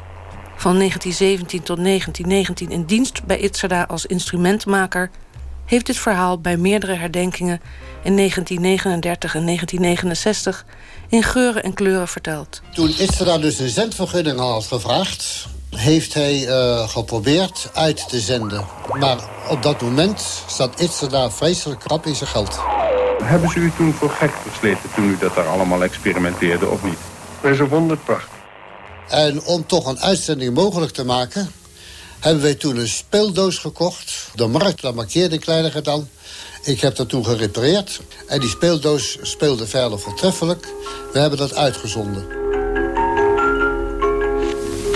van 0.55 0.77
1917 0.77 1.63
tot 1.63 1.83
1919 1.83 2.69
in 2.71 2.85
dienst 2.85 3.23
bij 3.23 3.39
Itzerda 3.39 3.83
als 3.83 4.05
instrumentmaker, 4.05 5.09
heeft 5.65 5.85
dit 5.85 5.97
verhaal 5.97 6.39
bij 6.39 6.57
meerdere 6.57 6.93
herdenkingen 6.93 7.61
in 8.03 8.15
1939 8.15 9.35
en 9.35 9.45
1969 9.45 10.65
in 11.09 11.23
geuren 11.23 11.63
en 11.63 11.73
kleuren 11.73 12.07
verteld. 12.07 12.61
Toen 12.73 12.89
Itzerda 12.89 13.37
dus 13.37 13.59
een 13.59 13.69
zendvergunning 13.69 14.39
had 14.39 14.65
gevraagd, 14.65 15.47
heeft 15.69 16.13
hij 16.13 16.47
uh, 16.47 16.89
geprobeerd 16.89 17.69
uit 17.73 18.09
te 18.09 18.19
zenden. 18.19 18.65
Maar 18.93 19.17
op 19.49 19.63
dat 19.63 19.81
moment 19.81 20.43
zat 20.47 20.79
Itzerda 20.79 21.31
vreselijk 21.31 21.79
krap 21.79 22.05
in 22.05 22.15
zijn 22.15 22.29
geld. 22.29 22.72
Hebben 23.23 23.49
ze 23.49 23.59
u 23.59 23.71
toen 23.77 23.93
voor 23.93 24.09
gek 24.09 24.31
versleten 24.47 24.89
toen 24.95 25.09
u 25.09 25.17
dat 25.17 25.35
daar 25.35 25.47
allemaal 25.47 25.83
experimenteerde 25.83 26.67
of 26.67 26.83
niet? 26.83 26.97
Ze 27.57 27.67
vonden 27.67 27.89
het 27.89 28.05
prachtig. 28.05 28.31
En 29.09 29.43
om 29.43 29.65
toch 29.65 29.85
een 29.85 29.99
uitzending 29.99 30.53
mogelijk 30.53 30.91
te 30.91 31.05
maken... 31.05 31.51
hebben 32.19 32.43
wij 32.43 32.55
toen 32.55 32.77
een 32.77 32.87
speeldoos 32.87 33.57
gekocht. 33.57 34.29
De 34.35 34.47
markt, 34.47 34.81
daar 34.81 34.93
markeerde 34.93 35.39
kleiner 35.39 35.83
dan. 35.83 36.07
Ik 36.63 36.81
heb 36.81 36.95
dat 36.95 37.09
toen 37.09 37.25
gerepareerd. 37.25 38.01
En 38.27 38.39
die 38.39 38.49
speeldoos 38.49 39.17
speelde 39.21 39.67
verder 39.67 39.99
voortreffelijk. 39.99 40.67
We 41.13 41.19
hebben 41.19 41.39
dat 41.39 41.55
uitgezonden. 41.55 42.27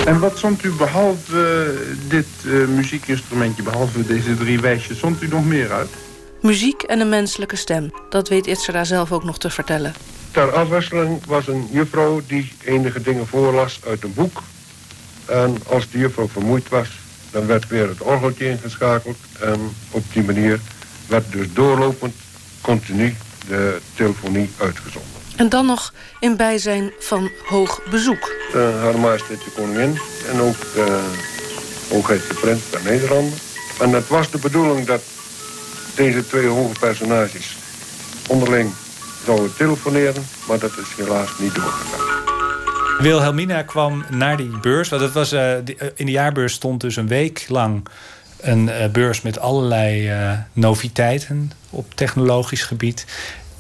En 0.06 0.20
wat 0.20 0.38
zond 0.38 0.64
u 0.64 0.72
behalve 0.72 1.74
dit 2.08 2.28
uh, 2.44 2.68
muziekinstrumentje, 2.68 3.64
behalve 3.64 4.06
deze 4.06 4.38
drie 4.38 4.60
wijsjes, 4.60 5.00
zond 5.00 5.22
u 5.22 5.28
nog 5.28 5.46
meer 5.46 5.72
uit? 5.72 5.90
Muziek 6.42 6.82
en 6.82 7.00
een 7.00 7.10
menselijke 7.10 7.56
stem. 7.56 7.92
Dat 8.10 8.30
weet 8.30 8.48
Itzera 8.48 8.84
zelf 8.84 9.12
ook 9.12 9.24
nog 9.24 9.38
te 9.38 9.50
vertellen. 9.50 9.94
Ter 10.32 10.52
afwisseling 10.52 11.26
was 11.26 11.48
een 11.48 11.68
juffrouw 11.72 12.22
die 12.28 12.52
enige 12.64 13.02
dingen 13.02 13.28
voorlas 13.28 13.80
uit 13.88 14.04
een 14.04 14.14
boek. 14.14 14.42
En 15.26 15.58
als 15.68 15.90
de 15.90 15.98
juffrouw 15.98 16.28
vermoeid 16.28 16.70
was, 16.70 16.88
dan 17.32 17.48
werd 17.48 17.68
weer 17.68 17.88
het 17.88 18.02
orgeltje 18.02 18.50
ingeschakeld. 18.50 19.18
En 19.40 19.76
op 19.92 20.04
die 20.14 20.24
manier 20.24 20.60
werd 21.08 21.32
dus 21.32 21.54
doorlopend 21.54 22.14
continu 22.62 23.16
de 23.48 23.80
telefonie 23.96 24.50
uitgezonden. 24.58 25.12
En 25.36 25.50
dan 25.50 25.66
nog 25.66 25.94
in 26.20 26.36
bijzijn 26.36 26.92
van 27.00 27.32
hoog 27.46 27.82
bezoek. 27.90 28.36
Uh, 28.56 28.82
Haar 28.82 29.00
Majesteit 29.00 29.44
de 29.44 29.52
Koningin 29.56 30.00
en 30.32 30.40
ook 30.42 30.60
de 30.74 31.04
Hoogheid 31.90 32.28
de 32.28 32.34
Prins 32.34 32.70
der 32.70 32.82
Nederlanden. 32.84 33.38
En 33.80 33.90
het 33.92 34.08
was 34.08 34.32
de 34.32 34.38
bedoeling 34.38 34.86
dat 34.86 35.02
deze 35.98 36.28
twee 36.28 36.48
hoge 36.48 36.80
personages 36.80 37.58
onderling 38.28 38.74
zouden 39.26 39.56
telefoneren, 39.56 40.24
maar 40.48 40.60
dat 40.60 40.72
is 40.78 41.06
helaas 41.06 41.30
niet 41.40 41.56
doorgegaan. 41.56 42.06
Wilhelmina 42.98 43.62
kwam 43.62 44.06
naar 44.10 44.38
die 44.38 44.60
beurs. 44.62 44.90
Want 44.90 45.02
het 45.02 45.14
was, 45.14 45.34
uh, 45.34 45.56
in 45.96 46.06
de 46.06 46.12
jaarbeurs 46.12 46.54
stond 46.54 46.82
dus 46.82 46.96
een 46.96 47.08
week 47.08 47.46
lang 47.48 47.88
een 48.42 48.68
uh, 48.68 48.88
beurs 48.92 49.22
met 49.22 49.40
allerlei 49.40 50.12
noviteiten 50.54 51.52
op 51.70 51.94
technologisch 51.96 52.64
gebied. 52.64 53.06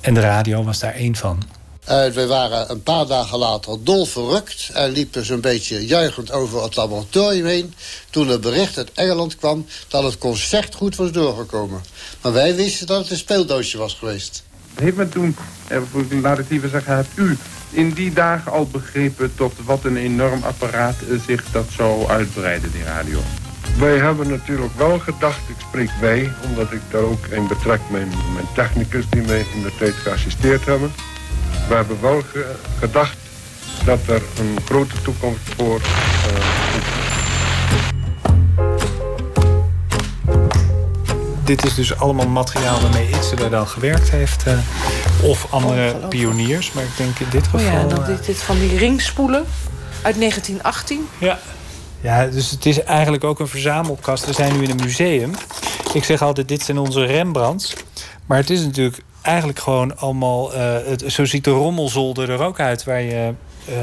En 0.02 0.14
de 0.14 0.20
radio 0.20 0.64
was 0.64 0.80
daar 0.80 0.94
één 0.94 1.16
van. 1.16 1.57
Uh, 1.90 2.06
we 2.08 2.26
waren 2.26 2.72
een 2.72 2.84
paar 2.84 3.08
dagen 3.08 3.38
later 3.38 3.84
dol 3.84 4.06
verrukt... 4.06 4.70
en 4.74 4.92
liepen 4.92 5.26
zo'n 5.26 5.42
beetje 5.42 5.86
juichend 5.86 6.32
over 6.32 6.64
het 6.64 6.76
laboratorium 6.76 7.46
heen... 7.46 7.74
toen 8.10 8.28
het 8.28 8.42
bericht 8.42 8.78
uit 8.78 8.92
Engeland 8.94 9.36
kwam 9.36 9.66
dat 9.88 10.04
het 10.04 10.18
concert 10.18 10.76
goed 10.76 10.96
was 10.96 11.12
doorgekomen. 11.12 11.82
Maar 12.22 12.34
wij 12.34 12.56
wisten 12.56 12.88
dat 12.88 13.02
het 13.02 13.12
een 13.12 13.18
speeldoosje 13.18 13.78
was 13.78 13.94
geweest. 13.94 14.44
Heeft 14.76 14.96
men 14.96 15.10
toen, 15.10 15.36
laat 16.22 16.40
ik 16.40 16.50
liever 16.50 16.70
zeggen, 16.70 16.96
hebt 16.96 17.18
u 17.18 17.38
in 17.70 17.94
die 17.94 18.14
dagen 18.14 18.52
al 18.52 18.68
begrepen... 18.68 19.32
tot 19.36 19.54
wat 19.66 19.84
een 19.84 19.98
enorm 19.98 20.44
apparaat 20.44 20.96
zich 21.28 21.44
dat 21.52 21.66
zou 21.76 22.08
uitbreiden, 22.08 22.72
die 22.72 22.84
radio? 22.84 23.20
Wij 23.78 23.98
hebben 23.98 24.30
natuurlijk 24.30 24.78
wel 24.78 25.00
gedacht, 25.00 25.50
ik 25.50 25.66
spreek 25.68 25.92
wij... 26.02 26.32
omdat 26.44 26.72
ik 26.72 26.82
daar 26.92 27.02
ook 27.02 27.26
in 27.26 27.48
betrek 27.48 27.80
mijn, 27.92 28.08
mijn 28.34 28.48
technicus 28.56 29.06
die 29.10 29.22
mij 29.22 29.46
in 29.56 29.62
de 29.62 29.72
tijd 29.78 29.94
geassisteerd 29.94 30.66
hebben... 30.66 30.92
We 31.68 31.76
hebben 31.76 32.01
wel 32.01 32.22
ge 32.22 32.55
gedacht 32.80 33.18
dat 33.86 33.99
er 34.07 34.22
een 34.39 34.57
grote 34.65 35.01
toekomst 35.01 35.41
voor 35.57 35.80
uh, 35.80 36.68
Dit 41.43 41.65
is 41.65 41.76
dus 41.76 41.99
allemaal 41.99 42.28
materiaal 42.28 42.82
waarmee 42.82 43.09
Itzele 43.09 43.49
dan 43.49 43.68
gewerkt 43.68 44.09
heeft. 44.09 44.47
Uh, 44.47 44.57
of 45.24 45.47
andere 45.53 45.93
pioniers, 45.93 46.72
maar 46.72 46.84
ik 46.84 46.97
denk 46.97 47.20
in 47.20 47.28
dit 47.30 47.43
geval... 47.43 47.59
Oh 47.59 47.65
ja, 47.65 47.84
dan 47.84 48.05
dit, 48.05 48.26
dit 48.26 48.38
van 48.38 48.59
die 48.59 48.78
ringspoelen 48.78 49.45
uit 50.01 50.15
1918. 50.20 51.07
Ja. 51.18 51.39
Ja, 52.01 52.26
dus 52.28 52.51
het 52.51 52.65
is 52.65 52.84
eigenlijk 52.84 53.24
ook 53.24 53.39
een 53.39 53.47
verzamelkast. 53.47 54.26
We 54.26 54.34
zijn 54.34 54.57
nu 54.57 54.63
in 54.63 54.70
een 54.70 54.84
museum. 54.84 55.32
Ik 55.93 56.03
zeg 56.03 56.22
altijd, 56.22 56.47
dit 56.47 56.61
zijn 56.61 56.78
onze 56.78 57.05
Rembrandts. 57.05 57.74
Maar 58.26 58.38
het 58.38 58.49
is 58.49 58.61
natuurlijk 58.61 59.01
eigenlijk 59.28 59.59
gewoon 59.59 59.97
allemaal... 59.97 60.55
Uh, 60.55 60.59
het, 60.86 61.03
zo 61.07 61.25
ziet 61.25 61.43
de 61.43 61.51
rommelzolder 61.51 62.30
er 62.30 62.41
ook 62.41 62.59
uit... 62.59 62.84
waar 62.84 63.01
je 63.01 63.34
uh, 63.69 63.75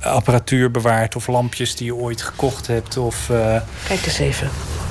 apparatuur 0.00 0.70
bewaart 0.70 1.16
of 1.16 1.26
lampjes 1.26 1.76
die 1.76 1.86
je 1.86 1.94
ooit 1.94 2.22
gekocht 2.22 2.66
hebt. 2.66 2.96
Of, 2.96 3.28
uh... 3.28 3.56
Kijk 3.88 4.06
eens 4.06 4.18
even. 4.18 4.50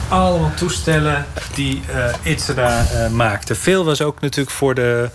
allemaal 0.09 0.53
toestellen 0.55 1.25
die 1.53 1.81
uh, 2.25 2.35
uh, 2.55 3.09
maakte. 3.09 3.55
Veel 3.55 3.85
was 3.85 4.01
ook 4.01 4.21
natuurlijk 4.21 4.55
voor 4.55 4.75
de, 4.75 5.09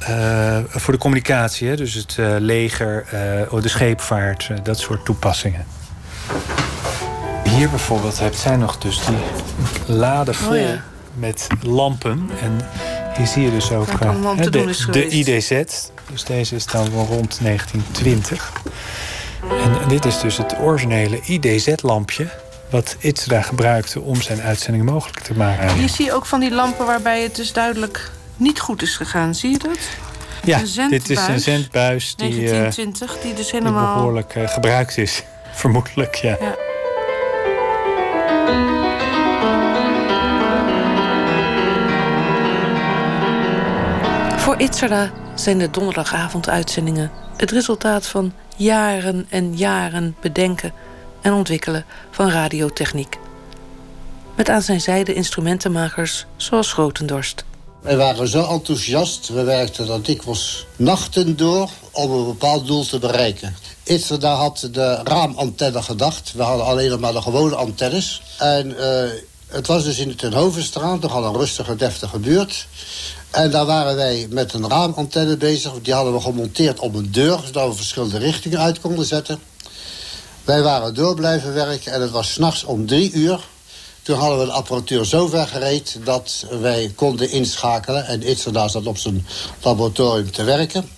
uh, 0.00 0.58
voor 0.68 0.92
de 0.92 1.00
communicatie. 1.00 1.68
Hè? 1.68 1.76
Dus 1.76 1.94
het 1.94 2.16
leger, 2.38 3.04
de 3.50 3.68
scheepvaart, 3.68 4.50
dat 4.62 4.78
soort 4.78 5.04
toepassingen. 5.04 5.66
Hier 7.44 7.70
bijvoorbeeld 7.70 8.18
hebt 8.18 8.36
zij 8.36 8.56
nog 8.56 8.78
dus 8.78 9.04
die 9.04 9.16
laden 9.96 10.34
vol 10.34 10.52
oh, 10.52 10.60
ja. 10.60 10.82
met 11.14 11.46
lampen. 11.62 12.30
En 12.42 12.60
hier 13.16 13.26
zie 13.26 13.42
je 13.42 13.50
dus 13.50 13.72
ook 13.72 14.00
de, 14.50 14.74
de 14.90 15.08
IDZ. 15.08 15.62
Dus 16.10 16.24
deze 16.24 16.54
is 16.54 16.66
dan 16.66 16.88
rond 16.88 17.38
1920. 17.42 18.52
En 19.42 19.88
dit 19.88 20.04
is 20.04 20.20
dus 20.20 20.36
het 20.36 20.58
originele 20.58 21.20
IDZ-lampje 21.20 22.28
wat 22.70 22.96
Itzra 23.00 23.42
gebruikte 23.42 24.00
om 24.00 24.22
zijn 24.22 24.40
uitzending 24.40 24.84
mogelijk 24.84 25.20
te 25.20 25.34
maken. 25.34 25.74
Hier 25.74 25.88
zie 25.88 26.04
je 26.04 26.12
ook 26.12 26.26
van 26.26 26.40
die 26.40 26.50
lampen 26.50 26.86
waarbij 26.86 27.22
het 27.22 27.36
dus 27.36 27.52
duidelijk 27.52 28.10
niet 28.36 28.60
goed 28.60 28.82
is 28.82 28.96
gegaan. 28.96 29.34
Zie 29.34 29.50
je 29.50 29.58
dat? 29.58 29.78
Ja, 30.44 30.88
dit 30.88 31.10
is 31.10 31.26
een 31.26 31.40
zendbuis 31.40 32.16
die, 32.16 32.28
1920, 32.28 33.18
die 33.22 33.34
dus 33.34 33.50
helemaal... 33.50 33.86
Die 33.86 33.94
behoorlijk 33.94 34.34
uh, 34.34 34.48
gebruikt 34.48 34.98
is, 34.98 35.22
vermoedelijk, 35.52 36.14
ja. 36.14 36.36
ja. 36.40 36.71
Voor 44.62 44.70
Itzerda 44.70 45.12
zijn 45.34 45.58
de 45.58 45.70
donderdagavonduitzendingen 45.70 47.10
het 47.36 47.50
resultaat 47.50 48.06
van 48.06 48.32
jaren 48.56 49.26
en 49.28 49.56
jaren 49.56 50.16
bedenken 50.20 50.72
en 51.22 51.32
ontwikkelen 51.32 51.84
van 52.10 52.30
radiotechniek. 52.30 53.18
Met 54.36 54.48
aan 54.48 54.62
zijn 54.62 54.80
zijde 54.80 55.14
instrumentenmakers 55.14 56.26
zoals 56.36 56.72
Grotendorst. 56.72 57.44
Wij 57.80 57.96
waren 57.96 58.28
zo 58.28 58.44
enthousiast, 58.44 59.28
we 59.28 59.42
werkten 59.42 59.86
dan 59.86 60.02
dikwijls 60.02 60.66
nachten 60.76 61.36
door 61.36 61.70
om 61.90 62.10
een 62.10 62.24
bepaald 62.24 62.66
doel 62.66 62.86
te 62.86 62.98
bereiken. 62.98 63.56
Itzerda 63.82 64.34
had 64.34 64.68
de 64.72 65.00
raamantenne 65.04 65.82
gedacht. 65.82 66.32
We 66.32 66.42
hadden 66.42 66.66
alleen 66.66 66.90
nog 66.90 67.00
maar 67.00 67.12
de 67.12 67.22
gewone 67.22 67.54
antennes. 67.54 68.22
En 68.38 68.70
uh, 68.70 69.10
het 69.46 69.66
was 69.66 69.84
dus 69.84 69.98
in 69.98 70.08
de 70.08 70.14
Tenhovenstraat, 70.14 71.00
nogal 71.00 71.24
een 71.24 71.36
rustige, 71.36 71.76
deftige 71.76 72.18
buurt. 72.18 72.66
En 73.32 73.50
daar 73.50 73.66
waren 73.66 73.96
wij 73.96 74.26
met 74.30 74.52
een 74.52 74.68
raamantenne 74.68 75.36
bezig. 75.36 75.72
Die 75.82 75.94
hadden 75.94 76.12
we 76.12 76.20
gemonteerd 76.20 76.78
op 76.78 76.94
een 76.94 77.12
deur, 77.12 77.40
zodat 77.44 77.68
we 77.68 77.74
verschillende 77.74 78.18
richtingen 78.18 78.58
uit 78.58 78.80
konden 78.80 79.06
zetten. 79.06 79.40
Wij 80.44 80.62
waren 80.62 80.94
door 80.94 81.14
blijven 81.14 81.54
werken 81.54 81.92
en 81.92 82.00
het 82.00 82.10
was 82.10 82.32
s'nachts 82.32 82.64
om 82.64 82.86
drie 82.86 83.12
uur. 83.12 83.40
Toen 84.02 84.18
hadden 84.18 84.38
we 84.38 84.44
de 84.44 84.52
apparatuur 84.52 85.04
zo 85.04 85.26
ver 85.26 85.46
gereed 85.46 85.98
dat 86.04 86.46
wij 86.60 86.92
konden 86.94 87.30
inschakelen. 87.30 88.06
En 88.06 88.30
Itzerda 88.30 88.68
zat 88.68 88.86
op 88.86 88.98
zijn 88.98 89.26
laboratorium 89.62 90.30
te 90.30 90.44
werken. 90.44 90.88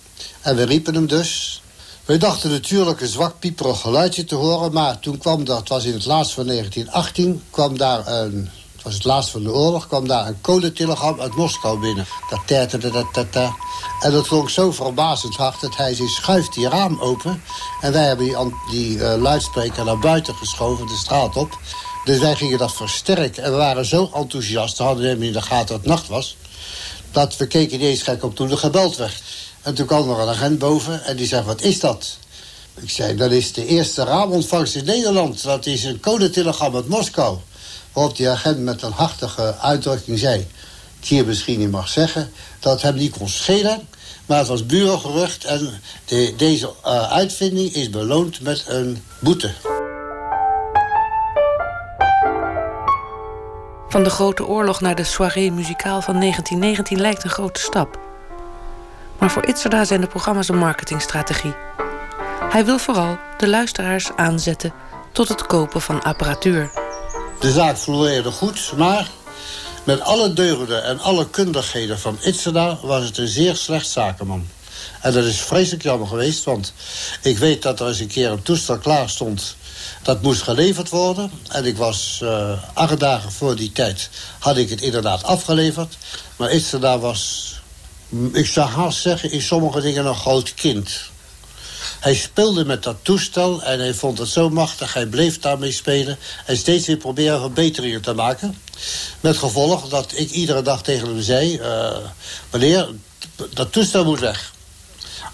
En 0.41 0.55
we 0.55 0.63
riepen 0.63 0.93
hem 0.93 1.07
dus. 1.07 1.61
We 2.05 2.17
dachten 2.17 2.51
natuurlijk 2.51 3.01
een 3.01 3.07
zwak 3.07 3.39
pieperig 3.39 3.81
geluidje 3.81 4.23
te 4.23 4.35
horen... 4.35 4.73
maar 4.73 4.99
toen 4.99 5.17
kwam 5.17 5.41
er, 5.41 5.55
het 5.55 5.69
was 5.69 5.85
in 5.85 5.93
het 5.93 6.05
laatst 6.05 6.33
van 6.33 6.45
1918... 6.45 7.41
kwam 7.49 7.77
daar 7.77 8.07
een 8.07 8.49
was 8.85 8.93
het 8.93 9.03
laatst 9.03 9.29
van 9.29 9.43
de 9.43 9.53
oorlog, 9.53 9.87
kwam 9.87 10.07
daar 10.07 10.27
een 10.27 10.41
kolentelegram 10.41 11.21
uit 11.21 11.35
Moskou 11.35 11.79
binnen. 11.79 12.05
Dat 12.29 12.39
En 14.01 14.11
dat 14.11 14.27
klonk 14.27 14.49
zo 14.49 14.71
verbazend 14.71 15.35
hard 15.35 15.61
dat 15.61 15.75
hij 15.75 15.95
zei, 15.95 16.07
schuift 16.07 16.53
die 16.53 16.69
raam 16.69 16.99
open. 17.01 17.43
En 17.81 17.91
wij 17.91 18.05
hebben 18.05 18.53
die, 18.71 18.97
uh, 18.97 19.15
luidspreker 19.15 19.85
naar 19.85 19.99
buiten 19.99 20.35
geschoven, 20.35 20.87
de 20.87 20.95
straat 20.95 21.35
op. 21.35 21.59
Dus 22.03 22.19
wij 22.19 22.35
gingen 22.35 22.57
dat 22.57 22.73
versterken. 22.73 23.43
En 23.43 23.51
we 23.51 23.57
waren 23.57 23.85
zo 23.85 24.09
enthousiast, 24.13 24.77
we 24.77 24.83
hadden 24.83 25.03
helemaal 25.03 25.27
in 25.27 25.33
de 25.33 25.41
gaten 25.41 25.67
dat 25.67 25.77
het 25.77 25.85
nacht 25.85 26.07
was... 26.07 26.37
dat 27.11 27.37
we 27.37 27.47
keken 27.47 27.79
niet 27.79 27.87
eens 27.87 28.01
gek 28.01 28.23
op 28.23 28.35
toen 28.35 28.51
er 28.51 28.57
gebeld 28.57 28.97
werd. 28.97 29.21
En 29.61 29.73
toen 29.73 29.85
kwam 29.85 30.09
er 30.09 30.19
een 30.19 30.29
agent 30.29 30.59
boven 30.59 31.03
en 31.03 31.15
die 31.15 31.27
zei, 31.27 31.43
wat 31.43 31.61
is 31.61 31.79
dat? 31.79 32.17
Ik 32.81 32.89
zei, 32.89 33.15
dat 33.15 33.31
is 33.31 33.53
de 33.53 33.65
eerste 33.65 34.03
raamontvangst 34.03 34.75
in 34.75 34.85
Nederland. 34.85 35.43
Dat 35.43 35.65
is 35.65 35.83
een 35.83 35.99
codetelegram 35.99 36.75
uit 36.75 36.87
Moskou. 36.87 37.37
Waarop 37.95 38.15
die 38.15 38.29
agent 38.29 38.59
met 38.59 38.81
een 38.81 38.91
hartige 38.91 39.55
uitdrukking 39.57 40.19
zei... 40.19 40.47
ik 40.99 41.07
hier 41.07 41.25
misschien 41.25 41.59
niet 41.59 41.71
mag 41.71 41.87
zeggen, 41.87 42.31
dat 42.59 42.81
hem 42.81 42.95
niet 42.95 43.17
kon 43.17 43.29
schelen... 43.29 43.87
maar 44.25 44.37
het 44.37 44.47
was 44.47 44.65
burengerucht 44.65 45.45
en 45.45 45.81
de, 46.05 46.33
deze 46.37 46.73
uh, 46.85 47.11
uitvinding 47.11 47.73
is 47.73 47.89
beloond 47.89 48.41
met 48.41 48.63
een 48.67 49.03
boete. 49.19 49.51
Van 53.89 54.03
de 54.03 54.09
Grote 54.09 54.45
Oorlog 54.45 54.81
naar 54.81 54.95
de 54.95 55.03
soirée 55.03 55.51
muzikaal 55.51 56.01
van 56.01 56.19
1919 56.19 57.01
lijkt 57.01 57.23
een 57.23 57.29
grote 57.29 57.59
stap. 57.59 57.99
Maar 59.19 59.31
voor 59.31 59.45
Itzerda 59.45 59.85
zijn 59.85 60.01
de 60.01 60.07
programma's 60.07 60.49
een 60.49 60.57
marketingstrategie. 60.57 61.53
Hij 62.49 62.65
wil 62.65 62.77
vooral 62.77 63.17
de 63.37 63.47
luisteraars 63.47 64.11
aanzetten 64.15 64.73
tot 65.11 65.27
het 65.27 65.45
kopen 65.45 65.81
van 65.81 66.03
apparatuur. 66.03 66.84
De 67.39 67.51
zaak 67.51 67.77
floreerde 67.77 68.31
goed, 68.31 68.71
maar 68.77 69.09
met 69.83 70.01
alle 70.01 70.33
deugden 70.33 70.83
en 70.83 70.99
alle 70.99 71.29
kundigheden 71.29 71.99
van 71.99 72.17
Itzeda... 72.21 72.77
was 72.81 73.03
het 73.03 73.17
een 73.17 73.27
zeer 73.27 73.55
slecht 73.55 73.89
zakenman. 73.89 74.47
En 75.01 75.13
dat 75.13 75.23
is 75.23 75.41
vreselijk 75.41 75.83
jammer 75.83 76.07
geweest, 76.07 76.43
want 76.43 76.73
ik 77.21 77.37
weet 77.37 77.61
dat 77.61 77.79
er 77.79 77.87
eens 77.87 77.99
een 77.99 78.07
keer 78.07 78.31
een 78.31 78.41
toestel 78.41 78.77
klaar 78.77 79.09
stond... 79.09 79.55
dat 80.01 80.21
moest 80.21 80.41
geleverd 80.41 80.89
worden. 80.89 81.31
En 81.49 81.65
ik 81.65 81.77
was 81.77 82.19
uh, 82.23 82.51
acht 82.73 82.99
dagen 82.99 83.31
voor 83.31 83.55
die 83.55 83.71
tijd, 83.71 84.09
had 84.39 84.57
ik 84.57 84.69
het 84.69 84.81
inderdaad 84.81 85.23
afgeleverd. 85.23 85.97
Maar 86.35 86.51
Itzeda 86.51 86.99
was, 86.99 87.53
ik 88.31 88.47
zou 88.47 88.69
haast 88.69 89.01
zeggen, 89.01 89.31
in 89.31 89.41
sommige 89.41 89.81
dingen 89.81 90.05
een 90.05 90.15
groot 90.15 90.53
kind... 90.53 91.13
Hij 92.05 92.15
speelde 92.15 92.65
met 92.65 92.83
dat 92.83 92.95
toestel 93.01 93.63
en 93.63 93.79
hij 93.79 93.93
vond 93.93 94.17
het 94.17 94.29
zo 94.29 94.49
machtig. 94.49 94.93
Hij 94.93 95.05
bleef 95.05 95.39
daarmee 95.39 95.71
spelen 95.71 96.17
en 96.45 96.57
steeds 96.57 96.87
weer 96.87 96.97
proberen 96.97 97.39
verbeteringen 97.39 98.01
te 98.01 98.13
maken. 98.13 98.57
Met 99.19 99.37
gevolg 99.37 99.89
dat 99.89 100.11
ik 100.15 100.31
iedere 100.31 100.61
dag 100.61 100.83
tegen 100.83 101.07
hem 101.07 101.21
zei... 101.21 101.59
Uh, 101.59 101.97
meneer, 102.51 102.89
dat 103.53 103.71
toestel 103.71 104.05
moet 104.05 104.19
weg. 104.19 104.53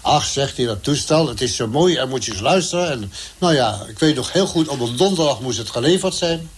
Ach, 0.00 0.24
zegt 0.24 0.56
hij, 0.56 0.66
dat 0.66 0.82
toestel, 0.82 1.28
het 1.28 1.40
is 1.40 1.56
zo 1.56 1.66
mooi 1.66 1.96
en 1.96 2.08
moet 2.08 2.24
je 2.24 2.32
eens 2.32 2.40
luisteren. 2.40 2.90
En, 2.90 3.12
nou 3.38 3.54
ja, 3.54 3.84
ik 3.88 3.98
weet 3.98 4.14
nog 4.14 4.32
heel 4.32 4.46
goed, 4.46 4.68
op 4.68 4.80
een 4.80 4.96
donderdag 4.96 5.40
moest 5.40 5.58
het 5.58 5.70
geleverd 5.70 6.14
zijn. 6.14 6.50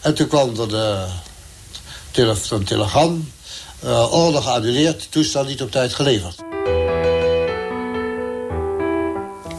En 0.00 0.14
toen 0.14 0.28
kwam 0.28 0.60
er 0.60 0.68
de 0.68 1.06
een 2.50 2.64
telegram. 2.64 3.32
Uh, 3.84 4.12
orde 4.12 4.42
geannuleerd, 4.42 5.06
toestel 5.10 5.44
niet 5.44 5.62
op 5.62 5.70
tijd 5.70 5.94
geleverd. 5.94 6.51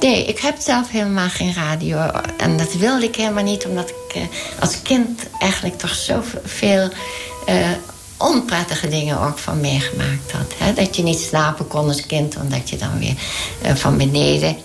Nee, 0.03 0.25
ik 0.25 0.39
heb 0.39 0.59
zelf 0.59 0.89
helemaal 0.89 1.29
geen 1.29 1.53
radio. 1.53 1.97
En 2.37 2.57
dat 2.57 2.73
wilde 2.73 3.05
ik 3.05 3.15
helemaal 3.15 3.43
niet, 3.43 3.65
omdat 3.65 3.89
ik 3.89 4.15
uh, 4.15 4.23
als 4.59 4.81
kind 4.81 5.21
eigenlijk 5.39 5.77
toch 5.77 5.95
zoveel 5.95 6.89
uh, 7.49 7.69
onprettige 8.17 8.87
dingen 8.87 9.19
ook 9.19 9.37
van 9.37 9.59
meegemaakt 9.59 10.31
had. 10.31 10.53
Hè? 10.57 10.73
Dat 10.73 10.95
je 10.95 11.03
niet 11.03 11.19
slapen 11.19 11.67
kon 11.67 11.87
als 11.87 12.05
kind, 12.05 12.37
omdat 12.37 12.69
je 12.69 12.77
dan 12.77 12.99
weer 12.99 13.15
uh, 13.65 13.75
van 13.75 13.97
beneden 13.97 14.55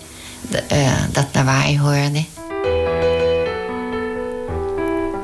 dat 1.11 1.25
lawaai 1.33 1.79
hoorde. 1.79 2.25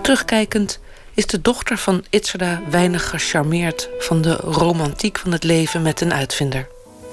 Terugkijkend 0.02 0.80
is 1.14 1.26
de 1.26 1.42
dochter 1.42 1.78
van 1.78 2.04
Itzerda 2.10 2.62
weinig 2.70 3.10
gecharmeerd 3.10 3.90
van 4.00 4.22
de 4.22 4.34
romantiek 4.34 5.18
van 5.18 5.32
het 5.32 5.44
leven 5.44 5.82
met 5.82 6.02
een 6.02 6.14
uitvinder 6.14 6.68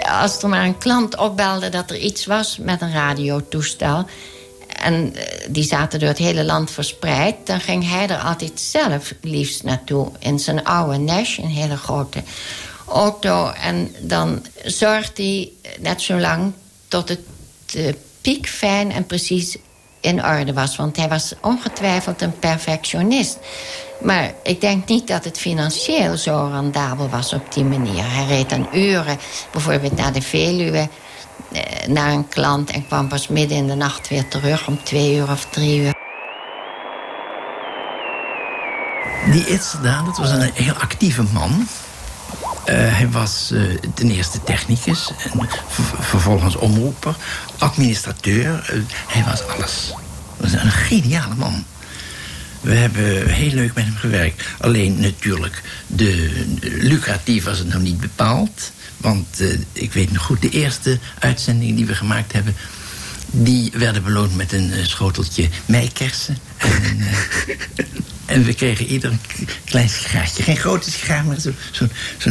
als 0.09 0.42
er 0.42 0.48
maar 0.48 0.64
een 0.64 0.78
klant 0.78 1.16
opbelde 1.16 1.68
dat 1.68 1.90
er 1.90 1.98
iets 1.98 2.26
was 2.26 2.59
met 2.59 2.80
een 2.80 2.92
radiotoestel... 2.92 4.07
en 4.68 5.14
eh, 5.14 5.46
die 5.48 5.64
zaten 5.64 5.98
door 5.98 6.09
het 6.09 6.18
hele 6.18 6.44
land 6.44 6.70
verspreid... 6.70 7.36
dan 7.44 7.61
ging 7.61 7.88
hij 7.88 8.09
er 8.09 8.18
altijd 8.18 8.61
zelf 8.61 9.14
liefst 9.20 9.62
naartoe. 9.62 10.11
In 10.18 10.38
zijn 10.38 10.64
oude 10.64 10.98
Nash, 10.98 11.38
een 11.38 11.44
hele 11.46 11.76
grote 11.76 12.22
auto. 12.88 13.50
En 13.50 13.94
dan 14.00 14.44
zorgt 14.64 15.16
hij 15.16 15.53
net 15.80 16.03
zo 16.03 16.18
lang 16.18 16.53
tot 16.88 17.09
het 17.09 17.20
uh, 17.76 17.92
piek 18.20 18.48
fijn 18.48 18.92
en 18.92 19.07
precies 19.07 19.57
in 20.03 20.24
orde 20.24 20.53
was. 20.53 20.76
Want 20.76 20.96
hij 20.96 21.09
was 21.09 21.34
ongetwijfeld 21.40 22.22
een 22.22 22.38
perfectionist. 22.38 23.38
Maar 24.00 24.32
ik 24.42 24.61
denk 24.61 24.88
niet 24.88 25.09
dat 25.09 25.24
het 25.24 25.38
financieel 25.38 26.16
zo 26.16 26.50
rendabel 26.53 27.09
was 27.09 27.32
op 27.32 27.55
die 27.55 27.64
manier. 27.64 28.05
Hij 28.07 28.26
reed 28.26 28.50
dan 28.50 28.68
uren, 28.72 29.18
bijvoorbeeld 29.53 29.96
naar 29.96 30.12
de 30.12 30.22
Veluwe... 30.22 30.88
Eh, 31.53 31.86
naar 31.86 32.12
een 32.12 32.28
klant 32.28 32.70
en 32.70 32.86
kwam 32.86 33.09
pas 33.09 33.28
midden 33.28 33.57
in 33.57 33.66
de 33.66 33.74
nacht 33.74 34.09
weer 34.09 34.28
terug... 34.28 34.66
om 34.66 34.84
twee 34.84 35.16
uur 35.16 35.30
of 35.30 35.46
drie 35.50 35.80
uur. 35.80 35.94
Die 39.30 39.46
Itzda, 39.46 40.03
dat 40.03 40.16
was 40.18 40.30
een 40.30 40.50
heel 40.55 40.74
actieve 40.74 41.22
man. 41.32 41.66
Uh, 42.69 42.75
hij 42.75 43.09
was 43.11 43.51
uh, 43.53 43.79
ten 43.95 44.11
eerste 44.11 44.43
technicus, 44.43 45.11
en 45.33 45.49
vervolgens 46.01 46.57
omroeper, 46.57 47.17
administrateur. 47.59 48.71
Uh, 48.75 48.83
hij 48.89 49.25
was 49.25 49.47
alles. 49.47 49.95
Was 50.37 50.53
een 50.53 50.71
geniale 50.71 51.35
man. 51.35 51.65
We 52.61 52.75
hebben 52.75 53.29
heel 53.29 53.51
leuk 53.51 53.75
met 53.75 53.85
hem 53.85 53.97
gewerkt. 53.97 54.43
Alleen 54.59 55.01
natuurlijk, 55.01 55.63
de, 55.87 56.45
lucratief 56.61 57.45
was 57.45 57.59
het 57.59 57.73
nog 57.73 57.83
niet 57.83 58.01
bepaald. 58.01 58.73
Want 58.97 59.43
ik 59.73 59.93
weet 59.93 60.13
nog 60.13 60.23
goed, 60.23 60.43
de 60.43 60.51
eerste 60.51 60.99
uitzending 61.19 61.77
die 61.77 61.87
we 61.87 61.95
gemaakt 61.95 62.33
hebben... 62.33 62.55
die 63.31 63.73
werden 63.75 64.03
beloond 64.03 64.37
met 64.37 64.53
een 64.53 64.73
schoteltje 64.83 65.49
meikersen. 65.67 66.39
En, 66.57 67.01
en, 68.33 68.45
we 68.45 68.55
kregen 68.55 68.87
ieder 68.87 69.11
een 69.11 69.49
klein 69.64 69.89
sigaartje. 69.89 70.43
Geen 70.43 70.57
grote 70.57 70.91
sigaar, 70.91 71.24
maar 71.24 71.41
zo'n 71.41 71.55
zo, 72.18 72.30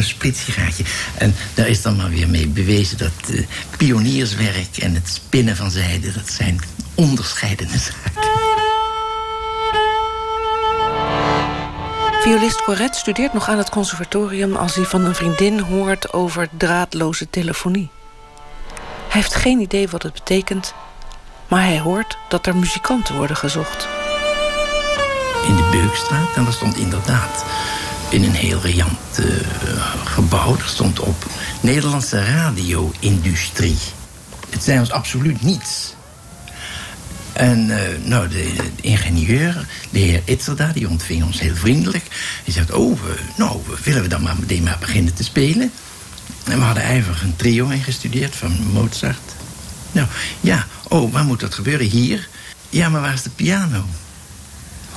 En 1.18 1.34
daar 1.54 1.68
is 1.68 1.82
dan 1.82 1.96
maar 1.96 2.10
weer 2.10 2.28
mee 2.28 2.46
bewezen 2.46 2.98
dat 2.98 3.12
pionierswerk... 3.76 4.76
en 4.76 4.94
het 4.94 5.08
spinnen 5.08 5.56
van 5.56 5.70
zijde, 5.70 6.12
dat 6.12 6.30
zijn 6.30 6.60
onderscheidende 6.94 7.78
zaken. 7.78 8.30
Violist 12.22 12.62
Corette 12.62 12.98
studeert 12.98 13.32
nog 13.32 13.48
aan 13.48 13.58
het 13.58 13.70
conservatorium 13.70 14.56
als 14.56 14.74
hij 14.74 14.84
van 14.84 15.04
een 15.04 15.14
vriendin 15.14 15.60
hoort 15.60 16.12
over 16.12 16.48
draadloze 16.56 17.30
telefonie. 17.30 17.90
Hij 19.08 19.20
heeft 19.20 19.34
geen 19.34 19.60
idee 19.60 19.88
wat 19.88 20.02
het 20.02 20.12
betekent, 20.12 20.74
maar 21.48 21.62
hij 21.62 21.80
hoort 21.80 22.18
dat 22.28 22.46
er 22.46 22.56
muzikanten 22.56 23.16
worden 23.16 23.36
gezocht. 23.36 24.01
In 25.46 25.56
de 25.56 25.68
Beukstraat, 25.70 26.36
en 26.36 26.44
dat 26.44 26.54
stond 26.54 26.76
inderdaad 26.76 27.44
in 28.10 28.24
een 28.24 28.34
heel 28.34 28.60
riant 28.60 29.18
uh, 29.20 29.26
gebouw, 30.04 30.56
er 30.56 30.68
stond 30.68 31.00
op 31.00 31.26
Nederlandse 31.60 32.24
radio-industrie. 32.24 33.78
Het 34.50 34.62
zei 34.62 34.78
ons 34.78 34.90
absoluut 34.90 35.42
niets. 35.42 35.94
En 37.32 37.68
uh, 37.68 37.78
nou, 38.04 38.28
de, 38.28 38.54
ingenieur, 38.80 39.66
de 39.90 39.98
heer 39.98 40.22
Itzerda, 40.24 40.72
die 40.72 40.88
ontving 40.88 41.24
ons 41.24 41.40
heel 41.40 41.54
vriendelijk. 41.54 42.04
Die 42.44 42.52
zegt, 42.52 42.72
oh, 42.72 43.00
we, 43.00 43.18
nou, 43.36 43.60
willen 43.84 44.02
we 44.02 44.08
dan 44.08 44.22
maar 44.22 44.36
meteen 44.38 44.62
maar 44.62 44.78
beginnen 44.80 45.14
te 45.14 45.24
spelen? 45.24 45.72
En 46.44 46.58
we 46.58 46.64
hadden 46.64 46.82
ijverig 46.82 47.22
een 47.22 47.36
trio 47.36 47.68
ingestudeerd 47.68 48.36
van 48.36 48.66
Mozart. 48.72 49.34
Nou, 49.92 50.08
ja, 50.40 50.66
oh, 50.88 51.12
waar 51.12 51.24
moet 51.24 51.40
dat 51.40 51.54
gebeuren? 51.54 51.86
Hier? 51.86 52.28
Ja, 52.68 52.88
maar 52.88 53.00
waar 53.00 53.12
is 53.12 53.22
de 53.22 53.30
piano? 53.30 53.84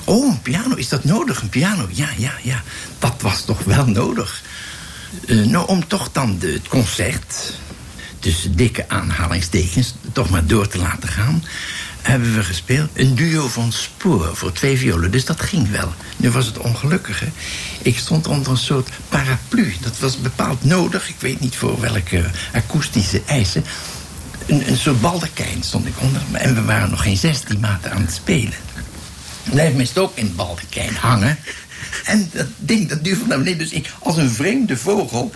Oh, 0.06 0.32
een 0.32 0.41
piano, 0.41 0.76
is 0.76 0.89
dat 0.89 1.03
nodig? 1.03 1.41
Een 1.41 1.49
piano? 1.49 1.88
Ja, 1.91 2.10
ja, 2.18 2.34
ja, 2.41 2.64
dat 2.99 3.22
was 3.22 3.45
toch 3.45 3.64
wel 3.64 3.86
nodig. 3.86 4.41
Uh, 5.26 5.45
nou, 5.45 5.68
om 5.68 5.88
toch 5.88 6.12
dan 6.12 6.38
de, 6.39 6.51
het 6.51 6.68
concert, 6.68 7.53
tussen 8.20 8.56
dikke 8.56 8.89
aanhalingstekens, 8.89 9.93
toch 10.12 10.30
maar 10.30 10.45
door 10.45 10.68
te 10.68 10.78
laten 10.78 11.10
gaan 11.10 11.43
hebben 12.08 12.36
we 12.36 12.43
gespeeld. 12.43 12.89
Een 12.93 13.16
duo 13.16 13.47
van 13.47 13.72
spoor 13.72 14.36
voor 14.36 14.51
twee 14.51 14.78
violen. 14.78 15.12
Dus 15.12 15.26
dat 15.26 15.41
ging 15.41 15.70
wel. 15.70 15.93
Nu 16.18 16.32
was 16.32 16.45
het 16.45 16.58
ongelukkige. 16.58 17.26
Ik 17.82 17.97
stond 17.97 18.28
onder 18.28 18.51
een 18.51 18.58
soort 18.58 18.89
paraplu. 19.10 19.74
Dat 19.82 19.99
was 19.99 20.22
bepaald 20.22 20.64
nodig. 20.64 21.10
Ik 21.10 21.16
weet 21.20 21.39
niet 21.39 21.56
voor 21.56 21.80
welke 21.80 22.24
akoestische 22.53 23.22
eisen. 23.26 23.66
Een, 24.45 24.70
een 24.70 24.78
soort 24.78 25.01
baldekijn 25.01 25.64
stond 25.64 25.88
ik 25.88 25.93
onder. 26.01 26.22
En 26.32 26.56
we 26.56 26.64
waren 26.64 26.89
nog 26.89 27.01
geen 27.01 27.18
16 27.18 27.60
maanden 27.60 27.91
aan 27.91 28.01
het 28.01 28.14
spelen. 28.14 28.58
Blijf 29.52 29.74
meestal 29.74 30.04
ook 30.04 30.18
in 30.18 30.26
het 30.26 30.36
baldekijn 30.36 30.96
hangen. 30.96 31.38
En 32.06 32.30
dat 32.34 32.48
ding, 32.58 32.89
dat 32.89 33.04
duurde 33.04 33.26
naar 33.28 33.38
beneden. 33.38 33.60
Dus 33.60 33.72
ik, 33.72 33.91
als 34.00 34.18
een 34.18 34.30
vreemde 34.30 34.78
vogel, 34.78 35.32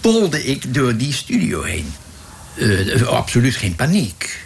polde 0.00 0.44
ik 0.44 0.74
door 0.74 0.96
die 0.96 1.12
studio 1.12 1.62
heen. 1.62 1.92
Uh, 2.56 3.02
absoluut 3.02 3.56
geen 3.56 3.74
paniek. 3.74 4.38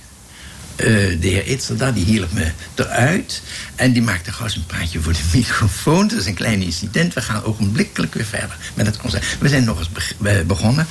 Uh, 0.76 0.86
de 1.20 1.28
heer 1.28 1.46
Itzerda, 1.46 1.92
die 1.92 2.04
hielp 2.04 2.32
me 2.32 2.50
eruit. 2.74 3.42
En 3.74 3.92
die 3.92 4.02
maakte 4.02 4.32
gauw 4.32 4.46
een 4.46 4.66
praatje 4.66 5.00
voor 5.00 5.12
de 5.12 5.30
microfoon. 5.38 6.08
Dat 6.08 6.18
is 6.18 6.26
een 6.26 6.34
klein 6.34 6.62
incident. 6.62 7.14
We 7.14 7.22
gaan 7.22 7.44
ogenblikkelijk 7.44 8.14
weer 8.14 8.24
verder 8.24 8.56
met 8.74 8.86
het 8.86 8.96
concert. 8.96 9.36
We 9.40 9.48
zijn 9.48 9.64
nog 9.64 9.78
eens 9.78 10.16
be 10.18 10.44
begonnen. 10.46 10.86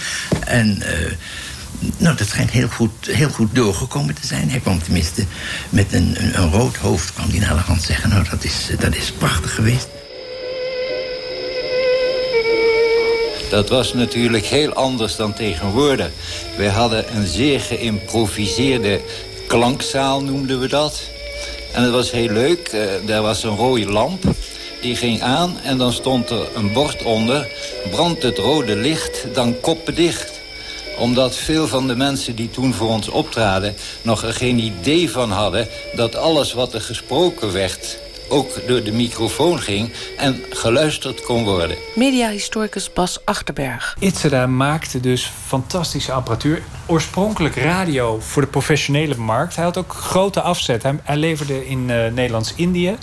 En 0.46 0.82
nou, 1.98 2.16
dat 2.16 2.28
schijnt 2.28 2.52
heel 2.52 2.68
goed, 2.68 2.92
heel 3.02 3.30
goed 3.30 3.56
doorgekomen 3.56 4.16
te 4.16 4.28
zijn. 4.28 4.50
Hij 4.50 4.60
kwam 4.60 4.84
tenminste 4.84 5.26
met 5.70 5.94
een, 5.94 6.16
een, 6.18 6.42
een 6.42 6.52
rood 6.52 6.76
hoofd. 6.76 7.14
kwam 7.14 7.30
die 7.30 7.40
naar 7.40 7.56
de 7.56 7.62
hand 7.62 7.82
zeggen. 7.82 8.10
Nou, 8.10 8.26
dat 8.30 8.44
is, 8.44 8.70
dat 8.80 8.96
is 8.96 9.12
prachtig 9.12 9.56
geweest. 9.56 9.88
Dat 13.50 13.70
was 13.70 13.94
natuurlijk 13.94 14.46
heel 14.46 14.74
anders 14.74 15.16
dan 15.16 15.34
tegenwoordig. 15.34 16.12
Wij 16.58 16.68
hadden 16.68 17.16
een 17.16 17.28
zeer 17.28 17.60
geïmproviseerde 17.60 19.02
klankzaal 19.48 20.24
noemden 20.24 20.60
we 20.60 20.68
dat. 20.68 21.02
En 21.74 21.84
het 21.84 21.92
was 21.92 22.12
heel 22.12 22.30
leuk. 22.30 22.72
Uh, 22.74 22.82
daar 23.06 23.22
was 23.22 23.44
een 23.44 23.56
rode 23.56 23.86
lamp. 23.86 24.24
Die 24.82 24.96
ging 24.96 25.22
aan 25.22 25.60
en 25.64 25.78
dan 25.78 25.94
stond 25.94 26.30
er 26.30 26.48
een 26.56 26.74
bord 26.74 27.04
onder. 27.04 27.48
Brandt 27.92 28.24
het 28.24 28.38
rode 28.38 28.76
licht, 28.76 29.26
dan 29.34 29.60
koppen 29.60 29.96
dicht 29.96 30.43
omdat 30.98 31.36
veel 31.36 31.68
van 31.68 31.88
de 31.88 31.96
mensen 31.96 32.36
die 32.36 32.50
toen 32.50 32.74
voor 32.74 32.90
ons 32.90 33.10
optraden... 33.10 33.76
nog 34.02 34.24
er 34.24 34.34
geen 34.34 34.60
idee 34.60 35.12
van 35.12 35.32
hadden 35.32 35.68
dat 35.96 36.16
alles 36.16 36.54
wat 36.54 36.74
er 36.74 36.82
gesproken 36.82 37.52
werd 37.52 37.98
ook 38.30 38.68
door 38.68 38.84
de 38.84 38.92
microfoon 38.92 39.60
ging 39.60 39.94
en 40.18 40.44
geluisterd 40.50 41.22
kon 41.22 41.44
worden. 41.44 41.78
Mediahistoricus 41.96 42.94
Bas 42.94 43.26
Achterberg. 43.26 43.96
Itzera 44.00 44.48
maakte 44.48 45.00
dus 45.00 45.32
fantastische 45.46 46.12
apparatuur. 46.12 46.62
Oorspronkelijk 46.86 47.56
radio 47.56 48.20
voor 48.20 48.42
de 48.42 48.48
professionele 48.48 49.16
markt. 49.16 49.56
Hij 49.56 49.64
had 49.64 49.78
ook 49.78 49.94
grote 49.94 50.42
afzet. 50.42 50.84
Hij, 50.84 51.18
leverde 51.18 51.68
in 51.68 51.90
uh, 51.90 52.08
Nederlands-Indië. 52.08 52.98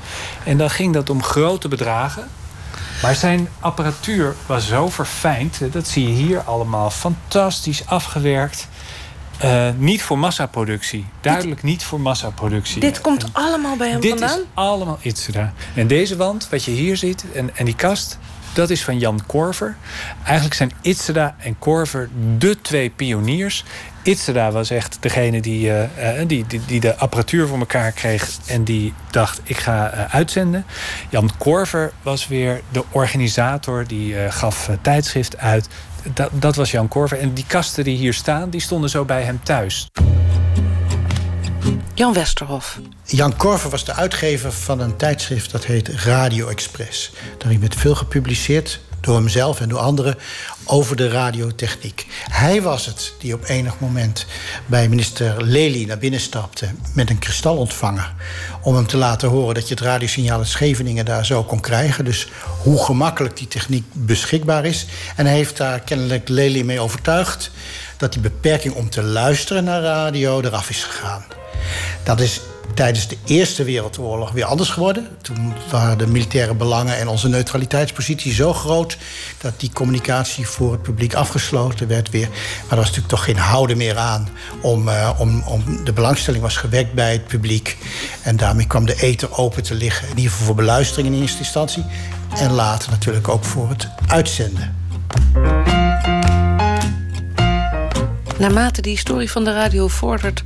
En 0.44 0.58
dan 0.58 0.70
ging 0.70 0.94
dat 0.94 1.10
om 1.10 1.22
grote 1.22 1.68
bedragen. 1.68 2.28
Maar 3.02 3.14
zijn 3.14 3.48
apparatuur 3.60 4.34
was 4.46 4.68
zo 4.68 4.88
verfijnd. 4.88 5.72
Dat 5.72 5.88
zie 5.88 6.08
je 6.08 6.14
hier 6.14 6.40
allemaal. 6.40 6.90
Fantastisch 6.90 7.86
afgewerkt. 7.86 8.68
Uh, 9.44 9.68
niet 9.76 10.02
voor 10.02 10.18
massaproductie. 10.18 11.06
Duidelijk 11.20 11.62
niet 11.62 11.82
voor 11.82 12.00
massaproductie. 12.00 12.80
Dit 12.80 13.00
komt 13.00 13.22
en 13.22 13.30
allemaal 13.32 13.76
bij 13.76 13.88
hem 13.88 14.00
dit 14.00 14.10
vandaan? 14.10 14.28
Dit 14.28 14.38
is 14.38 14.52
allemaal 14.54 14.98
Itzera. 15.02 15.52
En 15.74 15.86
deze 15.86 16.16
wand, 16.16 16.48
wat 16.48 16.64
je 16.64 16.70
hier 16.70 16.96
ziet, 16.96 17.24
en, 17.34 17.56
en 17.56 17.64
die 17.64 17.76
kast... 17.76 18.18
dat 18.52 18.70
is 18.70 18.84
van 18.84 18.98
Jan 18.98 19.20
Korver. 19.26 19.76
Eigenlijk 20.24 20.54
zijn 20.54 20.72
Itzera 20.80 21.34
en 21.38 21.58
Korver 21.58 22.08
de 22.38 22.60
twee 22.60 22.90
pioniers. 22.90 23.64
Itzera 24.02 24.50
was 24.50 24.70
echt 24.70 24.96
degene 25.00 25.40
die, 25.40 25.68
uh, 25.68 25.82
die, 26.26 26.46
die, 26.46 26.60
die, 26.66 26.80
de 26.80 26.96
apparatuur 26.96 27.46
voor 27.46 27.58
elkaar 27.58 27.92
kreeg... 27.92 28.30
en 28.46 28.64
die 28.64 28.94
dacht, 29.10 29.40
ik 29.44 29.56
ga 29.56 29.94
uh, 29.94 30.14
uitzenden. 30.14 30.64
Jan 31.08 31.30
Korver 31.38 31.92
was 32.02 32.28
weer 32.28 32.60
de 32.70 32.84
organisator. 32.90 33.86
Die 33.86 34.14
gaf 34.30 34.70
tijdschrift 34.82 35.38
uit 35.38 35.68
dat, 36.14 36.30
dat 36.32 36.56
was 36.56 36.70
Jan 36.70 36.88
Korver. 36.88 37.18
En 37.18 37.34
die 37.34 37.44
kasten 37.46 37.84
die 37.84 37.96
hier 37.96 38.14
staan, 38.14 38.50
die 38.50 38.60
stonden 38.60 38.90
zo 38.90 39.04
bij 39.04 39.22
hem 39.22 39.40
thuis. 39.42 39.90
Jan 42.00 42.12
Westerhof. 42.12 42.78
Jan 43.04 43.36
Korver 43.36 43.70
was 43.70 43.84
de 43.84 43.94
uitgever 43.94 44.52
van 44.52 44.80
een 44.80 44.96
tijdschrift 44.96 45.50
dat 45.50 45.64
heet 45.64 45.88
Radio 45.88 46.48
Express. 46.48 47.12
Daarin 47.38 47.60
werd 47.60 47.74
veel 47.74 47.94
gepubliceerd 47.94 48.80
door 49.00 49.14
hemzelf 49.14 49.60
en 49.60 49.68
door 49.68 49.78
anderen 49.78 50.16
over 50.64 50.96
de 50.96 51.08
radiotechniek. 51.08 52.06
Hij 52.30 52.62
was 52.62 52.86
het 52.86 53.14
die 53.18 53.34
op 53.34 53.44
enig 53.48 53.78
moment 53.78 54.26
bij 54.66 54.88
minister 54.88 55.42
Lely 55.42 55.84
naar 55.84 55.98
binnen 55.98 56.20
stapte 56.20 56.68
met 56.94 57.10
een 57.10 57.18
kristalontvanger. 57.18 58.14
Om 58.62 58.74
hem 58.74 58.86
te 58.86 58.96
laten 58.96 59.28
horen 59.28 59.54
dat 59.54 59.68
je 59.68 59.74
het 59.74 59.82
radiosignaal 59.82 60.38
uit 60.38 60.48
Scheveningen 60.48 61.04
daar 61.04 61.26
zo 61.26 61.44
kon 61.44 61.60
krijgen. 61.60 62.04
Dus 62.04 62.28
hoe 62.62 62.84
gemakkelijk 62.84 63.36
die 63.36 63.48
techniek 63.48 63.84
beschikbaar 63.92 64.64
is. 64.64 64.86
En 65.16 65.26
hij 65.26 65.34
heeft 65.34 65.56
daar 65.56 65.80
kennelijk 65.80 66.28
Lely 66.28 66.62
mee 66.62 66.80
overtuigd 66.80 67.50
dat 67.96 68.12
die 68.12 68.22
beperking 68.22 68.74
om 68.74 68.90
te 68.90 69.02
luisteren 69.02 69.64
naar 69.64 69.82
radio 69.82 70.40
eraf 70.40 70.70
is 70.70 70.84
gegaan. 70.84 71.24
Dat 72.02 72.20
is 72.20 72.40
tijdens 72.74 73.08
de 73.08 73.16
Eerste 73.24 73.64
Wereldoorlog 73.64 74.30
weer 74.32 74.44
anders 74.44 74.68
geworden. 74.68 75.08
Toen 75.22 75.54
waren 75.70 75.98
de 75.98 76.06
militaire 76.06 76.54
belangen 76.54 76.96
en 76.96 77.08
onze 77.08 77.28
neutraliteitspositie 77.28 78.32
zo 78.32 78.52
groot 78.52 78.96
dat 79.38 79.60
die 79.60 79.72
communicatie 79.72 80.48
voor 80.48 80.72
het 80.72 80.82
publiek 80.82 81.14
afgesloten 81.14 81.88
werd 81.88 82.10
weer. 82.10 82.28
Maar 82.28 82.70
er 82.70 82.76
was 82.76 82.86
natuurlijk 82.86 83.08
toch 83.08 83.24
geen 83.24 83.36
houden 83.36 83.76
meer 83.76 83.96
aan 83.96 84.28
om, 84.60 84.88
uh, 84.88 85.10
om, 85.18 85.42
om 85.42 85.84
de 85.84 85.92
belangstelling 85.92 86.42
was 86.42 86.56
gewekt 86.56 86.92
bij 86.92 87.12
het 87.12 87.26
publiek. 87.26 87.76
En 88.22 88.36
daarmee 88.36 88.66
kwam 88.66 88.86
de 88.86 89.02
eten 89.02 89.32
open 89.32 89.62
te 89.62 89.74
liggen. 89.74 90.08
In 90.08 90.16
ieder 90.16 90.30
geval 90.30 90.46
voor 90.46 90.54
beluistering 90.54 91.14
in 91.14 91.20
eerste 91.20 91.38
instantie. 91.38 91.84
En 92.36 92.52
later 92.52 92.90
natuurlijk 92.90 93.28
ook 93.28 93.44
voor 93.44 93.68
het 93.68 93.88
uitzenden. 94.06 94.76
Naarmate 98.38 98.82
de 98.82 98.88
historie 98.88 99.30
van 99.30 99.44
de 99.44 99.52
radio 99.52 99.88
vordert, 99.88 100.44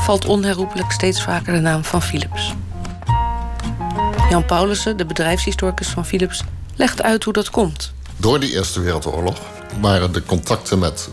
valt 0.00 0.24
onherroepelijk 0.24 0.92
steeds 0.92 1.22
vaker 1.22 1.52
de 1.52 1.60
naam 1.60 1.84
van 1.84 2.02
Philips. 2.02 2.54
Jan 4.30 4.44
Paulussen, 4.44 4.96
de 4.96 5.06
bedrijfshistoricus 5.06 5.88
van 5.88 6.06
Philips, 6.06 6.42
legt 6.74 7.02
uit 7.02 7.24
hoe 7.24 7.32
dat 7.32 7.50
komt. 7.50 7.92
Door 8.16 8.40
de 8.40 8.52
Eerste 8.52 8.80
Wereldoorlog 8.80 9.38
waren 9.80 10.12
de 10.12 10.24
contacten 10.24 10.78
met 10.78 11.08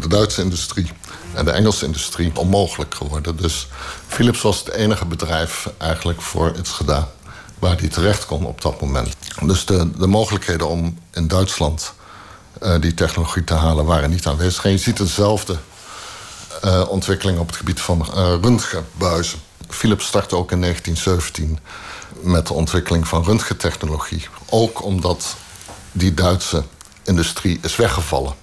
de 0.00 0.08
Duitse 0.08 0.42
industrie 0.42 0.90
en 1.34 1.44
de 1.44 1.50
Engelse 1.50 1.84
industrie 1.84 2.32
onmogelijk 2.34 2.94
geworden. 2.94 3.36
Dus 3.36 3.68
Philips 4.06 4.42
was 4.42 4.58
het 4.58 4.70
enige 4.70 5.04
bedrijf 5.04 5.70
eigenlijk 5.78 6.22
voor 6.22 6.54
iets 6.58 6.70
gedaan 6.70 7.08
waar 7.58 7.76
die 7.76 7.88
terecht 7.88 8.26
kon 8.26 8.46
op 8.46 8.60
dat 8.60 8.80
moment. 8.80 9.16
Dus 9.42 9.64
de, 9.64 9.90
de 9.98 10.06
mogelijkheden 10.06 10.68
om 10.68 10.98
in 11.12 11.28
Duitsland 11.28 11.92
uh, 12.62 12.80
die 12.80 12.94
technologie 12.94 13.44
te 13.44 13.54
halen 13.54 13.84
waren 13.84 14.10
niet 14.10 14.26
aanwezig. 14.26 14.64
En 14.64 14.70
je 14.70 14.78
ziet 14.78 14.96
dezelfde 14.96 15.56
uh, 16.64 16.88
ontwikkeling 16.88 17.38
op 17.38 17.46
het 17.46 17.56
gebied 17.56 17.80
van 17.80 18.06
uh, 18.08 18.34
röntgenbuizen. 18.42 19.38
Philips 19.68 20.06
startte 20.06 20.36
ook 20.36 20.52
in 20.52 20.60
1917 20.60 21.58
met 22.20 22.46
de 22.46 22.54
ontwikkeling 22.54 23.08
van 23.08 23.24
röntgentechnologie. 23.24 24.28
Ook 24.48 24.82
omdat 24.84 25.36
die 25.92 26.14
Duitse 26.14 26.64
industrie 27.04 27.58
is 27.62 27.76
weggevallen. 27.76 28.34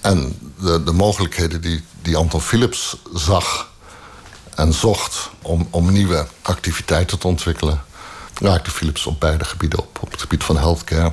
En 0.00 0.38
de, 0.60 0.82
de 0.84 0.92
mogelijkheden 0.92 1.60
die, 1.60 1.84
die 2.02 2.16
Anton 2.16 2.40
Philips 2.40 2.96
zag 3.14 3.70
en 4.54 4.72
zocht 4.72 5.30
om, 5.42 5.68
om 5.70 5.92
nieuwe 5.92 6.26
activiteiten 6.42 7.18
te 7.18 7.26
ontwikkelen, 7.26 7.84
raakte 8.34 8.70
Philips 8.70 9.06
op 9.06 9.20
beide 9.20 9.44
gebieden 9.44 9.78
op. 9.78 9.98
Op 10.00 10.10
het 10.10 10.20
gebied 10.20 10.44
van 10.44 10.56
healthcare 10.56 11.12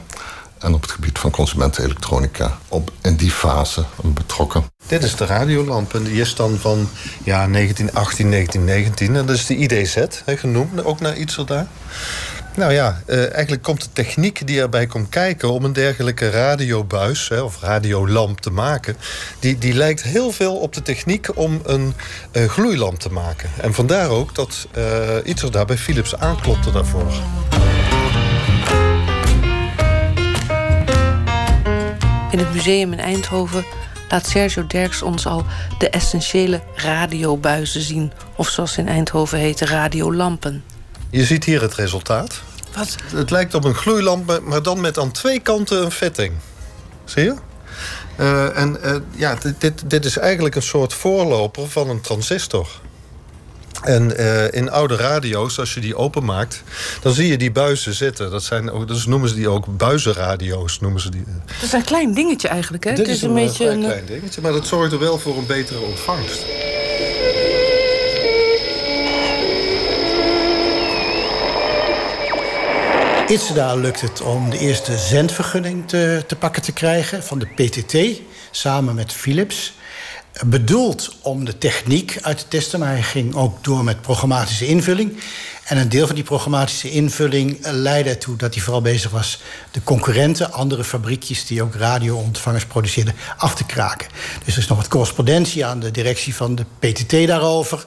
en 0.59 0.73
op 0.73 0.81
het 0.81 0.91
gebied 0.91 1.19
van 1.19 1.31
consumentenelektronica. 1.31 2.57
Op, 2.67 2.91
in 3.01 3.15
die 3.15 3.31
fase 3.31 3.85
betrokken. 4.03 4.63
Dit 4.87 5.03
is 5.03 5.15
de 5.15 5.25
radiolamp 5.25 5.93
en 5.93 6.03
die 6.03 6.21
is 6.21 6.35
dan 6.35 6.57
van 6.57 6.89
ja, 7.23 7.47
1918, 7.47 8.31
1919. 8.31 9.15
En 9.15 9.25
dat 9.25 9.35
is 9.35 9.45
de 9.45 9.55
IDZ, 9.55 10.05
genoemd, 10.25 10.83
ook 10.83 10.99
naar 10.99 11.17
iets 11.17 11.35
daar. 11.45 11.67
Nou 12.55 12.73
ja, 12.73 13.01
uh, 13.07 13.33
eigenlijk 13.33 13.63
komt 13.63 13.81
de 13.81 13.89
techniek 13.93 14.47
die 14.47 14.61
erbij 14.61 14.85
komt 14.85 15.09
kijken 15.09 15.51
om 15.51 15.63
een 15.63 15.73
dergelijke 15.73 16.29
radiobuis 16.29 17.31
of 17.31 17.61
radiolamp 17.61 18.41
te 18.41 18.49
maken, 18.49 18.97
die, 19.39 19.57
die 19.57 19.73
lijkt 19.73 20.03
heel 20.03 20.31
veel 20.31 20.55
op 20.55 20.73
de 20.73 20.81
techniek 20.81 21.37
om 21.37 21.61
een 21.63 21.93
uh, 22.31 22.45
gloeilamp 22.45 22.99
te 22.99 23.11
maken. 23.11 23.49
En 23.61 23.73
vandaar 23.73 24.09
ook 24.09 24.35
dat 24.35 24.67
uh, 24.77 24.83
iets 25.23 25.41
daar 25.41 25.65
bij 25.65 25.77
Philips 25.77 26.15
aanklopte 26.15 26.71
daarvoor. 26.71 27.13
In 32.35 32.41
het 32.41 32.53
museum 32.53 32.91
in 32.91 32.99
Eindhoven 32.99 33.65
laat 34.09 34.27
Sergio 34.27 34.67
Derks 34.67 35.01
ons 35.01 35.25
al 35.25 35.45
de 35.77 35.89
essentiële 35.89 36.61
radiobuizen 36.75 37.81
zien. 37.81 38.11
Of 38.35 38.49
zoals 38.49 38.73
ze 38.73 38.79
in 38.79 38.87
Eindhoven 38.87 39.37
heten, 39.37 39.67
radiolampen. 39.67 40.63
Je 41.09 41.23
ziet 41.23 41.43
hier 41.43 41.61
het 41.61 41.73
resultaat. 41.73 42.41
Wat? 42.73 42.95
Het 43.13 43.29
lijkt 43.29 43.53
op 43.53 43.63
een 43.63 43.73
gloeilamp, 43.73 44.39
maar 44.43 44.63
dan 44.63 44.81
met 44.81 44.97
aan 44.97 45.11
twee 45.11 45.39
kanten 45.39 45.83
een 45.83 45.91
vetting. 45.91 46.33
Zie 47.05 47.23
je? 47.23 47.35
Uh, 48.19 48.57
en 48.57 48.77
uh, 48.83 48.95
ja, 49.15 49.37
dit, 49.57 49.89
dit 49.89 50.05
is 50.05 50.17
eigenlijk 50.17 50.55
een 50.55 50.61
soort 50.61 50.93
voorloper 50.93 51.69
van 51.69 51.89
een 51.89 52.01
transistor. 52.01 52.67
En 53.85 54.13
uh, 54.19 54.53
in 54.53 54.71
oude 54.71 54.95
radio's, 54.95 55.59
als 55.59 55.73
je 55.73 55.79
die 55.79 55.95
openmaakt, 55.95 56.63
dan 57.01 57.13
zie 57.13 57.27
je 57.27 57.37
die 57.37 57.51
buizen 57.51 57.93
zitten. 57.93 58.31
Dat 58.31 58.43
zijn 58.43 58.71
ook, 58.71 58.87
dus 58.87 59.05
noemen 59.05 59.29
ze 59.29 59.35
die 59.35 59.49
ook 59.49 59.77
buizenradio's. 59.77 60.79
Noemen 60.79 61.01
ze 61.01 61.09
die. 61.09 61.23
Dat 61.45 61.61
is 61.61 61.73
een 61.73 61.83
klein 61.83 62.13
dingetje 62.13 62.47
eigenlijk, 62.47 62.83
hè? 62.83 62.89
Dit 62.89 62.99
het 62.99 63.15
is, 63.15 63.21
een, 63.21 63.29
een 63.29 63.35
beetje 63.35 63.69
een 63.69 63.79
klein 63.79 64.05
dingetje, 64.05 64.41
maar 64.41 64.51
dat 64.51 64.67
zorgt 64.67 64.91
er 64.91 64.99
wel 64.99 65.19
voor 65.19 65.37
een 65.37 65.45
betere 65.45 65.79
ontvangst. 65.79 66.45
Itzeda 73.27 73.75
lukt 73.75 74.01
het 74.01 74.21
om 74.21 74.49
de 74.49 74.57
eerste 74.57 74.97
zendvergunning 74.97 75.87
te, 75.87 76.23
te 76.27 76.35
pakken 76.35 76.61
te 76.61 76.71
krijgen 76.71 77.23
van 77.23 77.39
de 77.39 77.45
PTT, 77.45 78.21
samen 78.51 78.95
met 78.95 79.13
Philips. 79.13 79.73
Bedoeld 80.43 81.15
om 81.21 81.45
de 81.45 81.57
techniek 81.57 82.17
uit 82.21 82.37
te 82.37 82.47
testen, 82.47 82.79
maar 82.79 82.89
hij 82.89 83.03
ging 83.03 83.35
ook 83.35 83.63
door 83.63 83.83
met 83.83 84.01
programmatische 84.01 84.67
invulling. 84.67 85.19
En 85.63 85.77
een 85.77 85.89
deel 85.89 86.05
van 86.05 86.15
die 86.15 86.23
programmatische 86.23 86.91
invulling 86.91 87.57
leidde 87.61 88.09
ertoe 88.09 88.35
dat 88.35 88.53
hij 88.53 88.63
vooral 88.63 88.81
bezig 88.81 89.11
was 89.11 89.41
de 89.71 89.83
concurrenten, 89.83 90.51
andere 90.51 90.83
fabriekjes 90.83 91.45
die 91.45 91.63
ook 91.63 91.75
radioontvangers 91.75 92.65
produceerden, 92.65 93.13
af 93.37 93.55
te 93.55 93.65
kraken. 93.65 94.07
Dus 94.45 94.53
er 94.53 94.61
is 94.61 94.67
nog 94.67 94.77
wat 94.77 94.87
correspondentie 94.87 95.65
aan 95.65 95.79
de 95.79 95.91
directie 95.91 96.35
van 96.35 96.55
de 96.55 96.65
PTT 96.79 97.27
daarover. 97.27 97.85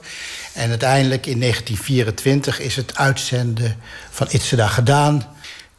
En 0.53 0.69
uiteindelijk 0.69 1.25
in 1.25 1.39
1924 1.39 2.59
is 2.59 2.75
het 2.75 2.97
uitzenden 2.97 3.77
van 4.09 4.27
Itzeda 4.29 4.67
gedaan. 4.67 5.27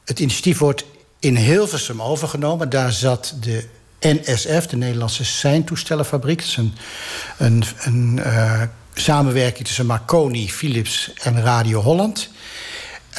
Het 0.05 0.19
initiatief 0.19 0.59
wordt 0.59 0.85
in 1.19 1.37
Hilversum 1.37 2.03
overgenomen. 2.03 2.69
Daar 2.69 2.93
zat 2.93 3.35
de 3.41 3.65
NSF, 4.01 4.67
de 4.67 4.77
Nederlandse 4.77 5.25
Seintoestellenfabriek. 5.25 6.39
Dat 6.39 6.47
is 6.47 6.57
een, 6.57 7.65
een, 7.79 8.21
uh, 8.27 8.63
samenwerking 8.95 9.67
tussen 9.67 9.87
Marconi, 9.87 10.51
Philips 10.51 11.13
en 11.23 11.43
Radio 11.43 11.81
Holland. 11.81 12.31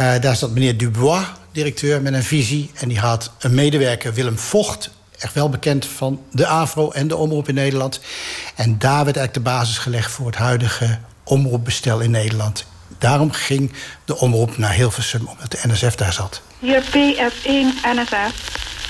Uh, 0.02 0.20
daar 0.20 0.36
zat 0.36 0.52
meneer 0.52 0.78
Dubois, 0.78 1.26
directeur, 1.52 2.02
met 2.02 2.14
een 2.14 2.24
visie. 2.24 2.72
En 2.74 2.88
die 2.88 3.00
had 3.00 3.32
een 3.40 3.54
medewerker, 3.54 4.14
Willem 4.14 4.38
Vocht, 4.38 4.90
echt 5.18 5.34
wel 5.34 5.50
bekend 5.50 5.86
van 5.86 6.22
de 6.32 6.46
AVRO 6.46 6.92
en 6.92 7.08
de 7.08 7.16
omroep 7.16 7.48
in 7.48 7.56
Nederland. 7.56 8.00
En 8.56 8.78
daar 8.78 9.06
werd 9.06 9.18
eigenlijk 9.18 9.34
de 9.34 9.52
basis 9.52 9.78
gelegd 9.78 10.12
voor 10.12 10.26
het 10.26 10.36
huidige 10.36 11.00
omroepbestel 11.24 12.00
in 12.00 12.12
Nederland. 12.12 12.66
Daarom 12.98 13.32
ging 13.32 13.74
de 14.06 14.18
omroep 14.18 14.58
naar 14.58 14.74
Hilversum, 14.74 15.28
omdat 15.28 15.52
de 15.52 15.60
NSF 15.68 15.96
daar 15.96 16.14
zat. 16.14 16.42
Hier 16.60 16.84
PF1 16.84 17.82
NSF, 17.84 18.34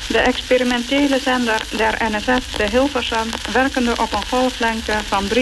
de 0.07 0.19
experimentele 0.19 1.19
zender 1.19 1.61
der 1.77 1.97
NSF 2.11 2.55
de 2.57 2.69
Hilversum... 2.69 3.29
werkende 3.53 3.91
op 3.91 4.13
een 4.13 4.25
golflengte 4.25 4.93
van 5.07 5.23
301,5 5.23 5.33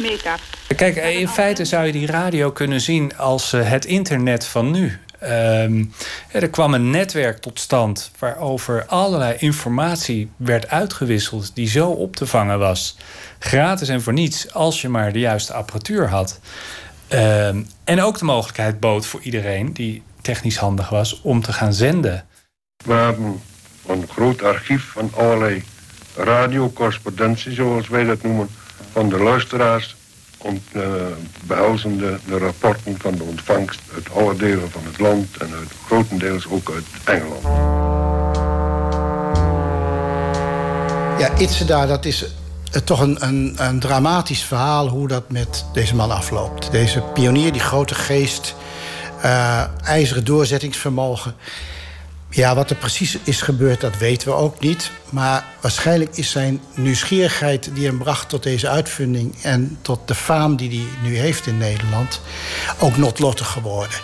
meter. 0.00 0.38
Kijk, 0.76 0.96
in 0.96 1.28
feite 1.28 1.64
zou 1.64 1.86
je 1.86 1.92
die 1.92 2.06
radio 2.06 2.50
kunnen 2.50 2.80
zien 2.80 3.16
als 3.16 3.52
uh, 3.52 3.68
het 3.70 3.84
internet 3.84 4.46
van 4.46 4.70
nu. 4.70 4.98
Um, 5.22 5.92
er 6.30 6.50
kwam 6.50 6.74
een 6.74 6.90
netwerk 6.90 7.38
tot 7.38 7.60
stand 7.60 8.10
waarover 8.18 8.86
allerlei 8.86 9.36
informatie 9.38 10.30
werd 10.36 10.68
uitgewisseld 10.68 11.54
die 11.54 11.68
zo 11.68 11.88
op 11.88 12.16
te 12.16 12.26
vangen 12.26 12.58
was. 12.58 12.96
Gratis 13.38 13.88
en 13.88 14.02
voor 14.02 14.12
niets, 14.12 14.52
als 14.54 14.80
je 14.80 14.88
maar 14.88 15.12
de 15.12 15.18
juiste 15.18 15.52
apparatuur 15.52 16.08
had. 16.08 16.40
Um, 17.12 17.66
en 17.84 18.00
ook 18.00 18.18
de 18.18 18.24
mogelijkheid 18.24 18.80
bood 18.80 19.06
voor 19.06 19.20
iedereen 19.22 19.72
die 19.72 20.02
technisch 20.20 20.56
handig 20.56 20.88
was 20.88 21.20
om 21.20 21.42
te 21.42 21.52
gaan 21.52 21.74
zenden. 21.74 22.24
We 22.82 22.92
hebben 22.92 23.42
een 23.86 24.08
groot 24.08 24.42
archief 24.42 24.90
van 24.92 25.10
allerlei 25.16 25.64
radiocorrespondentie, 26.16 27.52
zoals 27.52 27.88
wij 27.88 28.04
dat 28.04 28.22
noemen, 28.22 28.48
van 28.92 29.08
de 29.08 29.18
luisteraars 29.18 29.96
om, 30.38 30.62
uh, 30.72 30.82
behelzende 31.42 32.18
de 32.26 32.38
rapporten 32.38 32.98
van 32.98 33.14
de 33.14 33.22
ontvangst 33.22 33.80
uit 33.94 34.14
alle 34.14 34.36
delen 34.36 34.70
van 34.70 34.82
het 34.84 34.98
land 34.98 35.36
en 35.36 35.50
uit, 35.54 35.72
grotendeels 35.86 36.48
ook 36.48 36.70
uit 36.70 36.84
Engeland. 37.04 37.42
Ja, 41.18 41.38
Itzeda, 41.38 41.86
dat 41.86 42.04
is 42.04 42.24
toch 42.84 43.00
een, 43.00 43.24
een, 43.24 43.54
een, 43.56 43.80
dramatisch 43.80 44.42
verhaal 44.42 44.88
hoe 44.88 45.08
dat 45.08 45.30
met 45.30 45.64
deze 45.72 45.94
man 45.94 46.10
afloopt. 46.10 46.70
Deze 46.70 47.00
pionier, 47.00 47.52
die 47.52 47.60
grote 47.60 47.94
geest, 47.94 48.54
uh, 49.24 49.64
ijzeren 49.84 50.24
doorzettingsvermogen. 50.24 51.34
Ja, 52.34 52.54
wat 52.54 52.70
er 52.70 52.76
precies 52.76 53.18
is 53.24 53.42
gebeurd, 53.42 53.80
dat 53.80 53.98
weten 53.98 54.28
we 54.28 54.34
ook 54.34 54.60
niet. 54.60 54.90
Maar 55.10 55.44
waarschijnlijk 55.60 56.16
is 56.16 56.30
zijn 56.30 56.60
nieuwsgierigheid 56.74 57.70
die 57.74 57.86
hem 57.86 57.98
bracht 57.98 58.28
tot 58.28 58.42
deze 58.42 58.68
uitvinding... 58.68 59.34
en 59.42 59.78
tot 59.82 60.08
de 60.08 60.14
faam 60.14 60.56
die 60.56 60.68
hij 60.68 61.10
nu 61.10 61.16
heeft 61.16 61.46
in 61.46 61.58
Nederland, 61.58 62.20
ook 62.78 62.96
noodlottig 62.96 63.46
geworden. 63.46 63.98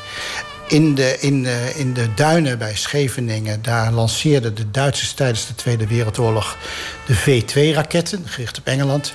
In 0.68 0.94
de, 0.94 1.16
in, 1.20 1.42
de, 1.42 1.72
in 1.76 1.94
de 1.94 2.14
duinen 2.14 2.58
bij 2.58 2.76
Scheveningen, 2.76 3.62
daar 3.62 3.92
lanceerden 3.92 4.54
de 4.54 4.70
Duitsers 4.70 5.12
tijdens 5.12 5.46
de 5.46 5.54
Tweede 5.54 5.86
Wereldoorlog 5.86 6.56
de 7.06 7.14
V-2-raketten, 7.14 8.22
gericht 8.24 8.58
op 8.58 8.66
Engeland. 8.66 9.12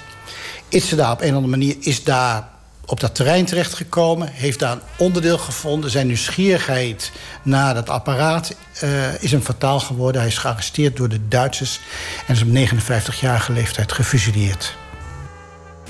Itzeda 0.70 1.12
op 1.12 1.22
een 1.22 1.30
of 1.30 1.36
andere 1.36 1.58
manier 1.58 1.76
is 1.80 2.04
daar 2.04 2.53
op 2.86 3.00
dat 3.00 3.16
terrein 3.16 3.46
terechtgekomen, 3.46 4.28
heeft 4.32 4.60
daar 4.60 4.72
een 4.72 4.82
onderdeel 4.98 5.38
gevonden. 5.38 5.90
Zijn 5.90 6.08
nieuwsgierigheid 6.08 7.12
naar 7.44 7.74
dat 7.74 7.90
apparaat 7.90 8.56
uh, 8.84 9.24
is 9.24 9.32
hem 9.32 9.42
fataal 9.42 9.80
geworden. 9.80 10.22
Hij 10.22 10.30
is 10.30 10.38
gearresteerd 10.38 10.96
door 10.98 11.10
de 11.10 11.28
Duitsers 11.28 11.80
en 12.28 12.34
is 12.34 12.42
op 12.42 12.80
59-jarige 12.80 13.52
leeftijd 13.52 13.92
gefusileerd. 13.92 14.76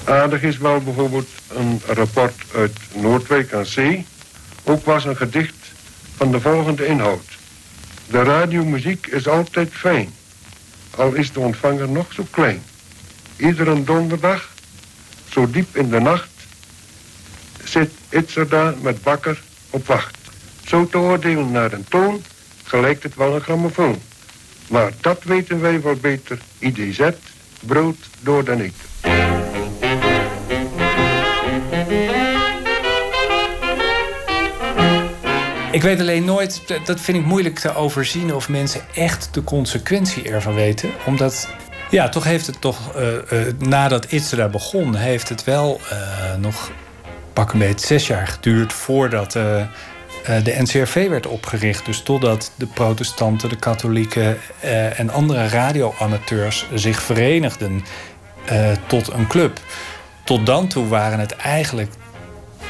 Aardig 0.04 0.42
is 0.42 0.58
wel 0.58 0.82
bijvoorbeeld 0.82 1.28
een 1.56 1.82
rapport 1.88 2.36
uit 2.56 2.78
Noordwijk 2.96 3.54
aan 3.54 3.66
Zee. 3.66 4.06
Ook 4.64 4.86
was 4.86 5.06
een 5.06 5.18
gedicht 5.18 5.56
van 6.16 6.32
de 6.32 6.40
volgende 6.40 6.86
inhoud. 6.86 7.26
De 8.08 8.24
radiomuziek 8.24 9.08
is 9.08 9.28
altijd 9.28 9.70
fijn, 9.72 10.14
al 10.96 11.14
is 11.14 11.32
de 11.32 11.40
ontvanger 11.40 11.90
nog 11.90 12.14
zo 12.14 12.26
klein. 12.30 12.64
Iedere 13.36 13.84
donderdag, 13.84 14.50
zo 15.30 15.50
diep 15.50 15.76
in 15.76 15.90
de 15.90 16.00
nacht, 16.00 16.30
zit 17.74 17.92
Itzerda 18.10 18.74
met 18.82 19.04
bakker 19.04 19.42
op 19.70 19.88
wacht. 19.88 20.18
Zo 20.66 20.88
te 20.88 20.98
oordelen 20.98 21.52
naar 21.52 21.74
een 21.74 21.86
toon, 21.90 22.24
gelijkt 22.64 23.04
het 23.04 23.16
wel 23.16 23.36
een 23.36 23.42
grammofoon. 23.42 24.02
Maar 24.70 24.92
dat 25.02 25.24
weten 25.24 25.62
wij 25.62 25.82
wel 25.82 25.96
beter, 25.96 26.38
IDZ, 26.60 27.10
brood 27.60 27.96
door 28.20 28.44
dan 28.44 28.62
ik. 28.62 28.74
Ik 35.72 35.82
weet 35.82 36.00
alleen 36.00 36.26
nooit, 36.26 36.62
dat 36.86 37.00
vind 37.00 37.18
ik 37.18 37.26
moeilijk 37.26 37.60
te 37.60 37.76
overzien... 37.76 38.34
of 38.34 38.50
mensen 38.50 38.82
echt 38.96 39.34
de 39.34 39.44
consequentie 39.44 40.24
ervan 40.24 40.54
weten. 40.54 40.90
Omdat, 41.06 41.50
ja, 41.90 42.10
toch 42.10 42.24
heeft 42.24 42.48
het 42.48 42.62
toch... 42.62 42.96
Uh, 42.96 43.14
uh, 43.32 43.54
nadat 43.58 44.12
Itze 44.12 44.36
daar 44.36 44.50
begon, 44.50 44.96
heeft 44.96 45.30
het 45.30 45.44
wel 45.44 45.80
uh, 45.92 46.36
nog 46.36 46.72
pak 47.34 47.54
een 47.54 47.60
beetje 47.60 47.88
zes 47.88 48.08
jaar 48.08 48.28
geduurd... 48.28 48.74
voordat 48.74 49.32
de 49.32 50.56
NCRV 50.58 51.10
werd 51.10 51.28
opgericht. 51.28 51.86
Dus 51.86 52.02
totdat 52.02 52.52
de 52.56 52.66
protestanten, 52.66 53.50
de 53.50 53.56
katholieken 53.56 54.38
en 54.96 55.10
andere 55.10 55.48
radioamateurs 55.48 56.68
zich 56.74 57.02
verenigden 57.02 57.84
tot 58.88 59.14
een 59.14 59.28
club. 59.28 59.60
Tot 60.24 60.46
dan 60.46 60.68
toe 60.68 60.88
waren 60.88 61.20
het 61.20 61.36
eigenlijk 61.36 61.92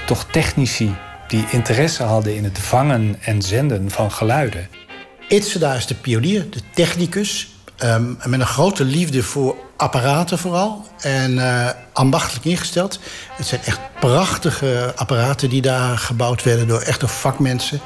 toch 0.05 0.25
technici 0.31 0.95
die 1.27 1.45
interesse 1.51 2.03
hadden 2.03 2.35
in 2.35 2.43
het 2.43 2.59
vangen 2.59 3.15
en 3.21 3.41
zenden 3.41 3.91
van 3.91 4.11
geluiden. 4.11 4.67
Itzeda 5.27 5.73
is 5.73 5.85
de 5.85 5.95
pionier, 5.95 6.49
de 6.49 6.59
technicus. 6.73 7.52
Um, 7.83 8.17
met 8.25 8.39
een 8.39 8.45
grote 8.45 8.83
liefde 8.83 9.23
voor 9.23 9.55
apparaten 9.77 10.37
vooral. 10.37 10.85
En 10.99 11.31
uh, 11.31 11.69
ambachtelijk 11.93 12.45
ingesteld. 12.45 12.99
Het 13.31 13.47
zijn 13.47 13.61
echt 13.63 13.79
prachtige 13.99 14.93
apparaten 14.95 15.49
die 15.49 15.61
daar 15.61 15.97
gebouwd 15.97 16.43
werden 16.43 16.67
door 16.67 16.81
echte 16.81 17.07
vakmensen. 17.07 17.81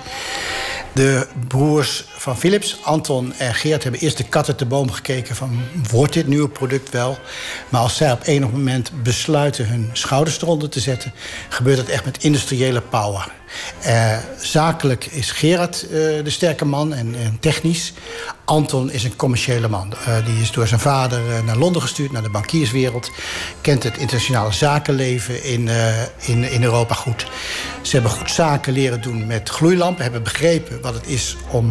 De 0.94 1.28
broers 1.48 2.04
van 2.08 2.38
Philips, 2.38 2.78
Anton 2.84 3.34
en 3.38 3.54
Geert, 3.54 3.84
hebben 3.84 4.02
eerst 4.02 4.18
de 4.18 4.24
kat 4.24 4.48
uit 4.48 4.60
de 4.60 4.66
boom 4.66 4.92
gekeken 4.92 5.36
van 5.36 5.60
wordt 5.90 6.14
dit 6.14 6.28
nieuwe 6.28 6.50
product 6.50 6.90
wel? 6.90 7.18
Maar 7.70 7.82
als 7.82 7.96
zij 7.96 8.12
op 8.12 8.22
enig 8.24 8.52
moment 8.52 9.04
besluiten 9.04 9.68
hun 9.68 9.90
schouders 9.94 10.42
eronder 10.42 10.70
te 10.70 10.80
zetten, 10.80 11.14
gebeurt 11.50 11.78
het 11.78 11.90
echt 11.90 12.06
met 12.06 12.24
industriële 12.24 12.82
power. 12.82 13.32
Uh, 13.86 14.18
zakelijk 14.38 15.06
is 15.06 15.32
Gerard 15.32 15.84
uh, 15.84 15.90
de 16.24 16.30
sterke 16.30 16.66
man 16.66 16.94
en, 16.94 17.16
technisch. 17.40 17.94
Anton 18.46 18.92
is 18.92 19.04
een 19.04 19.16
commerciële 19.16 19.68
man. 19.68 19.94
Uh, 20.08 20.26
die 20.26 20.42
is 20.42 20.52
door 20.52 20.68
zijn 20.68 20.80
vader 20.80 21.44
naar 21.44 21.58
Londen 21.58 21.82
gestuurd, 21.82 22.12
naar 22.12 22.22
de 22.22 22.30
bankierswereld. 22.30 23.12
Kent 23.62 23.84
het 23.84 23.98
internationale 23.98 24.52
zakenleven 24.52 25.44
in, 25.44 25.70
in, 26.20 26.52
in 26.52 26.64
Europa 26.64 26.94
goed. 26.94 27.28
Ze 27.82 27.94
hebben 27.94 28.12
goed 28.12 28.32
zaken 28.32 28.74
leren 28.74 29.02
doen 29.02 29.28
met 29.28 29.50
gloeilampen. 29.50 30.04
Hebben 30.04 30.24
begrepen 30.24 30.82
wat 30.82 30.94
het 30.94 31.08
is 31.08 31.36
om 31.52 31.66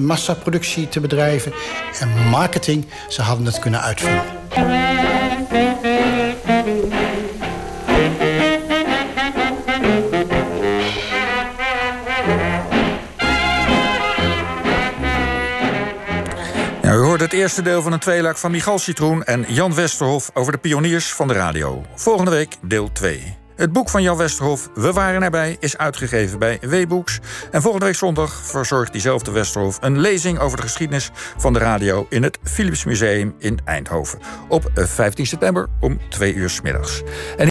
massaproductie 0.00 0.88
te 0.88 1.00
bedrijven. 1.00 1.52
En 2.00 2.28
marketing, 2.28 2.86
ze 3.08 3.22
hadden 3.22 3.46
het 3.46 3.58
kunnen 3.58 3.82
uitvoeren. 3.82 4.24
Het 17.28 17.40
eerste 17.40 17.62
deel 17.62 17.82
van 17.82 17.92
een 17.92 17.98
tweeluik 17.98 18.36
van 18.36 18.50
Michal 18.50 18.78
Citroen 18.78 19.24
en 19.24 19.44
Jan 19.48 19.74
Westerhof 19.74 20.30
over 20.34 20.52
de 20.52 20.58
pioniers 20.58 21.12
van 21.12 21.28
de 21.28 21.34
radio. 21.34 21.84
Volgende 21.94 22.30
week 22.30 22.56
deel 22.62 22.92
2. 22.92 23.36
Het 23.58 23.72
boek 23.72 23.88
van 23.88 24.02
Jan 24.02 24.16
Westerhof, 24.16 24.68
We 24.74 24.92
waren 24.92 25.22
erbij, 25.22 25.56
is 25.60 25.78
uitgegeven 25.78 26.38
bij 26.38 26.58
W-Books. 26.60 27.18
En 27.50 27.62
volgende 27.62 27.86
week 27.86 27.94
zondag 27.94 28.32
verzorgt 28.32 28.92
diezelfde 28.92 29.30
Westerhof 29.30 29.78
een 29.80 29.98
lezing 30.00 30.38
over 30.38 30.56
de 30.56 30.62
geschiedenis 30.62 31.10
van 31.36 31.52
de 31.52 31.58
radio 31.58 32.06
in 32.08 32.22
het 32.22 32.38
Philips 32.42 32.84
Museum 32.84 33.34
in 33.38 33.58
Eindhoven. 33.64 34.18
Op 34.48 34.70
15 34.74 35.26
september 35.26 35.68
om 35.80 35.98
2 36.08 36.34
uur 36.34 36.50
s 36.50 36.60
middags. 36.60 37.02